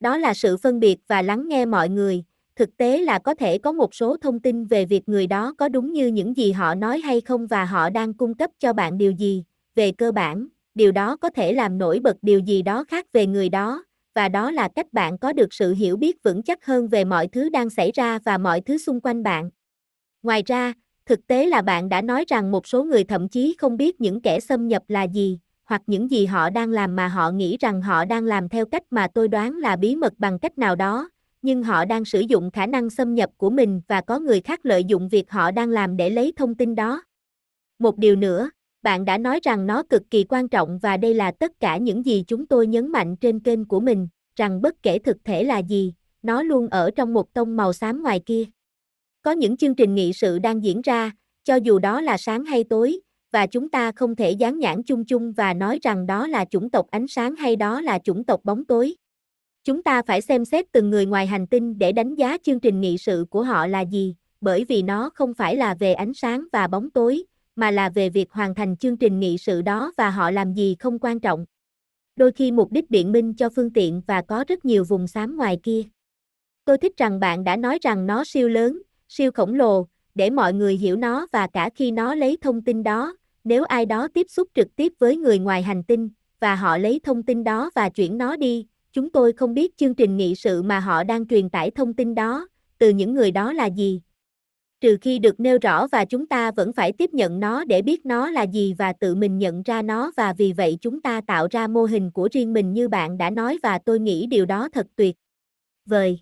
Đó 0.00 0.16
là 0.16 0.34
sự 0.34 0.56
phân 0.56 0.80
biệt 0.80 0.98
và 1.08 1.22
lắng 1.22 1.48
nghe 1.48 1.66
mọi 1.66 1.88
người, 1.88 2.24
thực 2.56 2.76
tế 2.76 2.98
là 2.98 3.18
có 3.18 3.34
thể 3.34 3.58
có 3.58 3.72
một 3.72 3.94
số 3.94 4.16
thông 4.16 4.40
tin 4.40 4.64
về 4.64 4.84
việc 4.84 5.08
người 5.08 5.26
đó 5.26 5.54
có 5.58 5.68
đúng 5.68 5.92
như 5.92 6.06
những 6.06 6.36
gì 6.36 6.52
họ 6.52 6.74
nói 6.74 6.98
hay 7.00 7.20
không 7.20 7.46
và 7.46 7.64
họ 7.64 7.90
đang 7.90 8.14
cung 8.14 8.34
cấp 8.34 8.50
cho 8.58 8.72
bạn 8.72 8.98
điều 8.98 9.12
gì, 9.12 9.44
về 9.74 9.92
cơ 9.92 10.12
bản, 10.12 10.48
điều 10.74 10.92
đó 10.92 11.16
có 11.16 11.30
thể 11.30 11.52
làm 11.52 11.78
nổi 11.78 12.00
bật 12.00 12.16
điều 12.22 12.38
gì 12.38 12.62
đó 12.62 12.84
khác 12.88 13.06
về 13.12 13.26
người 13.26 13.48
đó, 13.48 13.84
và 14.14 14.28
đó 14.28 14.50
là 14.50 14.68
cách 14.76 14.92
bạn 14.92 15.18
có 15.18 15.32
được 15.32 15.54
sự 15.54 15.74
hiểu 15.74 15.96
biết 15.96 16.22
vững 16.22 16.42
chắc 16.42 16.64
hơn 16.66 16.88
về 16.88 17.04
mọi 17.04 17.28
thứ 17.28 17.48
đang 17.48 17.70
xảy 17.70 17.92
ra 17.94 18.18
và 18.24 18.38
mọi 18.38 18.60
thứ 18.60 18.78
xung 18.78 19.00
quanh 19.00 19.22
bạn. 19.22 19.50
Ngoài 20.22 20.42
ra, 20.46 20.72
thực 21.06 21.26
tế 21.26 21.46
là 21.46 21.62
bạn 21.62 21.88
đã 21.88 22.02
nói 22.02 22.24
rằng 22.28 22.50
một 22.50 22.66
số 22.66 22.84
người 22.84 23.04
thậm 23.04 23.28
chí 23.28 23.56
không 23.58 23.76
biết 23.76 24.00
những 24.00 24.20
kẻ 24.20 24.40
xâm 24.40 24.68
nhập 24.68 24.82
là 24.88 25.02
gì, 25.02 25.38
hoặc 25.64 25.82
những 25.86 26.10
gì 26.10 26.26
họ 26.26 26.50
đang 26.50 26.70
làm 26.70 26.96
mà 26.96 27.08
họ 27.08 27.30
nghĩ 27.30 27.56
rằng 27.60 27.82
họ 27.82 28.04
đang 28.04 28.24
làm 28.24 28.48
theo 28.48 28.66
cách 28.66 28.82
mà 28.90 29.08
tôi 29.14 29.28
đoán 29.28 29.56
là 29.56 29.76
bí 29.76 29.96
mật 29.96 30.12
bằng 30.18 30.38
cách 30.38 30.58
nào 30.58 30.76
đó, 30.76 31.10
nhưng 31.42 31.62
họ 31.62 31.84
đang 31.84 32.04
sử 32.04 32.20
dụng 32.20 32.50
khả 32.50 32.66
năng 32.66 32.90
xâm 32.90 33.14
nhập 33.14 33.30
của 33.36 33.50
mình 33.50 33.80
và 33.88 34.00
có 34.00 34.18
người 34.18 34.40
khác 34.40 34.60
lợi 34.62 34.84
dụng 34.84 35.08
việc 35.08 35.30
họ 35.30 35.50
đang 35.50 35.68
làm 35.68 35.96
để 35.96 36.10
lấy 36.10 36.32
thông 36.36 36.54
tin 36.54 36.74
đó. 36.74 37.02
Một 37.78 37.98
điều 37.98 38.16
nữa, 38.16 38.50
bạn 38.82 39.04
đã 39.04 39.18
nói 39.18 39.40
rằng 39.42 39.66
nó 39.66 39.82
cực 39.82 40.02
kỳ 40.10 40.24
quan 40.24 40.48
trọng 40.48 40.78
và 40.78 40.96
đây 40.96 41.14
là 41.14 41.30
tất 41.30 41.60
cả 41.60 41.76
những 41.76 42.06
gì 42.06 42.24
chúng 42.26 42.46
tôi 42.46 42.66
nhấn 42.66 42.92
mạnh 42.92 43.16
trên 43.16 43.40
kênh 43.40 43.64
của 43.64 43.80
mình, 43.80 44.08
rằng 44.36 44.62
bất 44.62 44.82
kể 44.82 44.98
thực 44.98 45.16
thể 45.24 45.44
là 45.44 45.58
gì, 45.58 45.94
nó 46.22 46.42
luôn 46.42 46.68
ở 46.68 46.90
trong 46.90 47.14
một 47.14 47.34
tông 47.34 47.56
màu 47.56 47.72
xám 47.72 48.02
ngoài 48.02 48.20
kia. 48.26 48.44
Có 49.26 49.32
những 49.32 49.56
chương 49.56 49.74
trình 49.74 49.94
nghị 49.94 50.12
sự 50.12 50.38
đang 50.38 50.64
diễn 50.64 50.82
ra, 50.82 51.10
cho 51.44 51.54
dù 51.56 51.78
đó 51.78 52.00
là 52.00 52.16
sáng 52.16 52.44
hay 52.44 52.64
tối, 52.64 53.00
và 53.32 53.46
chúng 53.46 53.68
ta 53.68 53.92
không 53.92 54.16
thể 54.16 54.30
dán 54.30 54.58
nhãn 54.58 54.82
chung 54.82 55.04
chung 55.04 55.32
và 55.32 55.54
nói 55.54 55.78
rằng 55.82 56.06
đó 56.06 56.26
là 56.26 56.44
chủng 56.44 56.70
tộc 56.70 56.86
ánh 56.90 57.08
sáng 57.08 57.36
hay 57.36 57.56
đó 57.56 57.80
là 57.80 57.98
chủng 57.98 58.24
tộc 58.24 58.40
bóng 58.44 58.64
tối. 58.64 58.94
Chúng 59.64 59.82
ta 59.82 60.02
phải 60.02 60.20
xem 60.20 60.44
xét 60.44 60.72
từng 60.72 60.90
người 60.90 61.06
ngoài 61.06 61.26
hành 61.26 61.46
tinh 61.46 61.78
để 61.78 61.92
đánh 61.92 62.14
giá 62.14 62.38
chương 62.42 62.60
trình 62.60 62.80
nghị 62.80 62.98
sự 62.98 63.26
của 63.30 63.42
họ 63.42 63.66
là 63.66 63.80
gì, 63.80 64.14
bởi 64.40 64.64
vì 64.64 64.82
nó 64.82 65.10
không 65.14 65.34
phải 65.34 65.56
là 65.56 65.74
về 65.74 65.94
ánh 65.94 66.14
sáng 66.14 66.44
và 66.52 66.66
bóng 66.66 66.90
tối, 66.90 67.24
mà 67.56 67.70
là 67.70 67.88
về 67.88 68.08
việc 68.08 68.30
hoàn 68.30 68.54
thành 68.54 68.76
chương 68.76 68.96
trình 68.96 69.20
nghị 69.20 69.38
sự 69.38 69.62
đó 69.62 69.92
và 69.96 70.10
họ 70.10 70.30
làm 70.30 70.52
gì 70.52 70.76
không 70.78 70.98
quan 70.98 71.20
trọng. 71.20 71.46
Đôi 72.16 72.32
khi 72.32 72.52
mục 72.52 72.72
đích 72.72 72.90
biện 72.90 73.12
minh 73.12 73.34
cho 73.34 73.48
phương 73.56 73.72
tiện 73.72 74.02
và 74.06 74.22
có 74.22 74.44
rất 74.48 74.64
nhiều 74.64 74.84
vùng 74.84 75.06
xám 75.06 75.36
ngoài 75.36 75.58
kia. 75.62 75.82
Tôi 76.64 76.78
thích 76.78 76.92
rằng 76.96 77.20
bạn 77.20 77.44
đã 77.44 77.56
nói 77.56 77.78
rằng 77.82 78.06
nó 78.06 78.24
siêu 78.24 78.48
lớn, 78.48 78.82
siêu 79.08 79.30
khổng 79.32 79.54
lồ, 79.54 79.86
để 80.14 80.30
mọi 80.30 80.52
người 80.52 80.76
hiểu 80.76 80.96
nó 80.96 81.26
và 81.32 81.46
cả 81.46 81.70
khi 81.74 81.90
nó 81.90 82.14
lấy 82.14 82.36
thông 82.40 82.62
tin 82.62 82.82
đó, 82.82 83.16
nếu 83.44 83.64
ai 83.64 83.86
đó 83.86 84.08
tiếp 84.14 84.26
xúc 84.30 84.48
trực 84.54 84.76
tiếp 84.76 84.92
với 84.98 85.16
người 85.16 85.38
ngoài 85.38 85.62
hành 85.62 85.82
tinh, 85.82 86.10
và 86.40 86.54
họ 86.54 86.78
lấy 86.78 87.00
thông 87.04 87.22
tin 87.22 87.44
đó 87.44 87.70
và 87.74 87.88
chuyển 87.88 88.18
nó 88.18 88.36
đi, 88.36 88.66
chúng 88.92 89.10
tôi 89.10 89.32
không 89.32 89.54
biết 89.54 89.76
chương 89.76 89.94
trình 89.94 90.16
nghị 90.16 90.34
sự 90.34 90.62
mà 90.62 90.80
họ 90.80 91.04
đang 91.04 91.26
truyền 91.26 91.50
tải 91.50 91.70
thông 91.70 91.94
tin 91.94 92.14
đó, 92.14 92.48
từ 92.78 92.90
những 92.90 93.14
người 93.14 93.30
đó 93.30 93.52
là 93.52 93.66
gì. 93.66 94.00
Trừ 94.80 94.96
khi 95.00 95.18
được 95.18 95.40
nêu 95.40 95.58
rõ 95.62 95.86
và 95.86 96.04
chúng 96.04 96.26
ta 96.26 96.50
vẫn 96.50 96.72
phải 96.72 96.92
tiếp 96.92 97.14
nhận 97.14 97.40
nó 97.40 97.64
để 97.64 97.82
biết 97.82 98.06
nó 98.06 98.30
là 98.30 98.42
gì 98.42 98.74
và 98.78 98.92
tự 98.92 99.14
mình 99.14 99.38
nhận 99.38 99.62
ra 99.62 99.82
nó 99.82 100.12
và 100.16 100.32
vì 100.32 100.52
vậy 100.52 100.78
chúng 100.80 101.00
ta 101.00 101.20
tạo 101.26 101.48
ra 101.50 101.66
mô 101.66 101.84
hình 101.84 102.10
của 102.10 102.28
riêng 102.32 102.52
mình 102.52 102.72
như 102.72 102.88
bạn 102.88 103.18
đã 103.18 103.30
nói 103.30 103.58
và 103.62 103.78
tôi 103.78 104.00
nghĩ 104.00 104.26
điều 104.26 104.46
đó 104.46 104.68
thật 104.72 104.86
tuyệt 104.96 105.16
vời. 105.86 106.20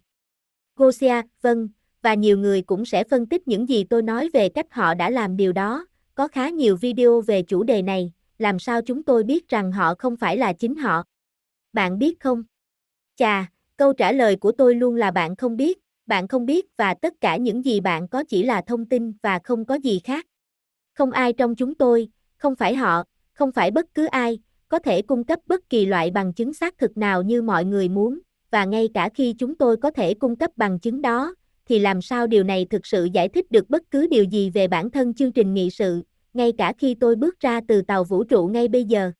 Gosia, 0.76 1.22
vâng, 1.42 1.68
và 2.04 2.14
nhiều 2.14 2.38
người 2.38 2.62
cũng 2.62 2.84
sẽ 2.84 3.04
phân 3.04 3.26
tích 3.26 3.48
những 3.48 3.68
gì 3.68 3.84
tôi 3.84 4.02
nói 4.02 4.28
về 4.32 4.48
cách 4.48 4.66
họ 4.70 4.94
đã 4.94 5.10
làm 5.10 5.36
điều 5.36 5.52
đó, 5.52 5.86
có 6.14 6.28
khá 6.28 6.48
nhiều 6.48 6.76
video 6.76 7.20
về 7.20 7.42
chủ 7.42 7.62
đề 7.62 7.82
này, 7.82 8.12
làm 8.38 8.58
sao 8.58 8.82
chúng 8.82 9.02
tôi 9.02 9.22
biết 9.22 9.48
rằng 9.48 9.72
họ 9.72 9.94
không 9.98 10.16
phải 10.16 10.36
là 10.36 10.52
chính 10.52 10.76
họ. 10.76 11.02
Bạn 11.72 11.98
biết 11.98 12.20
không? 12.20 12.44
Chà, 13.16 13.50
câu 13.76 13.92
trả 13.92 14.12
lời 14.12 14.36
của 14.36 14.52
tôi 14.52 14.74
luôn 14.74 14.96
là 14.96 15.10
bạn 15.10 15.36
không 15.36 15.56
biết, 15.56 15.78
bạn 16.06 16.28
không 16.28 16.46
biết 16.46 16.66
và 16.76 16.94
tất 16.94 17.14
cả 17.20 17.36
những 17.36 17.64
gì 17.64 17.80
bạn 17.80 18.08
có 18.08 18.24
chỉ 18.24 18.42
là 18.42 18.62
thông 18.66 18.86
tin 18.86 19.12
và 19.22 19.38
không 19.44 19.64
có 19.64 19.74
gì 19.74 20.00
khác. 20.04 20.26
Không 20.94 21.10
ai 21.10 21.32
trong 21.32 21.54
chúng 21.54 21.74
tôi, 21.74 22.08
không 22.36 22.56
phải 22.56 22.74
họ, 22.74 23.04
không 23.32 23.52
phải 23.52 23.70
bất 23.70 23.86
cứ 23.94 24.06
ai, 24.06 24.38
có 24.68 24.78
thể 24.78 25.02
cung 25.02 25.24
cấp 25.24 25.40
bất 25.46 25.68
kỳ 25.68 25.86
loại 25.86 26.10
bằng 26.10 26.32
chứng 26.32 26.54
xác 26.54 26.78
thực 26.78 26.96
nào 26.96 27.22
như 27.22 27.42
mọi 27.42 27.64
người 27.64 27.88
muốn, 27.88 28.18
và 28.50 28.64
ngay 28.64 28.88
cả 28.94 29.08
khi 29.14 29.34
chúng 29.38 29.54
tôi 29.54 29.76
có 29.76 29.90
thể 29.90 30.14
cung 30.14 30.36
cấp 30.36 30.50
bằng 30.56 30.78
chứng 30.78 31.02
đó, 31.02 31.34
thì 31.68 31.78
làm 31.78 32.02
sao 32.02 32.26
điều 32.26 32.44
này 32.44 32.66
thực 32.70 32.86
sự 32.86 33.08
giải 33.12 33.28
thích 33.28 33.50
được 33.50 33.70
bất 33.70 33.82
cứ 33.90 34.06
điều 34.06 34.24
gì 34.24 34.50
về 34.50 34.68
bản 34.68 34.90
thân 34.90 35.14
chương 35.14 35.32
trình 35.32 35.54
nghị 35.54 35.70
sự, 35.70 36.02
ngay 36.34 36.52
cả 36.58 36.72
khi 36.78 36.94
tôi 36.94 37.16
bước 37.16 37.40
ra 37.40 37.60
từ 37.68 37.82
tàu 37.82 38.04
vũ 38.04 38.24
trụ 38.24 38.46
ngay 38.46 38.68
bây 38.68 38.84
giờ. 38.84 39.12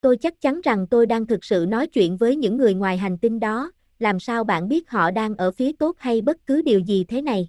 Tôi 0.00 0.16
chắc 0.16 0.40
chắn 0.40 0.60
rằng 0.64 0.86
tôi 0.86 1.06
đang 1.06 1.26
thực 1.26 1.44
sự 1.44 1.66
nói 1.68 1.86
chuyện 1.86 2.16
với 2.16 2.36
những 2.36 2.56
người 2.56 2.74
ngoài 2.74 2.98
hành 2.98 3.18
tinh 3.18 3.40
đó, 3.40 3.72
làm 3.98 4.20
sao 4.20 4.44
bạn 4.44 4.68
biết 4.68 4.90
họ 4.90 5.10
đang 5.10 5.34
ở 5.34 5.50
phía 5.50 5.72
tốt 5.78 5.96
hay 5.98 6.20
bất 6.20 6.36
cứ 6.46 6.62
điều 6.62 6.80
gì 6.80 7.04
thế 7.04 7.22
này? 7.22 7.48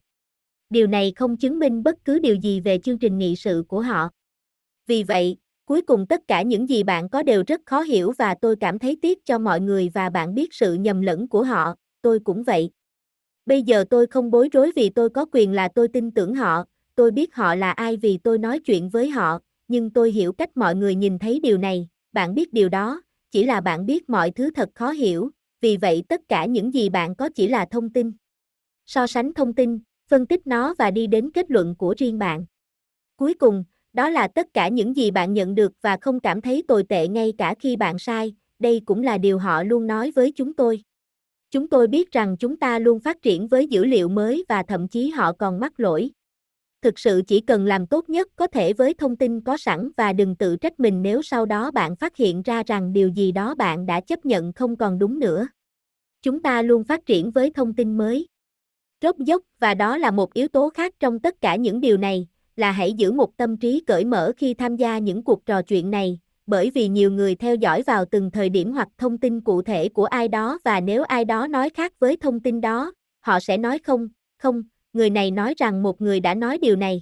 Điều 0.70 0.88
này 0.88 1.14
không 1.16 1.38
chứng 1.38 1.60
minh 1.60 1.84
bất 1.84 1.96
cứ 2.06 2.20
điều 2.20 2.36
gì 2.36 2.60
về 2.60 2.78
chương 2.78 3.00
trình 3.00 3.18
nghị 3.18 3.36
sự 3.36 3.64
của 3.68 3.82
họ. 3.82 4.10
Vì 4.88 5.04
vậy, 5.04 5.38
cuối 5.66 5.82
cùng 5.82 6.08
tất 6.08 6.22
cả 6.28 6.42
những 6.42 6.70
gì 6.70 6.84
bạn 6.84 7.10
có 7.10 7.24
đều 7.24 7.44
rất 7.48 7.62
khó 7.66 7.82
hiểu 7.82 8.14
và 8.18 8.36
tôi 8.42 8.56
cảm 8.56 8.80
thấy 8.80 8.98
tiếc 9.02 9.26
cho 9.26 9.40
mọi 9.40 9.62
người 9.62 9.90
và 9.94 10.10
bạn 10.10 10.34
biết 10.34 10.54
sự 10.54 10.74
nhầm 10.74 11.02
lẫn 11.02 11.28
của 11.28 11.44
họ, 11.44 11.76
tôi 12.02 12.20
cũng 12.20 12.44
vậy. 12.44 12.70
Bây 13.46 13.64
giờ 13.64 13.84
tôi 13.90 14.08
không 14.08 14.32
bối 14.32 14.50
rối 14.52 14.72
vì 14.76 14.90
tôi 14.90 15.10
có 15.10 15.26
quyền 15.32 15.52
là 15.52 15.68
tôi 15.76 15.88
tin 15.88 16.12
tưởng 16.12 16.36
họ, 16.36 16.66
tôi 16.96 17.12
biết 17.12 17.36
họ 17.36 17.56
là 17.56 17.72
ai 17.72 17.98
vì 17.98 18.18
tôi 18.18 18.38
nói 18.38 18.60
chuyện 18.60 18.90
với 18.90 19.10
họ, 19.10 19.40
nhưng 19.68 19.90
tôi 19.90 20.12
hiểu 20.12 20.34
cách 20.34 20.58
mọi 20.58 20.76
người 20.76 20.96
nhìn 20.96 21.20
thấy 21.20 21.40
điều 21.40 21.58
này, 21.58 21.88
bạn 22.12 22.36
biết 22.36 22.54
điều 22.54 22.70
đó, 22.70 23.02
chỉ 23.32 23.44
là 23.46 23.62
bạn 23.62 23.86
biết 23.86 24.10
mọi 24.10 24.32
thứ 24.32 24.52
thật 24.52 24.70
khó 24.76 24.92
hiểu, 24.92 25.30
vì 25.62 25.78
vậy 25.78 26.04
tất 26.10 26.22
cả 26.28 26.46
những 26.46 26.74
gì 26.74 26.90
bạn 26.90 27.16
có 27.16 27.30
chỉ 27.36 27.48
là 27.48 27.66
thông 27.66 27.90
tin. 27.90 28.12
So 28.86 29.08
sánh 29.08 29.34
thông 29.34 29.54
tin, 29.54 29.80
phân 30.10 30.26
tích 30.26 30.48
nó 30.48 30.76
và 30.80 30.92
đi 30.92 31.08
đến 31.08 31.32
kết 31.32 31.52
luận 31.52 31.76
của 31.76 31.96
riêng 31.98 32.20
bạn. 32.20 32.46
Cuối 33.16 33.34
cùng, 33.34 33.64
đó 33.94 34.10
là 34.10 34.28
tất 34.28 34.48
cả 34.54 34.68
những 34.68 34.96
gì 34.96 35.12
bạn 35.12 35.34
nhận 35.34 35.56
được 35.56 35.72
và 35.82 35.98
không 36.02 36.20
cảm 36.20 36.42
thấy 36.42 36.64
tồi 36.68 36.84
tệ 36.84 37.08
ngay 37.08 37.34
cả 37.38 37.56
khi 37.60 37.76
bạn 37.76 38.00
sai, 38.00 38.36
đây 38.60 38.82
cũng 38.86 39.04
là 39.04 39.18
điều 39.18 39.38
họ 39.38 39.64
luôn 39.64 39.88
nói 39.88 40.12
với 40.12 40.32
chúng 40.32 40.54
tôi. 40.54 40.84
Chúng 41.54 41.68
tôi 41.68 41.88
biết 41.88 42.12
rằng 42.12 42.38
chúng 42.38 42.58
ta 42.58 42.80
luôn 42.80 43.00
phát 43.00 43.22
triển 43.22 43.48
với 43.48 43.68
dữ 43.68 43.86
liệu 43.86 44.10
mới 44.10 44.46
và 44.50 44.64
thậm 44.64 44.88
chí 44.88 45.10
họ 45.10 45.34
còn 45.34 45.60
mắc 45.60 45.80
lỗi. 45.80 46.12
Thực 46.82 47.00
sự 47.00 47.22
chỉ 47.28 47.40
cần 47.40 47.66
làm 47.66 47.88
tốt 47.88 48.10
nhất 48.10 48.28
có 48.36 48.48
thể 48.48 48.74
với 48.74 48.94
thông 48.94 49.16
tin 49.16 49.42
có 49.42 49.58
sẵn 49.58 49.90
và 49.98 50.14
đừng 50.14 50.36
tự 50.36 50.56
trách 50.56 50.80
mình 50.80 51.02
nếu 51.02 51.22
sau 51.22 51.46
đó 51.46 51.72
bạn 51.72 51.96
phát 51.96 52.18
hiện 52.18 52.42
ra 52.42 52.64
rằng 52.66 52.94
điều 52.94 53.10
gì 53.10 53.32
đó 53.32 53.56
bạn 53.56 53.86
đã 53.86 54.02
chấp 54.02 54.26
nhận 54.26 54.54
không 54.54 54.76
còn 54.76 55.00
đúng 55.00 55.20
nữa. 55.20 55.48
Chúng 56.22 56.42
ta 56.42 56.62
luôn 56.62 56.84
phát 56.84 57.06
triển 57.06 57.32
với 57.32 57.52
thông 57.52 57.74
tin 57.74 57.98
mới. 57.98 58.28
Rốt 59.02 59.18
dốc 59.18 59.42
và 59.60 59.74
đó 59.74 59.98
là 59.98 60.12
một 60.12 60.34
yếu 60.34 60.48
tố 60.48 60.70
khác 60.70 60.94
trong 61.00 61.20
tất 61.20 61.42
cả 61.42 61.56
những 61.56 61.82
điều 61.82 61.98
này, 61.98 62.28
là 62.56 62.72
hãy 62.72 62.94
giữ 62.94 63.12
một 63.12 63.38
tâm 63.38 63.58
trí 63.58 63.84
cởi 63.88 64.06
mở 64.06 64.32
khi 64.38 64.54
tham 64.54 64.76
gia 64.76 64.98
những 64.98 65.24
cuộc 65.24 65.46
trò 65.46 65.62
chuyện 65.62 65.92
này, 65.92 66.20
bởi 66.48 66.70
vì 66.70 66.88
nhiều 66.88 67.12
người 67.12 67.36
theo 67.36 67.56
dõi 67.56 67.82
vào 67.82 68.06
từng 68.06 68.32
thời 68.32 68.50
điểm 68.50 68.72
hoặc 68.72 68.88
thông 68.98 69.18
tin 69.18 69.42
cụ 69.42 69.62
thể 69.62 69.90
của 69.90 70.06
ai 70.06 70.28
đó 70.28 70.60
và 70.64 70.80
nếu 70.80 71.04
ai 71.04 71.26
đó 71.26 71.48
nói 71.48 71.70
khác 71.70 71.94
với 72.00 72.18
thông 72.18 72.40
tin 72.40 72.62
đó, 72.62 72.94
họ 73.20 73.40
sẽ 73.40 73.58
nói 73.58 73.80
không, 73.80 74.08
không, 74.38 74.64
người 74.94 75.10
này 75.10 75.32
nói 75.32 75.54
rằng 75.58 75.84
một 75.84 76.02
người 76.02 76.20
đã 76.20 76.34
nói 76.34 76.58
điều 76.58 76.76
này. 76.76 77.02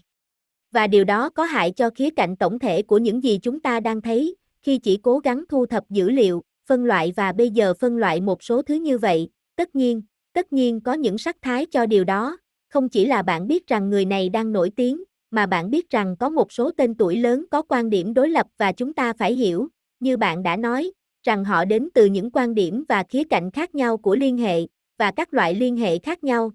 Và 0.72 0.88
điều 0.88 1.04
đó 1.04 1.30
có 1.30 1.44
hại 1.44 1.72
cho 1.72 1.90
khía 1.90 2.10
cạnh 2.10 2.36
tổng 2.36 2.60
thể 2.60 2.82
của 2.82 2.98
những 2.98 3.24
gì 3.24 3.40
chúng 3.42 3.60
ta 3.60 3.80
đang 3.80 4.02
thấy, 4.02 4.36
khi 4.64 4.78
chỉ 4.78 4.98
cố 4.98 5.20
gắng 5.20 5.44
thu 5.50 5.66
thập 5.66 5.90
dữ 5.90 6.10
liệu, 6.10 6.42
phân 6.68 6.86
loại 6.86 7.14
và 7.16 7.32
bây 7.32 7.50
giờ 7.50 7.74
phân 7.74 7.98
loại 7.98 8.22
một 8.22 8.44
số 8.44 8.62
thứ 8.62 8.74
như 8.74 8.98
vậy, 8.98 9.30
tất 9.56 9.76
nhiên, 9.76 10.02
tất 10.34 10.54
nhiên 10.54 10.82
có 10.82 10.94
những 10.94 11.18
sắc 11.18 11.38
thái 11.42 11.66
cho 11.66 11.86
điều 11.86 12.04
đó, 12.04 12.38
không 12.70 12.90
chỉ 12.90 13.06
là 13.06 13.22
bạn 13.22 13.48
biết 13.48 13.68
rằng 13.68 13.90
người 13.90 14.06
này 14.06 14.30
đang 14.30 14.52
nổi 14.52 14.72
tiếng, 14.76 15.04
mà 15.32 15.46
bạn 15.46 15.70
biết 15.70 15.90
rằng 15.90 16.16
có 16.20 16.30
một 16.30 16.52
số 16.52 16.72
tên 16.72 16.96
tuổi 16.96 17.18
lớn 17.18 17.46
có 17.52 17.62
quan 17.62 17.90
điểm 17.90 18.14
đối 18.14 18.30
lập 18.30 18.48
và 18.58 18.72
chúng 18.72 18.94
ta 18.94 19.14
phải 19.14 19.34
hiểu, 19.34 19.68
như 20.00 20.18
bạn 20.18 20.44
đã 20.44 20.56
nói, 20.56 20.92
rằng 21.24 21.46
họ 21.46 21.66
đến 21.66 21.90
từ 21.94 22.06
những 22.06 22.32
quan 22.32 22.56
điểm 22.56 22.84
và 22.90 23.04
khía 23.10 23.24
cạnh 23.24 23.52
khác 23.52 23.76
nhau 23.76 23.98
của 23.98 24.16
liên 24.16 24.38
hệ, 24.38 24.62
và 24.98 25.12
các 25.12 25.34
loại 25.34 25.56
liên 25.56 25.78
hệ 25.78 26.00
khác 26.00 26.24
nhau, 26.24 26.52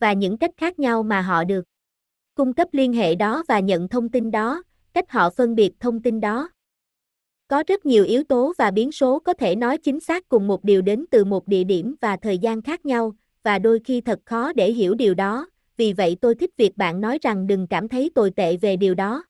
và 0.00 0.12
những 0.12 0.38
cách 0.38 0.50
khác 0.56 0.78
nhau 0.78 1.02
mà 1.02 1.20
họ 1.20 1.44
được 1.44 1.64
cung 2.34 2.52
cấp 2.52 2.68
liên 2.72 2.92
hệ 2.92 3.14
đó 3.14 3.42
và 3.48 3.60
nhận 3.60 3.88
thông 3.88 4.08
tin 4.08 4.30
đó, 4.30 4.62
cách 4.92 5.10
họ 5.10 5.30
phân 5.30 5.54
biệt 5.54 5.72
thông 5.80 6.02
tin 6.02 6.20
đó. 6.20 6.48
Có 7.48 7.62
rất 7.66 7.86
nhiều 7.86 8.04
yếu 8.04 8.24
tố 8.24 8.52
và 8.58 8.70
biến 8.70 8.92
số 8.92 9.18
có 9.18 9.32
thể 9.32 9.56
nói 9.56 9.78
chính 9.78 10.00
xác 10.00 10.28
cùng 10.28 10.46
một 10.46 10.64
điều 10.64 10.82
đến 10.82 11.04
từ 11.10 11.24
một 11.24 11.48
địa 11.48 11.64
điểm 11.64 11.94
và 12.00 12.16
thời 12.16 12.38
gian 12.38 12.62
khác 12.62 12.86
nhau, 12.86 13.12
và 13.42 13.58
đôi 13.58 13.80
khi 13.84 14.00
thật 14.00 14.20
khó 14.24 14.52
để 14.52 14.72
hiểu 14.72 14.94
điều 14.94 15.14
đó, 15.14 15.48
vì 15.76 15.92
vậy 15.92 16.16
tôi 16.20 16.34
thích 16.34 16.50
việc 16.56 16.76
bạn 16.76 17.00
nói 17.00 17.18
rằng 17.22 17.46
đừng 17.46 17.66
cảm 17.66 17.88
thấy 17.88 18.10
tồi 18.14 18.30
tệ 18.30 18.56
về 18.56 18.76
điều 18.76 18.94
đó. 18.94 19.24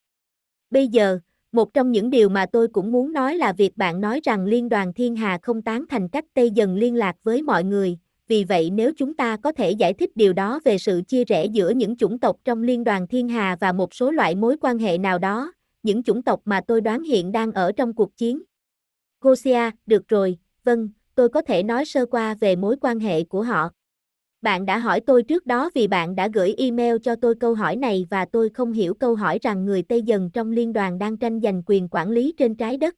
Bây 0.70 0.88
giờ, 0.88 1.18
một 1.52 1.74
trong 1.74 1.92
những 1.92 2.10
điều 2.10 2.28
mà 2.28 2.46
tôi 2.46 2.68
cũng 2.68 2.92
muốn 2.92 3.12
nói 3.12 3.36
là 3.36 3.52
việc 3.52 3.76
bạn 3.76 4.00
nói 4.00 4.20
rằng 4.24 4.44
Liên 4.44 4.68
đoàn 4.68 4.92
Thiên 4.92 5.16
Hà 5.16 5.38
không 5.42 5.62
tán 5.62 5.84
thành 5.88 6.08
cách 6.08 6.24
Tây 6.34 6.50
dần 6.50 6.76
liên 6.76 6.94
lạc 6.94 7.16
với 7.22 7.42
mọi 7.42 7.64
người, 7.64 7.98
vì 8.28 8.44
vậy 8.44 8.70
nếu 8.70 8.92
chúng 8.96 9.14
ta 9.14 9.36
có 9.36 9.52
thể 9.52 9.70
giải 9.70 9.94
thích 9.94 10.10
điều 10.14 10.32
đó 10.32 10.60
về 10.64 10.78
sự 10.78 11.02
chia 11.08 11.24
rẽ 11.24 11.44
giữa 11.44 11.70
những 11.70 11.96
chủng 11.96 12.18
tộc 12.18 12.36
trong 12.44 12.62
Liên 12.62 12.84
đoàn 12.84 13.06
Thiên 13.06 13.28
Hà 13.28 13.56
và 13.60 13.72
một 13.72 13.94
số 13.94 14.10
loại 14.10 14.34
mối 14.34 14.56
quan 14.60 14.78
hệ 14.78 14.98
nào 14.98 15.18
đó, 15.18 15.52
những 15.82 16.02
chủng 16.02 16.22
tộc 16.22 16.40
mà 16.44 16.60
tôi 16.66 16.80
đoán 16.80 17.02
hiện 17.02 17.32
đang 17.32 17.52
ở 17.52 17.72
trong 17.72 17.94
cuộc 17.94 18.16
chiến. 18.16 18.42
Gosia, 19.20 19.70
được 19.86 20.08
rồi, 20.08 20.38
vâng, 20.64 20.88
tôi 21.14 21.28
có 21.28 21.42
thể 21.42 21.62
nói 21.62 21.84
sơ 21.84 22.06
qua 22.06 22.34
về 22.34 22.56
mối 22.56 22.76
quan 22.80 23.00
hệ 23.00 23.24
của 23.24 23.42
họ. 23.42 23.70
Bạn 24.44 24.66
đã 24.66 24.78
hỏi 24.78 25.00
tôi 25.00 25.22
trước 25.22 25.46
đó 25.46 25.70
vì 25.74 25.86
bạn 25.86 26.14
đã 26.14 26.28
gửi 26.34 26.54
email 26.58 26.96
cho 27.02 27.16
tôi 27.16 27.34
câu 27.34 27.54
hỏi 27.54 27.76
này 27.76 28.06
và 28.10 28.24
tôi 28.24 28.48
không 28.48 28.72
hiểu 28.72 28.94
câu 28.94 29.14
hỏi 29.14 29.38
rằng 29.42 29.64
người 29.64 29.82
Tây 29.82 30.02
Dần 30.02 30.30
trong 30.30 30.50
liên 30.50 30.72
đoàn 30.72 30.98
đang 30.98 31.16
tranh 31.16 31.40
giành 31.40 31.62
quyền 31.66 31.88
quản 31.90 32.10
lý 32.10 32.34
trên 32.38 32.54
trái 32.54 32.76
đất. 32.76 32.94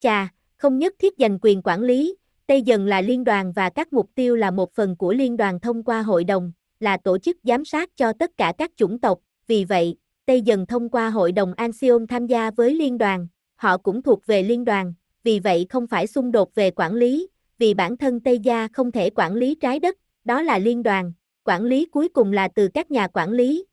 Chà, 0.00 0.28
không 0.56 0.78
nhất 0.78 0.94
thiết 0.98 1.14
giành 1.18 1.38
quyền 1.42 1.62
quản 1.62 1.82
lý, 1.82 2.16
Tây 2.46 2.62
Dần 2.62 2.86
là 2.86 3.00
liên 3.00 3.24
đoàn 3.24 3.52
và 3.52 3.70
các 3.70 3.92
mục 3.92 4.10
tiêu 4.14 4.36
là 4.36 4.50
một 4.50 4.74
phần 4.74 4.96
của 4.96 5.12
liên 5.12 5.36
đoàn 5.36 5.60
thông 5.60 5.82
qua 5.82 6.02
hội 6.02 6.24
đồng, 6.24 6.52
là 6.80 6.96
tổ 6.96 7.18
chức 7.18 7.36
giám 7.42 7.64
sát 7.64 7.96
cho 7.96 8.12
tất 8.12 8.30
cả 8.36 8.52
các 8.58 8.70
chủng 8.76 8.98
tộc, 8.98 9.18
vì 9.46 9.64
vậy, 9.64 9.96
Tây 10.26 10.42
Dần 10.42 10.66
thông 10.66 10.88
qua 10.88 11.10
hội 11.10 11.32
đồng 11.32 11.54
ASEAN 11.56 12.06
tham 12.06 12.26
gia 12.26 12.50
với 12.50 12.74
liên 12.74 12.98
đoàn, 12.98 13.26
họ 13.54 13.76
cũng 13.78 14.02
thuộc 14.02 14.26
về 14.26 14.42
liên 14.42 14.64
đoàn, 14.64 14.94
vì 15.24 15.40
vậy 15.40 15.66
không 15.70 15.86
phải 15.86 16.06
xung 16.06 16.32
đột 16.32 16.54
về 16.54 16.70
quản 16.70 16.94
lý, 16.94 17.28
vì 17.58 17.74
bản 17.74 17.96
thân 17.96 18.20
Tây 18.20 18.38
Gia 18.38 18.68
không 18.68 18.92
thể 18.92 19.10
quản 19.10 19.34
lý 19.34 19.54
trái 19.54 19.80
đất, 19.80 19.96
đó 20.28 20.42
là 20.42 20.58
liên 20.58 20.82
đoàn, 20.82 21.12
quản 21.44 21.62
lý 21.62 21.86
cuối 21.86 22.08
cùng 22.08 22.32
là 22.32 22.48
từ 22.54 22.68
các 22.74 22.90
nhà 22.90 23.08
quản 23.08 23.30
lý. 23.30 23.64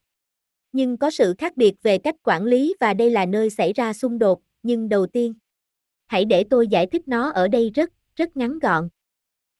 Nhưng 0.71 0.97
có 0.97 1.11
sự 1.11 1.33
khác 1.37 1.57
biệt 1.57 1.73
về 1.83 1.97
cách 1.97 2.15
quản 2.23 2.45
lý 2.45 2.75
và 2.79 2.93
đây 2.93 3.09
là 3.09 3.25
nơi 3.25 3.49
xảy 3.49 3.73
ra 3.73 3.93
xung 3.93 4.19
đột, 4.19 4.41
nhưng 4.63 4.89
đầu 4.89 5.07
tiên, 5.07 5.33
hãy 6.07 6.25
để 6.25 6.43
tôi 6.49 6.67
giải 6.67 6.87
thích 6.87 7.07
nó 7.07 7.29
ở 7.29 7.47
đây 7.47 7.71
rất, 7.75 7.89
rất 8.15 8.37
ngắn 8.37 8.59
gọn. 8.59 8.89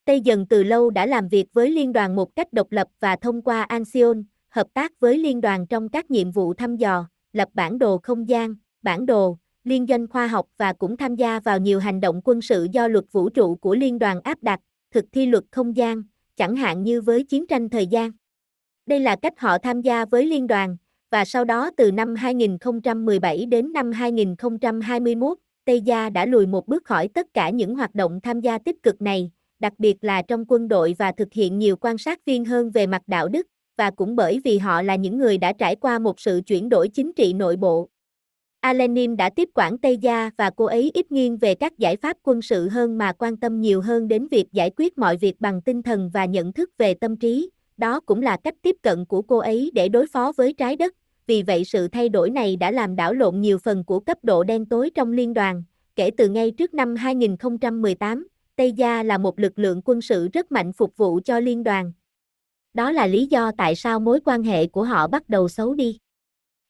Tây 0.04 0.20
dần 0.20 0.46
từ 0.46 0.62
lâu 0.62 0.90
đã 0.90 1.06
làm 1.06 1.28
việc 1.28 1.46
với 1.52 1.70
liên 1.70 1.92
đoàn 1.92 2.16
một 2.16 2.36
cách 2.36 2.52
độc 2.52 2.72
lập 2.72 2.88
và 3.00 3.16
thông 3.16 3.42
qua 3.42 3.62
ASEAN, 3.62 4.24
hợp 4.48 4.66
tác 4.74 5.00
với 5.00 5.18
liên 5.18 5.40
đoàn 5.40 5.66
trong 5.66 5.88
các 5.88 6.10
nhiệm 6.10 6.30
vụ 6.30 6.54
thăm 6.54 6.76
dò, 6.76 7.08
lập 7.32 7.48
bản 7.54 7.78
đồ 7.78 7.98
không 8.02 8.28
gian, 8.28 8.54
bản 8.82 9.06
đồ, 9.06 9.38
liên 9.64 9.86
doanh 9.86 10.06
khoa 10.06 10.26
học 10.26 10.46
và 10.56 10.72
cũng 10.72 10.96
tham 10.96 11.16
gia 11.16 11.40
vào 11.40 11.58
nhiều 11.58 11.80
hành 11.80 12.00
động 12.00 12.20
quân 12.24 12.42
sự 12.42 12.66
do 12.72 12.88
luật 12.88 13.04
vũ 13.12 13.28
trụ 13.28 13.54
của 13.54 13.74
liên 13.74 13.98
đoàn 13.98 14.20
áp 14.20 14.42
đặt, 14.42 14.60
thực 14.90 15.04
thi 15.12 15.26
luật 15.26 15.44
không 15.50 15.76
gian, 15.76 16.02
chẳng 16.36 16.56
hạn 16.56 16.82
như 16.82 17.00
với 17.00 17.24
chiến 17.24 17.46
tranh 17.46 17.68
thời 17.68 17.86
gian. 17.86 18.10
Đây 18.86 19.00
là 19.00 19.16
cách 19.16 19.40
họ 19.40 19.58
tham 19.58 19.80
gia 19.80 20.04
với 20.04 20.26
liên 20.26 20.46
đoàn, 20.46 20.76
và 21.10 21.24
sau 21.24 21.44
đó 21.44 21.70
từ 21.76 21.92
năm 21.92 22.14
2017 22.14 23.46
đến 23.46 23.72
năm 23.72 23.92
2021, 23.92 25.38
Tây 25.64 25.80
Gia 25.80 26.10
đã 26.10 26.26
lùi 26.26 26.46
một 26.46 26.68
bước 26.68 26.84
khỏi 26.84 27.08
tất 27.08 27.26
cả 27.34 27.50
những 27.50 27.74
hoạt 27.74 27.94
động 27.94 28.20
tham 28.22 28.40
gia 28.40 28.58
tích 28.58 28.82
cực 28.82 29.02
này, 29.02 29.30
đặc 29.58 29.72
biệt 29.78 29.96
là 30.00 30.22
trong 30.22 30.44
quân 30.48 30.68
đội 30.68 30.94
và 30.98 31.12
thực 31.12 31.32
hiện 31.32 31.58
nhiều 31.58 31.76
quan 31.76 31.98
sát 31.98 32.24
viên 32.24 32.44
hơn 32.44 32.70
về 32.70 32.86
mặt 32.86 33.02
đạo 33.06 33.28
đức, 33.28 33.46
và 33.76 33.90
cũng 33.90 34.16
bởi 34.16 34.40
vì 34.44 34.58
họ 34.58 34.82
là 34.82 34.96
những 34.96 35.18
người 35.18 35.38
đã 35.38 35.52
trải 35.52 35.76
qua 35.76 35.98
một 35.98 36.20
sự 36.20 36.40
chuyển 36.46 36.68
đổi 36.68 36.88
chính 36.88 37.12
trị 37.12 37.32
nội 37.32 37.56
bộ. 37.56 37.88
Alenim 38.60 39.16
đã 39.16 39.30
tiếp 39.30 39.48
quản 39.54 39.78
Tây 39.78 39.96
Gia 39.98 40.30
và 40.36 40.50
cô 40.56 40.64
ấy 40.64 40.90
ít 40.94 41.12
nghiêng 41.12 41.36
về 41.36 41.54
các 41.54 41.78
giải 41.78 41.96
pháp 41.96 42.16
quân 42.22 42.42
sự 42.42 42.68
hơn 42.68 42.98
mà 42.98 43.12
quan 43.12 43.36
tâm 43.36 43.60
nhiều 43.60 43.80
hơn 43.80 44.08
đến 44.08 44.28
việc 44.30 44.52
giải 44.52 44.70
quyết 44.76 44.98
mọi 44.98 45.16
việc 45.16 45.40
bằng 45.40 45.62
tinh 45.62 45.82
thần 45.82 46.10
và 46.12 46.24
nhận 46.24 46.52
thức 46.52 46.70
về 46.78 46.94
tâm 46.94 47.16
trí, 47.16 47.50
đó 47.76 48.00
cũng 48.00 48.22
là 48.22 48.36
cách 48.44 48.54
tiếp 48.62 48.76
cận 48.82 49.04
của 49.04 49.22
cô 49.22 49.38
ấy 49.38 49.70
để 49.74 49.88
đối 49.88 50.06
phó 50.06 50.32
với 50.36 50.52
trái 50.52 50.76
đất, 50.76 50.94
vì 51.26 51.42
vậy 51.42 51.64
sự 51.64 51.88
thay 51.88 52.08
đổi 52.08 52.30
này 52.30 52.56
đã 52.56 52.70
làm 52.70 52.96
đảo 52.96 53.14
lộn 53.14 53.40
nhiều 53.40 53.58
phần 53.58 53.84
của 53.84 54.00
cấp 54.00 54.18
độ 54.22 54.44
đen 54.44 54.66
tối 54.66 54.90
trong 54.94 55.12
liên 55.12 55.34
đoàn, 55.34 55.64
kể 55.96 56.10
từ 56.16 56.28
ngay 56.28 56.50
trước 56.50 56.74
năm 56.74 56.96
2018, 56.96 58.28
Tây 58.56 58.72
Gia 58.72 59.02
là 59.02 59.18
một 59.18 59.38
lực 59.38 59.58
lượng 59.58 59.82
quân 59.84 60.00
sự 60.00 60.28
rất 60.32 60.52
mạnh 60.52 60.72
phục 60.72 60.96
vụ 60.96 61.20
cho 61.24 61.40
liên 61.40 61.64
đoàn. 61.64 61.92
Đó 62.74 62.92
là 62.92 63.06
lý 63.06 63.26
do 63.26 63.52
tại 63.58 63.74
sao 63.74 64.00
mối 64.00 64.20
quan 64.24 64.42
hệ 64.42 64.66
của 64.66 64.84
họ 64.84 65.06
bắt 65.06 65.28
đầu 65.28 65.48
xấu 65.48 65.74
đi. 65.74 65.98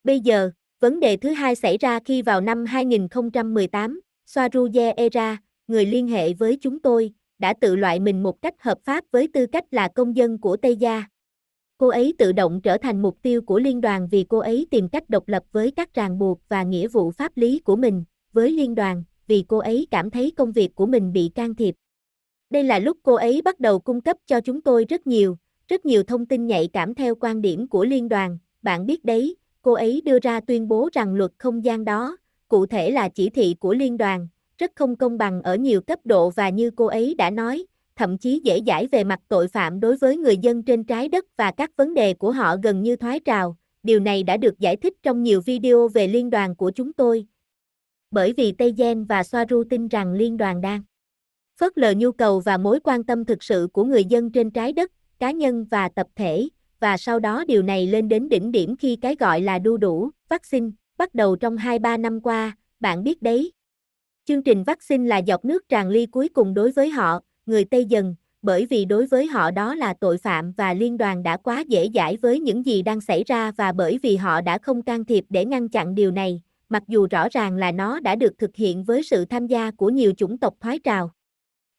Bây 0.05 0.21
giờ, 0.21 0.51
Vấn 0.81 1.01
đề 1.01 1.17
thứ 1.17 1.31
hai 1.31 1.55
xảy 1.55 1.79
ra 1.79 2.01
khi 2.05 2.23
vào 2.23 2.41
năm 2.41 2.65
2018, 2.65 4.01
Soaruje 4.27 4.95
Era, 4.97 5.37
người 5.69 5.87
liên 5.87 6.09
hệ 6.09 6.33
với 6.33 6.59
chúng 6.61 6.79
tôi, 6.79 7.13
đã 7.39 7.55
tự 7.61 7.77
loại 7.77 8.01
mình 8.01 8.23
một 8.23 8.43
cách 8.43 8.55
hợp 8.63 8.79
pháp 8.85 9.05
với 9.11 9.29
tư 9.33 9.47
cách 9.47 9.65
là 9.71 9.89
công 9.89 10.17
dân 10.17 10.39
của 10.39 10.57
Tây 10.57 10.77
Gia. 10.77 11.05
Cô 11.79 11.89
ấy 11.89 12.15
tự 12.19 12.33
động 12.33 12.61
trở 12.61 12.79
thành 12.79 13.03
mục 13.03 13.19
tiêu 13.23 13.43
của 13.43 13.59
liên 13.59 13.81
đoàn 13.81 14.09
vì 14.11 14.25
cô 14.29 14.39
ấy 14.39 14.67
tìm 14.71 14.89
cách 14.89 15.11
độc 15.11 15.29
lập 15.29 15.43
với 15.53 15.71
các 15.71 15.95
ràng 15.95 16.19
buộc 16.19 16.41
và 16.49 16.63
nghĩa 16.63 16.89
vụ 16.89 17.11
pháp 17.11 17.37
lý 17.37 17.59
của 17.59 17.77
mình, 17.77 18.05
với 18.33 18.53
liên 18.53 18.75
đoàn, 18.75 19.05
vì 19.27 19.45
cô 19.49 19.59
ấy 19.59 19.87
cảm 19.91 20.11
thấy 20.11 20.33
công 20.37 20.53
việc 20.53 20.75
của 20.75 20.87
mình 20.87 21.13
bị 21.13 21.31
can 21.35 21.55
thiệp. 21.55 21.75
Đây 22.51 22.65
là 22.65 22.79
lúc 22.79 22.99
cô 23.03 23.15
ấy 23.15 23.43
bắt 23.43 23.61
đầu 23.61 23.79
cung 23.79 24.01
cấp 24.01 24.17
cho 24.27 24.41
chúng 24.41 24.61
tôi 24.61 24.85
rất 24.89 25.07
nhiều, 25.07 25.37
rất 25.69 25.87
nhiều 25.87 26.03
thông 26.03 26.27
tin 26.27 26.47
nhạy 26.47 26.69
cảm 26.73 26.95
theo 26.95 27.15
quan 27.15 27.43
điểm 27.43 27.69
của 27.69 27.85
liên 27.85 28.09
đoàn, 28.09 28.39
bạn 28.63 28.87
biết 28.87 29.05
đấy, 29.05 29.37
cô 29.67 29.73
ấy 29.73 30.03
đưa 30.05 30.19
ra 30.19 30.41
tuyên 30.41 30.69
bố 30.69 30.89
rằng 30.93 31.15
luật 31.15 31.31
không 31.39 31.65
gian 31.65 31.85
đó, 31.85 32.17
cụ 32.49 32.67
thể 32.67 32.91
là 32.91 33.09
chỉ 33.09 33.31
thị 33.31 33.57
của 33.61 33.75
liên 33.75 33.97
đoàn, 33.97 34.29
rất 34.59 34.73
không 34.75 34.97
công 34.97 35.19
bằng 35.19 35.43
ở 35.43 35.55
nhiều 35.57 35.81
cấp 35.81 35.99
độ 36.05 36.31
và 36.31 36.49
như 36.49 36.71
cô 36.71 36.87
ấy 36.87 37.15
đã 37.15 37.31
nói, 37.31 37.67
thậm 37.97 38.19
chí 38.19 38.41
dễ 38.45 38.61
dãi 38.67 38.87
về 38.87 39.05
mặt 39.05 39.21
tội 39.29 39.49
phạm 39.49 39.81
đối 39.81 39.97
với 39.97 40.17
người 40.17 40.37
dân 40.37 40.63
trên 40.63 40.85
trái 40.85 41.09
đất 41.09 41.25
và 41.37 41.51
các 41.51 41.77
vấn 41.77 41.95
đề 41.95 42.15
của 42.15 42.33
họ 42.33 42.57
gần 42.63 42.83
như 42.83 42.97
thoái 42.97 43.21
trào. 43.21 43.57
Điều 43.83 44.01
này 44.01 44.23
đã 44.23 44.37
được 44.37 44.59
giải 44.59 44.77
thích 44.77 44.95
trong 45.03 45.23
nhiều 45.23 45.41
video 45.41 45.89
về 45.89 46.07
liên 46.07 46.31
đoàn 46.31 46.57
của 46.57 46.71
chúng 46.71 46.93
tôi. 46.93 47.27
Bởi 48.11 48.33
vì 48.33 48.53
Tây 48.53 48.75
Gen 48.77 49.05
và 49.05 49.23
Soaru 49.23 49.65
tin 49.71 49.89
rằng 49.89 50.13
liên 50.13 50.37
đoàn 50.37 50.61
đang 50.61 50.83
phớt 51.61 51.79
lờ 51.79 51.95
nhu 51.97 52.13
cầu 52.13 52.41
và 52.41 52.57
mối 52.57 52.81
quan 52.85 53.05
tâm 53.05 53.25
thực 53.25 53.43
sự 53.43 53.69
của 53.73 53.85
người 53.85 54.05
dân 54.05 54.33
trên 54.33 54.51
trái 54.51 54.73
đất, 54.73 54.93
cá 55.19 55.31
nhân 55.31 55.65
và 55.71 55.89
tập 55.89 56.07
thể, 56.17 56.49
và 56.81 56.97
sau 56.97 57.21
đó 57.21 57.45
điều 57.49 57.63
này 57.63 57.87
lên 57.87 58.09
đến 58.09 58.29
đỉnh 58.29 58.53
điểm 58.53 58.77
khi 58.77 58.97
cái 58.97 59.17
gọi 59.19 59.41
là 59.41 59.59
đu 59.59 59.77
đủ, 59.77 60.11
vaccine, 60.29 60.71
bắt 60.99 61.15
đầu 61.15 61.37
trong 61.37 61.57
2-3 61.57 62.01
năm 62.01 62.21
qua, 62.21 62.57
bạn 62.81 63.05
biết 63.05 63.23
đấy. 63.23 63.53
Chương 64.25 64.43
trình 64.43 64.65
vaccine 64.65 65.09
là 65.09 65.19
giọt 65.19 65.45
nước 65.45 65.69
tràn 65.69 65.89
ly 65.89 66.07
cuối 66.07 66.29
cùng 66.29 66.55
đối 66.55 66.73
với 66.73 66.91
họ, 66.91 67.21
người 67.47 67.65
Tây 67.65 67.85
dần, 67.85 68.15
bởi 68.43 68.67
vì 68.67 68.85
đối 68.85 69.07
với 69.07 69.27
họ 69.27 69.51
đó 69.51 69.75
là 69.75 69.95
tội 70.01 70.19
phạm 70.19 70.53
và 70.53 70.75
liên 70.75 70.99
đoàn 70.99 71.23
đã 71.23 71.37
quá 71.37 71.65
dễ 71.69 71.89
dãi 71.95 72.17
với 72.17 72.41
những 72.41 72.67
gì 72.67 72.83
đang 72.83 73.01
xảy 73.01 73.25
ra 73.25 73.53
và 73.57 73.73
bởi 73.73 73.99
vì 74.03 74.17
họ 74.17 74.41
đã 74.41 74.59
không 74.59 74.83
can 74.83 75.05
thiệp 75.05 75.25
để 75.29 75.45
ngăn 75.45 75.69
chặn 75.69 75.95
điều 75.95 76.11
này, 76.11 76.43
mặc 76.69 76.83
dù 76.89 77.07
rõ 77.11 77.29
ràng 77.31 77.57
là 77.57 77.73
nó 77.73 78.01
đã 78.01 78.17
được 78.17 78.39
thực 78.39 78.57
hiện 78.57 78.85
với 78.85 79.03
sự 79.03 79.25
tham 79.25 79.47
gia 79.47 79.71
của 79.71 79.91
nhiều 79.91 80.13
chủng 80.17 80.39
tộc 80.39 80.55
thoái 80.61 80.79
trào. 80.79 81.11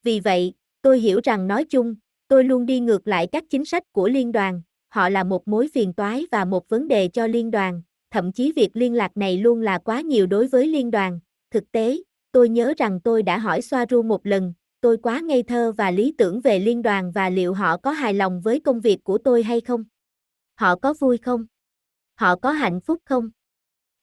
Vì 0.03 0.19
vậy, 0.19 0.53
tôi 0.81 0.99
hiểu 0.99 1.19
rằng 1.23 1.47
nói 1.47 1.65
chung, 1.65 1.95
tôi 2.27 2.43
luôn 2.43 2.65
đi 2.65 2.79
ngược 2.79 3.07
lại 3.07 3.27
các 3.27 3.43
chính 3.49 3.65
sách 3.65 3.83
của 3.91 4.07
liên 4.07 4.31
đoàn, 4.31 4.62
họ 4.89 5.10
là 5.10 5.23
một 5.23 5.47
mối 5.47 5.67
phiền 5.73 5.93
toái 5.93 6.26
và 6.32 6.45
một 6.45 6.69
vấn 6.69 6.88
đề 6.88 7.08
cho 7.08 7.28
liên 7.28 7.52
đoàn, 7.52 7.82
thậm 8.12 8.32
chí 8.32 8.52
việc 8.56 8.69
liên 8.73 8.93
lạc 8.93 9.17
này 9.17 9.38
luôn 9.38 9.62
là 9.62 9.78
quá 9.78 10.02
nhiều 10.02 10.28
đối 10.28 10.47
với 10.47 10.67
liên 10.67 10.91
đoàn. 10.91 11.19
Thực 11.52 11.71
tế, 11.71 11.97
tôi 12.32 12.50
nhớ 12.50 12.73
rằng 12.78 13.00
tôi 13.02 13.23
đã 13.23 13.38
hỏi 13.38 13.62
Soaru 13.62 14.02
một 14.02 14.26
lần, 14.26 14.54
tôi 14.82 14.97
quá 14.97 15.19
ngây 15.19 15.43
thơ 15.43 15.71
và 15.78 15.91
lý 15.91 16.13
tưởng 16.17 16.41
về 16.41 16.60
liên 16.60 16.82
đoàn 16.82 17.12
và 17.12 17.30
liệu 17.30 17.54
họ 17.54 17.78
có 17.78 17.91
hài 17.91 18.13
lòng 18.13 18.41
với 18.41 18.60
công 18.60 18.80
việc 18.80 19.04
của 19.04 19.17
tôi 19.17 19.43
hay 19.43 19.62
không? 19.62 19.84
Họ 20.56 20.76
có 20.76 20.93
vui 21.00 21.17
không? 21.17 21.45
Họ 22.15 22.36
có 22.36 22.52
hạnh 22.52 22.82
phúc 22.82 23.02
không? 23.06 23.30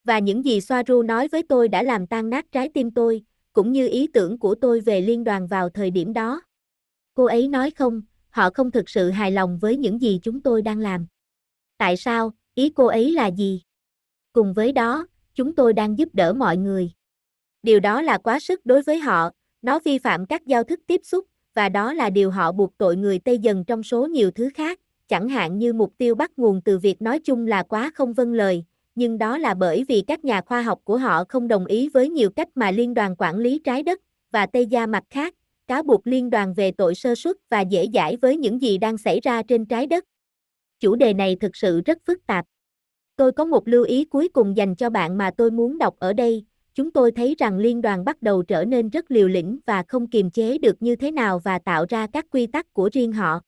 Và 0.04 0.18
những 0.18 0.44
gì 0.44 0.60
Soaru 0.60 1.02
nói 1.02 1.28
với 1.28 1.42
tôi 1.42 1.68
đã 1.68 1.82
làm 1.82 2.06
tan 2.06 2.30
nát 2.30 2.46
trái 2.52 2.68
tim 2.74 2.90
tôi, 2.90 3.24
cũng 3.52 3.72
như 3.72 3.88
ý 3.88 4.06
tưởng 4.06 4.38
của 4.38 4.54
tôi 4.54 4.80
về 4.80 5.00
liên 5.00 5.24
đoàn 5.24 5.46
vào 5.46 5.68
thời 5.68 5.90
điểm 5.90 6.12
đó. 6.12 6.42
Cô 7.14 7.24
ấy 7.24 7.48
nói 7.48 7.70
không, 7.70 8.02
họ 8.34 8.50
không 8.50 8.70
thực 8.70 8.88
sự 8.88 9.10
hài 9.10 9.30
lòng 9.30 9.58
với 9.58 9.76
những 9.76 10.00
gì 10.00 10.20
chúng 10.22 10.40
tôi 10.40 10.62
đang 10.62 10.78
làm. 10.78 11.06
Tại 11.78 11.96
sao, 11.96 12.32
ý 12.54 12.70
cô 12.70 12.86
ấy 12.86 13.12
là 13.12 13.26
gì? 13.26 13.62
Cùng 14.32 14.52
với 14.52 14.72
đó, 14.72 15.06
chúng 15.34 15.54
tôi 15.54 15.72
đang 15.72 15.98
giúp 15.98 16.08
đỡ 16.12 16.32
mọi 16.32 16.56
người. 16.56 16.90
Điều 17.62 17.80
đó 17.80 18.02
là 18.02 18.18
quá 18.18 18.40
sức 18.40 18.66
đối 18.66 18.82
với 18.82 18.98
họ, 18.98 19.30
nó 19.62 19.78
vi 19.84 19.98
phạm 19.98 20.26
các 20.26 20.46
giao 20.46 20.64
thức 20.64 20.80
tiếp 20.86 21.00
xúc, 21.04 21.26
và 21.54 21.68
đó 21.68 21.92
là 21.92 22.10
điều 22.10 22.30
họ 22.30 22.52
buộc 22.52 22.78
tội 22.78 22.96
người 22.96 23.18
Tây 23.18 23.38
dần 23.38 23.64
trong 23.64 23.82
số 23.82 24.06
nhiều 24.06 24.30
thứ 24.30 24.50
khác, 24.54 24.80
chẳng 25.08 25.28
hạn 25.28 25.58
như 25.58 25.72
mục 25.72 25.92
tiêu 25.98 26.14
bắt 26.14 26.30
nguồn 26.36 26.60
từ 26.60 26.78
việc 26.78 27.02
nói 27.02 27.18
chung 27.18 27.46
là 27.46 27.62
quá 27.62 27.90
không 27.94 28.12
vâng 28.12 28.32
lời, 28.32 28.64
nhưng 28.94 29.18
đó 29.18 29.38
là 29.38 29.54
bởi 29.54 29.84
vì 29.88 30.02
các 30.06 30.24
nhà 30.24 30.40
khoa 30.40 30.62
học 30.62 30.80
của 30.84 30.96
họ 30.96 31.24
không 31.28 31.48
đồng 31.48 31.66
ý 31.66 31.88
với 31.88 32.10
nhiều 32.10 32.30
cách 32.30 32.48
mà 32.54 32.70
liên 32.70 32.94
đoàn 32.94 33.14
quản 33.18 33.36
lý 33.36 33.58
trái 33.64 33.82
đất, 33.82 34.00
và 34.30 34.46
Tây 34.46 34.66
Gia 34.66 34.86
mặt 34.86 35.04
khác, 35.10 35.34
cáo 35.66 35.82
buộc 35.82 36.06
liên 36.06 36.30
đoàn 36.30 36.54
về 36.54 36.70
tội 36.70 36.94
sơ 36.94 37.14
suất 37.14 37.36
và 37.50 37.60
dễ 37.60 37.86
dãi 37.94 38.16
với 38.16 38.36
những 38.36 38.62
gì 38.62 38.78
đang 38.78 38.98
xảy 38.98 39.20
ra 39.20 39.42
trên 39.42 39.66
trái 39.66 39.86
đất. 39.86 40.04
Chủ 40.80 40.96
đề 40.96 41.14
này 41.14 41.36
thực 41.40 41.56
sự 41.56 41.80
rất 41.80 41.98
phức 42.06 42.26
tạp. 42.26 42.44
Tôi 43.16 43.32
có 43.32 43.44
một 43.44 43.68
lưu 43.68 43.84
ý 43.84 44.04
cuối 44.04 44.28
cùng 44.28 44.56
dành 44.56 44.74
cho 44.76 44.90
bạn 44.90 45.18
mà 45.18 45.30
tôi 45.36 45.50
muốn 45.50 45.78
đọc 45.78 45.94
ở 45.98 46.12
đây. 46.12 46.44
Chúng 46.74 46.90
tôi 46.90 47.12
thấy 47.12 47.34
rằng 47.38 47.58
liên 47.58 47.82
đoàn 47.82 48.04
bắt 48.04 48.22
đầu 48.22 48.42
trở 48.42 48.64
nên 48.64 48.88
rất 48.88 49.10
liều 49.10 49.28
lĩnh 49.28 49.58
và 49.66 49.84
không 49.88 50.06
kiềm 50.06 50.30
chế 50.30 50.58
được 50.58 50.82
như 50.82 50.96
thế 50.96 51.10
nào 51.10 51.38
và 51.38 51.58
tạo 51.58 51.86
ra 51.88 52.06
các 52.12 52.26
quy 52.30 52.46
tắc 52.46 52.72
của 52.72 52.90
riêng 52.92 53.12
họ. 53.12 53.40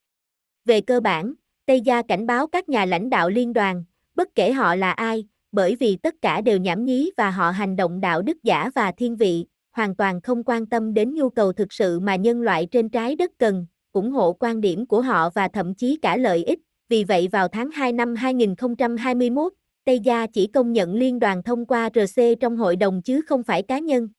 Về 0.65 0.81
cơ 0.81 0.99
bản, 0.99 1.33
Tây 1.65 1.81
Gia 1.81 2.01
cảnh 2.01 2.27
báo 2.27 2.47
các 2.47 2.69
nhà 2.69 2.85
lãnh 2.85 3.09
đạo 3.09 3.29
liên 3.29 3.53
đoàn, 3.53 3.83
bất 4.15 4.35
kể 4.35 4.51
họ 4.51 4.75
là 4.75 4.91
ai, 4.91 5.25
bởi 5.51 5.75
vì 5.75 5.95
tất 5.95 6.15
cả 6.21 6.41
đều 6.41 6.57
nhảm 6.57 6.85
nhí 6.85 7.11
và 7.17 7.31
họ 7.31 7.51
hành 7.51 7.75
động 7.75 8.01
đạo 8.01 8.21
đức 8.21 8.43
giả 8.43 8.69
và 8.75 8.91
thiên 8.91 9.15
vị, 9.15 9.45
hoàn 9.77 9.95
toàn 9.95 10.21
không 10.21 10.43
quan 10.43 10.65
tâm 10.65 10.93
đến 10.93 11.13
nhu 11.13 11.29
cầu 11.29 11.53
thực 11.53 11.73
sự 11.73 11.99
mà 11.99 12.15
nhân 12.15 12.41
loại 12.41 12.67
trên 12.71 12.89
trái 12.89 13.15
đất 13.15 13.31
cần, 13.37 13.65
ủng 13.91 14.11
hộ 14.11 14.33
quan 14.33 14.61
điểm 14.61 14.85
của 14.85 15.01
họ 15.01 15.29
và 15.29 15.47
thậm 15.47 15.75
chí 15.75 15.97
cả 16.01 16.17
lợi 16.17 16.43
ích. 16.43 16.59
Vì 16.89 17.03
vậy 17.03 17.27
vào 17.31 17.47
tháng 17.47 17.71
2 17.71 17.91
năm 17.91 18.15
2021, 18.15 19.53
Tây 19.85 19.99
Gia 19.99 20.27
chỉ 20.27 20.47
công 20.47 20.73
nhận 20.73 20.93
liên 20.93 21.19
đoàn 21.19 21.43
thông 21.43 21.65
qua 21.65 21.89
RC 21.93 22.21
trong 22.39 22.57
hội 22.57 22.75
đồng 22.75 23.01
chứ 23.01 23.21
không 23.21 23.43
phải 23.43 23.61
cá 23.61 23.79
nhân. 23.79 24.09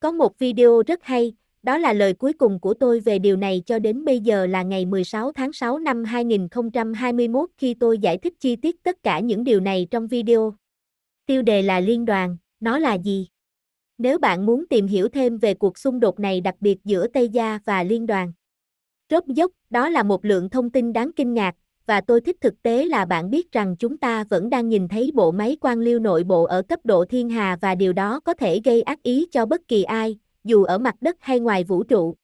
Có 0.00 0.12
một 0.12 0.38
video 0.38 0.82
rất 0.86 1.02
hay, 1.02 1.32
đó 1.62 1.78
là 1.78 1.92
lời 1.92 2.14
cuối 2.14 2.32
cùng 2.32 2.60
của 2.60 2.74
tôi 2.74 3.00
về 3.00 3.18
điều 3.18 3.36
này 3.36 3.62
cho 3.66 3.78
đến 3.78 4.04
bây 4.04 4.20
giờ 4.20 4.46
là 4.46 4.62
ngày 4.62 4.86
16 4.86 5.32
tháng 5.32 5.52
6 5.52 5.78
năm 5.78 6.04
2021 6.04 7.50
khi 7.58 7.74
tôi 7.74 7.98
giải 7.98 8.18
thích 8.18 8.34
chi 8.40 8.56
tiết 8.56 8.82
tất 8.82 9.02
cả 9.02 9.20
những 9.20 9.44
điều 9.44 9.60
này 9.60 9.86
trong 9.90 10.06
video. 10.06 10.54
Tiêu 11.26 11.42
đề 11.42 11.62
là 11.62 11.80
liên 11.80 12.04
đoàn, 12.04 12.36
nó 12.60 12.78
là 12.78 12.94
gì? 12.94 13.28
Nếu 14.02 14.18
bạn 14.18 14.46
muốn 14.46 14.64
tìm 14.66 14.86
hiểu 14.86 15.08
thêm 15.08 15.38
về 15.38 15.54
cuộc 15.54 15.78
xung 15.78 16.00
đột 16.00 16.20
này 16.20 16.40
đặc 16.40 16.54
biệt 16.60 16.78
giữa 16.84 17.06
Tây 17.06 17.28
Gia 17.28 17.58
và 17.64 17.82
liên 17.82 18.06
đoàn. 18.06 18.32
Rốt 19.10 19.26
dốc, 19.26 19.50
đó 19.70 19.88
là 19.88 20.02
một 20.02 20.24
lượng 20.24 20.50
thông 20.50 20.70
tin 20.70 20.92
đáng 20.92 21.10
kinh 21.16 21.34
ngạc, 21.34 21.54
và 21.86 22.00
tôi 22.00 22.20
thích 22.20 22.36
thực 22.40 22.62
tế 22.62 22.84
là 22.84 23.04
bạn 23.04 23.30
biết 23.30 23.52
rằng 23.52 23.76
chúng 23.78 23.96
ta 23.96 24.24
vẫn 24.24 24.50
đang 24.50 24.68
nhìn 24.68 24.88
thấy 24.88 25.10
bộ 25.14 25.30
máy 25.30 25.56
quan 25.60 25.80
liêu 25.80 25.98
nội 25.98 26.24
bộ 26.24 26.44
ở 26.44 26.62
cấp 26.62 26.80
độ 26.84 27.04
thiên 27.04 27.28
hà 27.28 27.56
và 27.60 27.74
điều 27.74 27.92
đó 27.92 28.20
có 28.20 28.34
thể 28.34 28.60
gây 28.64 28.82
ác 28.82 29.02
ý 29.02 29.26
cho 29.30 29.46
bất 29.46 29.68
kỳ 29.68 29.82
ai, 29.82 30.18
dù 30.44 30.64
ở 30.64 30.78
mặt 30.78 30.94
đất 31.00 31.16
hay 31.20 31.40
ngoài 31.40 31.64
vũ 31.64 31.82
trụ. 31.82 32.14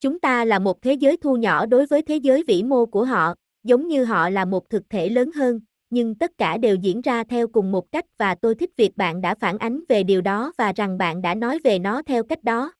Chúng 0.00 0.20
ta 0.20 0.44
là 0.44 0.58
một 0.58 0.82
thế 0.82 0.92
giới 0.92 1.16
thu 1.16 1.36
nhỏ 1.36 1.66
đối 1.66 1.86
với 1.86 2.02
thế 2.02 2.16
giới 2.16 2.44
vĩ 2.46 2.62
mô 2.62 2.86
của 2.86 3.04
họ, 3.04 3.34
giống 3.64 3.88
như 3.88 4.04
họ 4.04 4.30
là 4.30 4.44
một 4.44 4.70
thực 4.70 4.90
thể 4.90 5.08
lớn 5.08 5.30
hơn, 5.32 5.60
nhưng 5.90 6.14
tất 6.14 6.30
cả 6.38 6.58
đều 6.58 6.76
diễn 6.76 7.00
ra 7.00 7.24
theo 7.24 7.48
cùng 7.48 7.72
một 7.72 7.92
cách 7.92 8.04
và 8.18 8.34
tôi 8.34 8.54
thích 8.54 8.70
việc 8.76 8.96
bạn 8.96 9.20
đã 9.20 9.34
phản 9.34 9.58
ánh 9.58 9.80
về 9.88 10.02
điều 10.02 10.20
đó 10.20 10.52
và 10.58 10.72
rằng 10.76 10.98
bạn 10.98 11.22
đã 11.22 11.34
nói 11.34 11.58
về 11.64 11.78
nó 11.78 12.02
theo 12.02 12.24
cách 12.24 12.44
đó. 12.44 12.72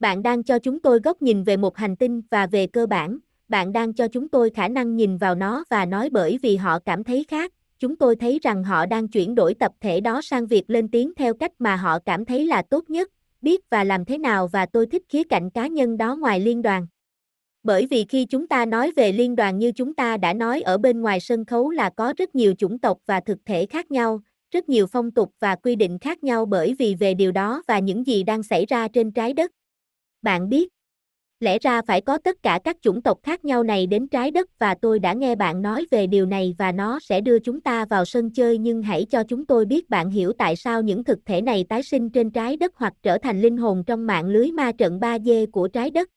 Bạn 0.00 0.22
đang 0.22 0.42
cho 0.42 0.58
chúng 0.58 0.80
tôi 0.80 1.00
góc 1.00 1.22
nhìn 1.22 1.44
về 1.44 1.56
một 1.56 1.76
hành 1.76 1.96
tinh 1.96 2.22
và 2.30 2.46
về 2.46 2.66
cơ 2.66 2.86
bản, 2.86 3.18
bạn 3.48 3.72
đang 3.72 3.94
cho 3.94 4.08
chúng 4.08 4.28
tôi 4.28 4.50
khả 4.50 4.68
năng 4.68 4.96
nhìn 4.96 5.16
vào 5.16 5.34
nó 5.34 5.64
và 5.70 5.84
nói 5.84 6.08
bởi 6.12 6.38
vì 6.42 6.56
họ 6.56 6.78
cảm 6.78 7.04
thấy 7.04 7.24
khác, 7.28 7.52
chúng 7.78 7.96
tôi 7.96 8.16
thấy 8.16 8.38
rằng 8.42 8.64
họ 8.64 8.86
đang 8.86 9.08
chuyển 9.08 9.34
đổi 9.34 9.54
tập 9.54 9.72
thể 9.80 10.00
đó 10.00 10.22
sang 10.22 10.46
việc 10.46 10.70
lên 10.70 10.88
tiếng 10.88 11.14
theo 11.14 11.34
cách 11.34 11.52
mà 11.58 11.76
họ 11.76 11.98
cảm 11.98 12.24
thấy 12.24 12.46
là 12.46 12.62
tốt 12.62 12.90
nhất, 12.90 13.10
biết 13.42 13.70
và 13.70 13.84
làm 13.84 14.04
thế 14.04 14.18
nào 14.18 14.48
và 14.48 14.66
tôi 14.66 14.86
thích 14.86 15.02
khía 15.08 15.24
cạnh 15.24 15.50
cá 15.50 15.66
nhân 15.66 15.96
đó 15.96 16.16
ngoài 16.16 16.40
liên 16.40 16.62
đoàn. 16.62 16.86
Bởi 17.62 17.86
vì 17.86 18.04
khi 18.08 18.24
chúng 18.24 18.46
ta 18.46 18.64
nói 18.64 18.92
về 18.96 19.12
liên 19.12 19.36
đoàn 19.36 19.58
như 19.58 19.72
chúng 19.72 19.94
ta 19.94 20.16
đã 20.16 20.32
nói 20.32 20.62
ở 20.62 20.78
bên 20.78 21.00
ngoài 21.00 21.20
sân 21.20 21.44
khấu 21.44 21.70
là 21.70 21.90
có 21.90 22.14
rất 22.16 22.34
nhiều 22.34 22.54
chủng 22.58 22.78
tộc 22.78 22.98
và 23.06 23.20
thực 23.20 23.38
thể 23.46 23.66
khác 23.66 23.90
nhau, 23.90 24.20
rất 24.50 24.68
nhiều 24.68 24.86
phong 24.86 25.10
tục 25.10 25.32
và 25.40 25.56
quy 25.56 25.76
định 25.76 25.98
khác 25.98 26.24
nhau 26.24 26.46
bởi 26.46 26.74
vì 26.78 26.94
về 26.94 27.14
điều 27.14 27.32
đó 27.32 27.62
và 27.68 27.78
những 27.78 28.06
gì 28.06 28.22
đang 28.22 28.42
xảy 28.42 28.66
ra 28.66 28.88
trên 28.88 29.10
trái 29.10 29.32
đất. 29.32 29.50
Bạn 30.22 30.48
biết, 30.48 30.68
lẽ 31.40 31.58
ra 31.58 31.82
phải 31.82 32.00
có 32.00 32.18
tất 32.18 32.42
cả 32.42 32.60
các 32.64 32.76
chủng 32.82 33.02
tộc 33.02 33.18
khác 33.22 33.44
nhau 33.44 33.62
này 33.62 33.86
đến 33.86 34.08
trái 34.08 34.30
đất 34.30 34.58
và 34.58 34.74
tôi 34.74 34.98
đã 34.98 35.12
nghe 35.12 35.34
bạn 35.34 35.62
nói 35.62 35.86
về 35.90 36.06
điều 36.06 36.26
này 36.26 36.54
và 36.58 36.72
nó 36.72 36.98
sẽ 37.00 37.20
đưa 37.20 37.38
chúng 37.38 37.60
ta 37.60 37.84
vào 37.84 38.04
sân 38.04 38.30
chơi 38.30 38.58
nhưng 38.58 38.82
hãy 38.82 39.04
cho 39.04 39.22
chúng 39.28 39.46
tôi 39.46 39.64
biết 39.64 39.90
bạn 39.90 40.10
hiểu 40.10 40.32
tại 40.32 40.56
sao 40.56 40.82
những 40.82 41.04
thực 41.04 41.18
thể 41.26 41.42
này 41.42 41.64
tái 41.68 41.82
sinh 41.82 42.10
trên 42.10 42.30
trái 42.30 42.56
đất 42.56 42.72
hoặc 42.76 42.92
trở 43.02 43.18
thành 43.18 43.40
linh 43.40 43.56
hồn 43.56 43.84
trong 43.86 44.06
mạng 44.06 44.26
lưới 44.26 44.52
ma 44.52 44.72
trận 44.72 44.98
3D 45.00 45.46
của 45.50 45.68
trái 45.68 45.90
đất. 45.90 46.08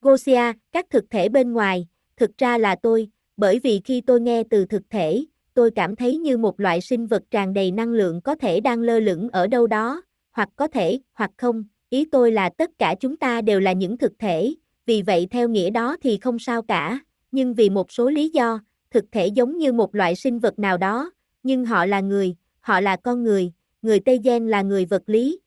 Gosia, 0.00 0.52
các 0.72 0.86
thực 0.90 1.10
thể 1.10 1.28
bên 1.28 1.52
ngoài, 1.52 1.88
thực 2.16 2.38
ra 2.38 2.58
là 2.58 2.76
tôi, 2.82 3.08
bởi 3.36 3.58
vì 3.58 3.80
khi 3.84 4.00
tôi 4.00 4.20
nghe 4.20 4.42
từ 4.50 4.64
thực 4.64 4.82
thể, 4.90 5.24
tôi 5.54 5.70
cảm 5.70 5.96
thấy 5.96 6.16
như 6.16 6.38
một 6.38 6.60
loại 6.60 6.80
sinh 6.80 7.06
vật 7.06 7.22
tràn 7.30 7.54
đầy 7.54 7.70
năng 7.70 7.92
lượng 7.92 8.20
có 8.20 8.34
thể 8.34 8.60
đang 8.60 8.80
lơ 8.80 9.00
lửng 9.00 9.28
ở 9.28 9.46
đâu 9.46 9.66
đó, 9.66 10.02
hoặc 10.32 10.48
có 10.56 10.68
thể, 10.68 10.98
hoặc 11.14 11.30
không, 11.36 11.64
ý 11.90 12.04
tôi 12.04 12.32
là 12.32 12.50
tất 12.58 12.70
cả 12.78 12.94
chúng 13.00 13.16
ta 13.16 13.40
đều 13.40 13.60
là 13.60 13.72
những 13.72 13.98
thực 13.98 14.12
thể, 14.18 14.54
vì 14.86 15.02
vậy 15.02 15.26
theo 15.30 15.48
nghĩa 15.48 15.70
đó 15.70 15.96
thì 16.02 16.18
không 16.18 16.38
sao 16.38 16.62
cả, 16.62 16.98
nhưng 17.32 17.54
vì 17.54 17.70
một 17.70 17.92
số 17.92 18.10
lý 18.10 18.28
do, 18.28 18.60
thực 18.90 19.04
thể 19.12 19.26
giống 19.26 19.58
như 19.58 19.72
một 19.72 19.94
loại 19.94 20.16
sinh 20.16 20.38
vật 20.38 20.58
nào 20.58 20.78
đó, 20.78 21.10
nhưng 21.42 21.64
họ 21.64 21.86
là 21.86 22.00
người, 22.00 22.36
họ 22.60 22.80
là 22.80 22.96
con 22.96 23.24
người, 23.24 23.52
người 23.82 24.00
Tây 24.00 24.20
Gen 24.24 24.48
là 24.48 24.62
người 24.62 24.84
vật 24.84 25.02
lý. 25.06 25.40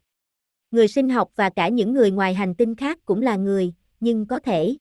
Người 0.72 0.88
sinh 0.88 1.10
học 1.10 1.30
và 1.36 1.50
cả 1.50 1.68
những 1.68 1.94
người 1.94 2.12
ngoài 2.12 2.34
hành 2.34 2.56
tinh 2.56 2.76
khác 2.76 3.00
cũng 3.06 3.22
là 3.22 3.36
người, 3.36 3.74
nhưng 4.02 4.26
có 4.26 4.40
thể. 4.40 4.76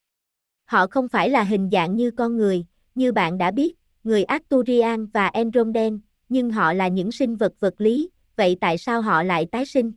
Họ 0.65 0.87
không 0.87 1.07
phải 1.07 1.29
là 1.29 1.43
hình 1.43 1.69
dạng 1.71 1.95
như 1.95 2.11
con 2.11 2.37
người, 2.37 2.65
như 2.95 3.11
bạn 3.11 3.37
đã 3.37 3.51
biết, 3.51 3.75
người 4.03 4.23
Arcturian 4.23 5.05
và 5.05 5.27
Andromedan, 5.27 5.99
nhưng 6.29 6.51
họ 6.51 6.73
là 6.73 6.87
những 6.87 7.11
sinh 7.11 7.35
vật 7.35 7.53
vật 7.59 7.73
lý, 7.77 8.09
vậy 8.35 8.57
tại 8.61 8.77
sao 8.77 9.01
họ 9.01 9.23
lại 9.23 9.45
tái 9.51 9.65
sinh? 9.65 9.91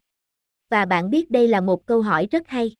Và 0.71 0.85
bạn 0.85 1.11
biết 1.11 1.31
đây 1.31 1.49
là 1.49 1.61
một 1.61 1.87
câu 1.87 2.03
hỏi 2.03 2.29
rất 2.31 2.49
hay. 2.49 2.77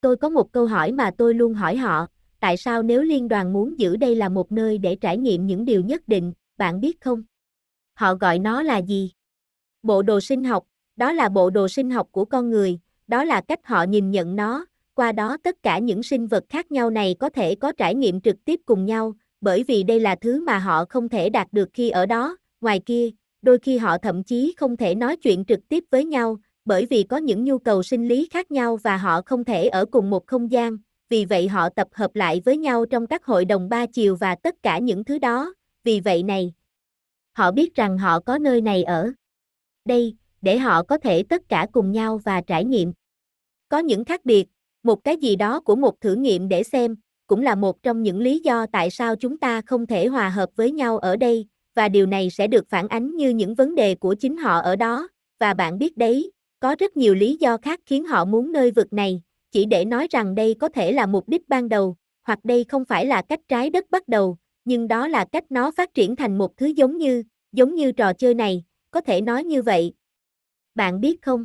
Tôi 0.00 0.16
có 0.16 0.28
một 0.28 0.52
câu 0.52 0.66
hỏi 0.66 0.92
mà 0.92 1.10
tôi 1.18 1.34
luôn 1.34 1.54
hỏi 1.54 1.76
họ, 1.76 2.06
tại 2.40 2.56
sao 2.56 2.82
nếu 2.82 3.02
liên 3.02 3.28
đoàn 3.28 3.52
muốn 3.52 3.78
giữ 3.78 3.96
đây 3.96 4.14
là 4.14 4.28
một 4.28 4.52
nơi 4.52 4.78
để 4.78 4.96
trải 4.96 5.18
nghiệm 5.18 5.46
những 5.46 5.64
điều 5.64 5.80
nhất 5.80 6.08
định, 6.08 6.32
bạn 6.56 6.80
biết 6.80 7.00
không? 7.00 7.22
Họ 7.94 8.14
gọi 8.14 8.38
nó 8.38 8.62
là 8.62 8.78
gì? 8.78 9.12
Bộ 9.82 10.02
đồ 10.02 10.20
sinh 10.20 10.44
học, 10.44 10.64
đó 10.96 11.12
là 11.12 11.28
bộ 11.28 11.50
đồ 11.50 11.68
sinh 11.68 11.90
học 11.90 12.08
của 12.10 12.24
con 12.24 12.50
người, 12.50 12.78
đó 13.06 13.24
là 13.24 13.40
cách 13.40 13.66
họ 13.66 13.82
nhìn 13.82 14.10
nhận 14.10 14.36
nó, 14.36 14.66
qua 14.96 15.12
đó 15.12 15.36
tất 15.42 15.62
cả 15.62 15.78
những 15.78 16.02
sinh 16.02 16.26
vật 16.26 16.44
khác 16.48 16.72
nhau 16.72 16.90
này 16.90 17.16
có 17.20 17.28
thể 17.28 17.54
có 17.54 17.72
trải 17.72 17.94
nghiệm 17.94 18.20
trực 18.20 18.44
tiếp 18.44 18.60
cùng 18.66 18.86
nhau, 18.86 19.14
bởi 19.40 19.62
vì 19.62 19.82
đây 19.82 20.00
là 20.00 20.16
thứ 20.20 20.44
mà 20.44 20.58
họ 20.58 20.84
không 20.88 21.08
thể 21.08 21.30
đạt 21.30 21.52
được 21.52 21.68
khi 21.72 21.90
ở 21.90 22.06
đó, 22.06 22.36
ngoài 22.60 22.80
kia, 22.86 23.10
đôi 23.42 23.58
khi 23.58 23.78
họ 23.78 23.98
thậm 23.98 24.24
chí 24.24 24.54
không 24.56 24.76
thể 24.76 24.94
nói 24.94 25.16
chuyện 25.16 25.44
trực 25.44 25.60
tiếp 25.68 25.84
với 25.90 26.04
nhau, 26.04 26.38
bởi 26.64 26.86
vì 26.86 27.02
có 27.02 27.16
những 27.16 27.44
nhu 27.44 27.58
cầu 27.58 27.82
sinh 27.82 28.08
lý 28.08 28.28
khác 28.30 28.50
nhau 28.50 28.76
và 28.76 28.96
họ 28.96 29.22
không 29.26 29.44
thể 29.44 29.68
ở 29.68 29.84
cùng 29.90 30.10
một 30.10 30.26
không 30.26 30.50
gian, 30.50 30.76
vì 31.08 31.24
vậy 31.24 31.48
họ 31.48 31.68
tập 31.68 31.88
hợp 31.92 32.16
lại 32.16 32.42
với 32.44 32.56
nhau 32.56 32.86
trong 32.86 33.06
các 33.06 33.24
hội 33.24 33.44
đồng 33.44 33.68
ba 33.68 33.86
chiều 33.86 34.16
và 34.16 34.34
tất 34.34 34.54
cả 34.62 34.78
những 34.78 35.04
thứ 35.04 35.18
đó, 35.18 35.54
vì 35.84 36.00
vậy 36.00 36.22
này, 36.22 36.52
họ 37.32 37.50
biết 37.50 37.74
rằng 37.74 37.98
họ 37.98 38.20
có 38.20 38.38
nơi 38.38 38.60
này 38.60 38.84
ở. 38.84 39.12
Đây, 39.84 40.16
để 40.42 40.58
họ 40.58 40.82
có 40.82 40.98
thể 40.98 41.22
tất 41.22 41.42
cả 41.48 41.66
cùng 41.72 41.92
nhau 41.92 42.18
và 42.18 42.40
trải 42.40 42.64
nghiệm. 42.64 42.92
Có 43.68 43.78
những 43.78 44.04
khác 44.04 44.24
biệt, 44.24 44.46
một 44.86 45.04
cái 45.04 45.16
gì 45.16 45.36
đó 45.36 45.60
của 45.60 45.76
một 45.76 46.00
thử 46.00 46.14
nghiệm 46.14 46.48
để 46.48 46.62
xem, 46.62 46.96
cũng 47.26 47.42
là 47.42 47.54
một 47.54 47.82
trong 47.82 48.02
những 48.02 48.18
lý 48.20 48.40
do 48.40 48.66
tại 48.72 48.90
sao 48.90 49.16
chúng 49.16 49.38
ta 49.38 49.60
không 49.66 49.86
thể 49.86 50.06
hòa 50.06 50.28
hợp 50.28 50.50
với 50.56 50.72
nhau 50.72 50.98
ở 50.98 51.16
đây, 51.16 51.46
và 51.74 51.88
điều 51.88 52.06
này 52.06 52.30
sẽ 52.30 52.46
được 52.46 52.68
phản 52.68 52.88
ánh 52.88 53.16
như 53.16 53.28
những 53.30 53.54
vấn 53.54 53.74
đề 53.74 53.94
của 53.94 54.14
chính 54.14 54.36
họ 54.36 54.60
ở 54.60 54.76
đó, 54.76 55.08
và 55.40 55.54
bạn 55.54 55.78
biết 55.78 55.96
đấy, 55.96 56.32
có 56.60 56.76
rất 56.78 56.96
nhiều 56.96 57.14
lý 57.14 57.36
do 57.40 57.56
khác 57.56 57.80
khiến 57.86 58.04
họ 58.04 58.24
muốn 58.24 58.52
nơi 58.52 58.70
vực 58.70 58.92
này, 58.92 59.22
chỉ 59.52 59.64
để 59.64 59.84
nói 59.84 60.06
rằng 60.10 60.34
đây 60.34 60.54
có 60.60 60.68
thể 60.68 60.92
là 60.92 61.06
mục 61.06 61.28
đích 61.28 61.48
ban 61.48 61.68
đầu, 61.68 61.96
hoặc 62.22 62.44
đây 62.44 62.64
không 62.64 62.84
phải 62.84 63.06
là 63.06 63.22
cách 63.22 63.40
trái 63.48 63.70
đất 63.70 63.90
bắt 63.90 64.08
đầu, 64.08 64.36
nhưng 64.64 64.88
đó 64.88 65.08
là 65.08 65.24
cách 65.24 65.44
nó 65.50 65.70
phát 65.70 65.94
triển 65.94 66.16
thành 66.16 66.38
một 66.38 66.56
thứ 66.56 66.66
giống 66.66 66.98
như, 66.98 67.22
giống 67.52 67.74
như 67.74 67.92
trò 67.92 68.12
chơi 68.12 68.34
này, 68.34 68.64
có 68.90 69.00
thể 69.00 69.20
nói 69.20 69.44
như 69.44 69.62
vậy. 69.62 69.92
Bạn 70.74 71.00
biết 71.00 71.22
không? 71.22 71.44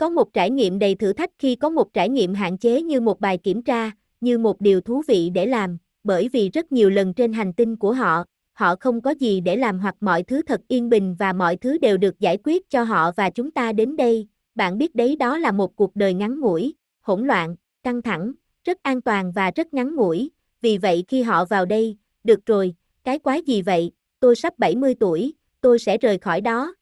Có 0.00 0.08
một 0.08 0.32
trải 0.32 0.50
nghiệm 0.50 0.78
đầy 0.78 0.94
thử 0.94 1.12
thách 1.12 1.30
khi 1.38 1.54
có 1.54 1.68
một 1.68 1.92
trải 1.92 2.08
nghiệm 2.08 2.34
hạn 2.34 2.58
chế 2.58 2.82
như 2.82 3.00
một 3.00 3.20
bài 3.20 3.38
kiểm 3.38 3.62
tra, 3.62 3.90
như 4.20 4.38
một 4.38 4.60
điều 4.60 4.80
thú 4.80 5.02
vị 5.08 5.30
để 5.30 5.46
làm, 5.46 5.78
bởi 6.04 6.28
vì 6.28 6.48
rất 6.48 6.72
nhiều 6.72 6.90
lần 6.90 7.14
trên 7.14 7.32
hành 7.32 7.52
tinh 7.52 7.76
của 7.76 7.92
họ, 7.92 8.24
họ 8.52 8.76
không 8.80 9.00
có 9.00 9.10
gì 9.10 9.40
để 9.40 9.56
làm 9.56 9.78
hoặc 9.78 9.94
mọi 10.00 10.22
thứ 10.22 10.42
thật 10.42 10.60
yên 10.68 10.88
bình 10.88 11.16
và 11.18 11.32
mọi 11.32 11.56
thứ 11.56 11.78
đều 11.78 11.96
được 11.96 12.20
giải 12.20 12.38
quyết 12.44 12.70
cho 12.70 12.82
họ 12.82 13.12
và 13.16 13.30
chúng 13.30 13.50
ta 13.50 13.72
đến 13.72 13.96
đây, 13.96 14.28
bạn 14.54 14.78
biết 14.78 14.94
đấy 14.94 15.16
đó 15.16 15.38
là 15.38 15.52
một 15.52 15.76
cuộc 15.76 15.96
đời 15.96 16.14
ngắn 16.14 16.40
ngủi, 16.40 16.74
hỗn 17.00 17.26
loạn, 17.26 17.56
căng 17.82 18.02
thẳng, 18.02 18.32
rất 18.64 18.82
an 18.82 19.00
toàn 19.00 19.32
và 19.32 19.50
rất 19.56 19.74
ngắn 19.74 19.96
ngủi, 19.96 20.30
vì 20.60 20.78
vậy 20.78 21.04
khi 21.08 21.22
họ 21.22 21.44
vào 21.44 21.66
đây, 21.66 21.96
được 22.24 22.46
rồi, 22.46 22.74
cái 23.04 23.18
quái 23.18 23.42
gì 23.42 23.62
vậy, 23.62 23.92
tôi 24.20 24.36
sắp 24.36 24.58
70 24.58 24.94
tuổi, 25.00 25.34
tôi 25.60 25.78
sẽ 25.78 25.98
rời 25.98 26.18
khỏi 26.18 26.40
đó, 26.40 26.74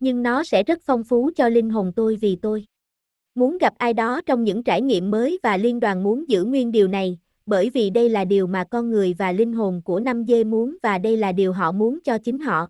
nhưng 0.00 0.22
nó 0.22 0.44
sẽ 0.44 0.62
rất 0.62 0.78
phong 0.82 1.04
phú 1.04 1.30
cho 1.36 1.48
linh 1.48 1.70
hồn 1.70 1.92
tôi 1.96 2.16
vì 2.16 2.36
tôi 2.36 2.64
muốn 3.34 3.58
gặp 3.58 3.74
ai 3.78 3.92
đó 3.94 4.20
trong 4.26 4.44
những 4.44 4.62
trải 4.62 4.82
nghiệm 4.82 5.10
mới 5.10 5.38
và 5.42 5.56
liên 5.56 5.80
đoàn 5.80 6.02
muốn 6.02 6.28
giữ 6.28 6.44
nguyên 6.44 6.72
điều 6.72 6.88
này, 6.88 7.18
bởi 7.46 7.70
vì 7.70 7.90
đây 7.90 8.08
là 8.08 8.24
điều 8.24 8.46
mà 8.46 8.64
con 8.64 8.90
người 8.90 9.14
và 9.18 9.32
linh 9.32 9.52
hồn 9.52 9.82
của 9.84 10.00
năm 10.00 10.24
dê 10.28 10.44
muốn 10.44 10.76
và 10.82 10.98
đây 10.98 11.16
là 11.16 11.32
điều 11.32 11.52
họ 11.52 11.72
muốn 11.72 11.98
cho 12.04 12.18
chính 12.18 12.38
họ. 12.38 12.68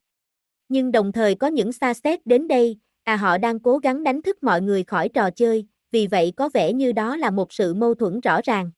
Nhưng 0.68 0.92
đồng 0.92 1.12
thời 1.12 1.34
có 1.34 1.46
những 1.46 1.72
xa 1.72 1.94
xét 1.94 2.26
đến 2.26 2.48
đây, 2.48 2.76
à 3.04 3.16
họ 3.16 3.38
đang 3.38 3.60
cố 3.60 3.78
gắng 3.78 4.02
đánh 4.02 4.22
thức 4.22 4.42
mọi 4.42 4.62
người 4.62 4.84
khỏi 4.84 5.08
trò 5.08 5.30
chơi, 5.30 5.66
vì 5.90 6.06
vậy 6.06 6.32
có 6.36 6.48
vẻ 6.54 6.72
như 6.72 6.92
đó 6.92 7.16
là 7.16 7.30
một 7.30 7.52
sự 7.52 7.74
mâu 7.74 7.94
thuẫn 7.94 8.20
rõ 8.20 8.40
ràng. 8.44 8.70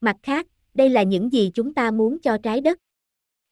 Mặt 0.00 0.16
khác, 0.22 0.46
đây 0.74 0.88
là 0.88 1.02
những 1.02 1.32
gì 1.32 1.50
chúng 1.54 1.74
ta 1.74 1.90
muốn 1.90 2.18
cho 2.18 2.38
trái 2.42 2.60
đất. 2.60 2.78